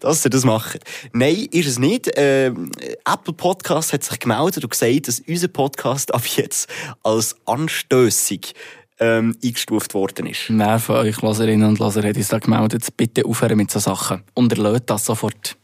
dass 0.00 0.26
ihr 0.26 0.30
das 0.30 0.44
macht. 0.44 0.80
Nein, 1.14 1.48
ist 1.50 1.66
es 1.66 1.78
nicht. 1.78 2.10
Ähm, 2.16 2.70
Apple 3.10 3.32
Podcast 3.32 3.94
hat 3.94 4.04
sich 4.04 4.18
gemeldet 4.18 4.62
und 4.62 4.68
gesagt, 4.70 5.08
dass 5.08 5.20
unser 5.20 5.48
Podcast 5.48 6.12
ab 6.12 6.26
jetzt 6.36 6.68
als 7.02 7.34
anstössig 7.46 8.52
ähm, 9.00 9.34
eingestuft 9.42 9.94
worden 9.94 10.26
ist. 10.26 10.42
Wer 10.50 10.78
von 10.78 10.96
euch 10.96 11.22
Laserinnen 11.22 11.66
und 11.66 11.78
Laser 11.78 12.02
hat 12.02 12.16
uns 12.16 12.28
da 12.28 12.38
gemeldet, 12.38 12.86
bitte 12.94 13.24
aufhören 13.24 13.56
mit 13.56 13.70
so 13.70 13.78
Sachen. 13.78 14.22
Und 14.34 14.52
erlöt 14.52 14.82
das 14.90 15.06
sofort. 15.06 15.56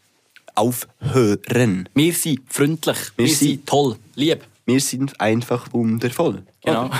Aufhören. 0.54 1.88
Wir 1.94 2.12
sind 2.14 2.40
freundlich. 2.48 2.96
Wir, 3.16 3.26
Wir 3.26 3.34
sind 3.34 3.48
sind- 3.48 3.66
toll. 3.66 3.96
Lieb. 4.14 4.44
Wir 4.64 4.80
sind 4.80 5.20
einfach 5.20 5.70
wundervoll. 5.74 6.42
Genau. 6.64 6.90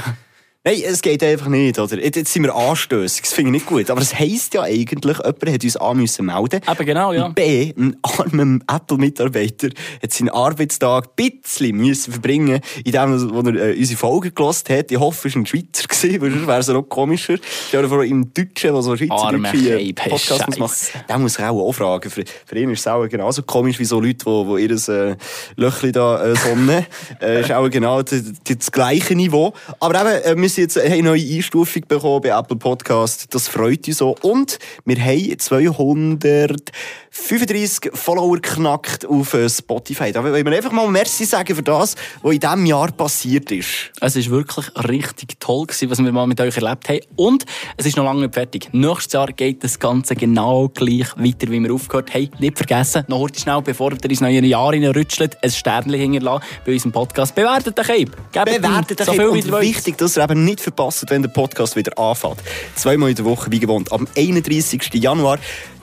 Nein, 0.63 0.83
es 0.85 1.01
geht 1.01 1.25
einfach 1.25 1.47
nicht, 1.47 1.79
oder? 1.79 1.99
Jetzt 1.99 2.31
sind 2.31 2.43
wir 2.43 2.55
anstössig, 2.55 3.23
das 3.23 3.33
finde 3.33 3.49
ich 3.49 3.63
nicht 3.63 3.67
gut. 3.67 3.89
Aber 3.89 4.03
es 4.03 4.15
heisst 4.15 4.53
ja 4.53 4.61
eigentlich, 4.61 5.17
jemand 5.17 5.51
hat 5.51 5.65
uns 5.65 5.77
an 5.79 5.97
müssen 5.97 6.27
melden. 6.27 6.61
Eben 6.71 6.85
genau, 6.85 7.15
ja. 7.15 7.29
B, 7.29 7.73
ein 7.79 7.97
armer 8.03 8.59
Apple-Mitarbeiter 8.71 9.71
hat 10.03 10.13
seinen 10.13 10.29
Arbeitstag 10.29 11.09
ein 11.19 11.31
bisschen 11.41 11.77
müssen 11.77 12.13
verbringen, 12.13 12.61
in 12.85 12.93
dem, 12.93 13.31
wo 13.33 13.41
er 13.41 13.71
äh, 13.71 13.79
unsere 13.79 13.99
Folge 13.99 14.33
gelost 14.33 14.69
hat. 14.69 14.91
Ich 14.93 14.99
hoffe, 14.99 15.29
es 15.29 15.35
war 15.35 15.41
ein 15.41 15.47
Schweizer 15.47 15.85
gewesen, 15.89 16.21
weil 16.21 16.31
sonst 16.31 16.47
wäre 16.47 16.59
es 16.59 16.67
ja 16.67 16.75
noch 16.75 16.83
komischer. 16.83 17.37
Dir 17.73 17.89
vor, 17.89 18.05
im 18.05 18.35
Deutschen, 18.35 18.75
der 18.75 18.83
so 18.83 18.95
Schweizerdeutsche 18.95 19.57
äh, 19.57 19.95
Scheib, 19.95 20.11
Podcast 20.11 20.47
muss 20.47 20.59
machen, 20.59 21.05
der 21.09 21.19
muss 21.19 21.39
ich 21.39 21.45
auch, 21.47 21.59
auch 21.59 21.73
fragen. 21.73 22.11
Für, 22.11 22.23
für 22.45 22.59
ihn 22.59 22.69
ist 22.69 22.81
es 22.81 22.87
auch 22.87 23.09
genauso 23.09 23.45
komisch 23.45 23.79
wie 23.79 23.87
so 23.87 23.99
Leute, 23.99 24.27
die, 24.27 24.67
die 24.67 24.75
ihr 24.75 24.89
äh, 24.95 25.17
Löchli 25.57 25.91
da 25.91 26.23
äh, 26.23 26.37
sonnen. 26.37 26.85
äh, 27.23 27.41
ist 27.41 27.51
auch 27.51 27.71
genau 27.71 28.03
das, 28.03 28.25
das 28.45 28.71
gleiche 28.71 29.15
Niveau. 29.15 29.55
Aber 29.79 30.03
eben, 30.03 30.23
äh, 30.23 30.50
wir 30.51 30.67
sind 30.67 30.75
jetzt, 30.75 30.93
eine 30.93 31.03
neue 31.05 31.23
Einstufung 31.23 31.83
bekommen 31.87 32.23
bei 32.23 32.31
Apple 32.31 32.57
Podcast. 32.57 33.33
Das 33.33 33.47
freut 33.47 33.87
uns 33.87 33.99
so. 33.99 34.17
Und 34.23 34.59
wir 34.85 35.01
haben 35.01 35.39
235 35.39 37.93
Follower 37.93 38.37
geknackt 38.37 39.07
auf 39.07 39.35
äh, 39.35 39.49
Spotify. 39.49 40.11
Da 40.11 40.25
wollen 40.25 40.45
wir 40.45 40.53
einfach 40.53 40.73
mal 40.73 40.89
Merci 40.89 41.25
sagen 41.25 41.55
für 41.55 41.63
das, 41.63 41.95
was 42.23 42.35
in 42.35 42.41
diesem 42.41 42.67
Jahr 42.67 42.91
passiert 42.91 43.53
ist. 43.53 43.93
Es 44.01 44.17
war 44.17 44.31
wirklich 44.31 44.67
richtig 44.89 45.39
toll, 45.39 45.67
gewesen, 45.67 45.89
was 45.91 46.03
wir 46.03 46.11
mal 46.11 46.27
mit 46.27 46.41
euch 46.41 46.57
erlebt 46.57 46.89
haben. 46.89 46.99
Und 47.15 47.45
es 47.77 47.87
ist 47.87 47.97
noch 47.97 48.05
lange 48.05 48.23
nicht 48.23 48.35
fertig. 48.35 48.71
Nächstes 48.73 49.13
Jahr 49.13 49.29
geht 49.29 49.63
das 49.63 49.79
Ganze 49.79 50.17
genau 50.17 50.69
gleich 50.69 51.17
weiter, 51.17 51.49
wie 51.49 51.61
wir 51.61 51.73
aufgehört 51.73 52.13
haben. 52.13 52.31
Nicht 52.41 52.57
vergessen, 52.57 53.05
noch 53.07 53.21
heute 53.21 53.39
schnell, 53.39 53.63
bevor 53.63 53.93
ihr 53.93 54.11
ins 54.11 54.21
neue 54.21 54.45
Jahr 54.45 54.73
reinrutscht, 54.73 55.21
ein 55.21 55.51
Sternchen 55.51 55.95
hinterlassen 55.95 56.43
bei 56.65 56.73
unserem 56.73 56.91
Podcast. 56.91 57.37
Bewertet 57.37 57.79
den 57.79 57.85
Cape. 57.85 58.11
Gebt 58.33 58.49
ihm 58.49 58.63
Bewertet 58.63 59.05
so 59.05 59.13
euch 59.13 59.19
viel, 59.19 59.29
und 59.29 59.61
wichtig, 59.61 59.99
dass 59.99 60.17
ihr 60.17 60.25
eben 60.25 60.40
nicht 60.45 60.61
verpasst, 60.61 61.05
wenn 61.09 61.23
der 61.23 61.31
Podcast 61.31 61.77
wieder 61.77 61.99
anfängt. 61.99 62.39
Zweimal 62.75 63.11
in 63.11 63.17
der 63.17 63.25
Woche, 63.25 63.51
wie 63.51 63.61
gewohnt, 63.61 63.93
am 63.93 64.07
31. 64.17 64.95
Januar. 64.95 65.39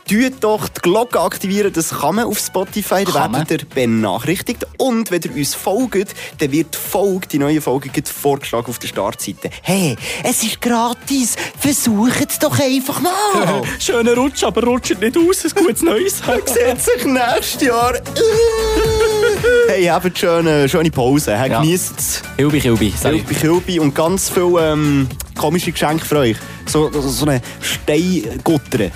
Tut 0.10 0.36
doch 0.41 0.70
die 0.70 0.82
Glocke 0.82 1.20
aktivieren, 1.20 1.74
das 1.74 1.89
kann 1.89 2.15
man 2.15 2.26
auf 2.26 2.39
Spotify, 2.39 3.04
da 3.04 3.12
Kann 3.12 3.34
werdet 3.34 3.63
ihr 3.63 3.67
benachrichtigt. 3.70 4.65
Und 4.78 5.12
wenn 5.12 5.22
ihr 5.22 5.36
uns 5.36 5.54
folgt, 5.54 6.15
dann 6.38 6.52
wird 6.52 6.74
die 6.74 6.78
Folge, 6.78 7.28
die 7.28 7.39
neue 7.39 7.60
Folge, 7.60 7.89
vorgeschlagen 8.04 8.67
auf 8.70 8.80
der 8.80 8.88
Startseite. 8.88 9.50
Hey, 9.62 9.98
es 10.24 10.43
ist 10.43 10.62
gratis, 10.62 11.36
versucht 11.60 12.30
es 12.30 12.39
doch 12.39 12.58
einfach 12.60 13.02
mal. 13.02 13.63
Schöner 13.80 14.15
Rutsch, 14.15 14.43
aber 14.43 14.63
rutscht 14.63 15.00
nicht 15.02 15.17
aus, 15.17 15.43
ein 15.46 15.52
gutes 15.65 15.82
Neues. 15.82 16.15
Sieht 16.46 16.82
sich 16.82 17.06
nächstes 17.06 17.62
Jahr. 17.67 17.93
hey, 19.67 19.86
habt 19.86 20.17
schöne, 20.17 20.70
schöne 20.70 20.91
Pause, 20.91 21.38
hey, 21.38 21.52
Ja. 21.52 21.62
genießt 21.62 21.93
es. 22.00 22.22
Hilbi, 22.38 22.62
Hilbi. 22.62 22.93
Kilby, 23.02 23.36
Kilby 23.36 23.80
und 23.80 23.93
ganz 23.93 24.30
viele 24.30 24.72
ähm, 24.72 25.08
komische 25.38 25.71
Geschenke 25.71 26.06
für 26.06 26.17
euch. 26.17 26.38
So, 26.65 26.91
so, 26.91 27.02
so 27.02 27.26
eine 27.26 27.41
Steingutter. 27.62 28.89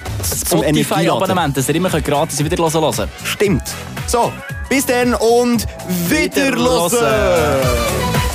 Zum. 0.46 0.64
Spotify-Abonnement, 0.64 1.56
dass 1.56 1.70
ihr 1.70 1.76
immer 1.76 1.90
gratis 1.90 2.44
wieder 2.44 2.58
hören 2.58 2.96
könnt. 2.96 3.10
Stimmt. 3.24 3.64
So, 4.08 4.32
bis 4.70 4.86
dann 4.86 5.14
und 5.14 5.66
wieder 6.10 6.56
hören. 6.56 8.31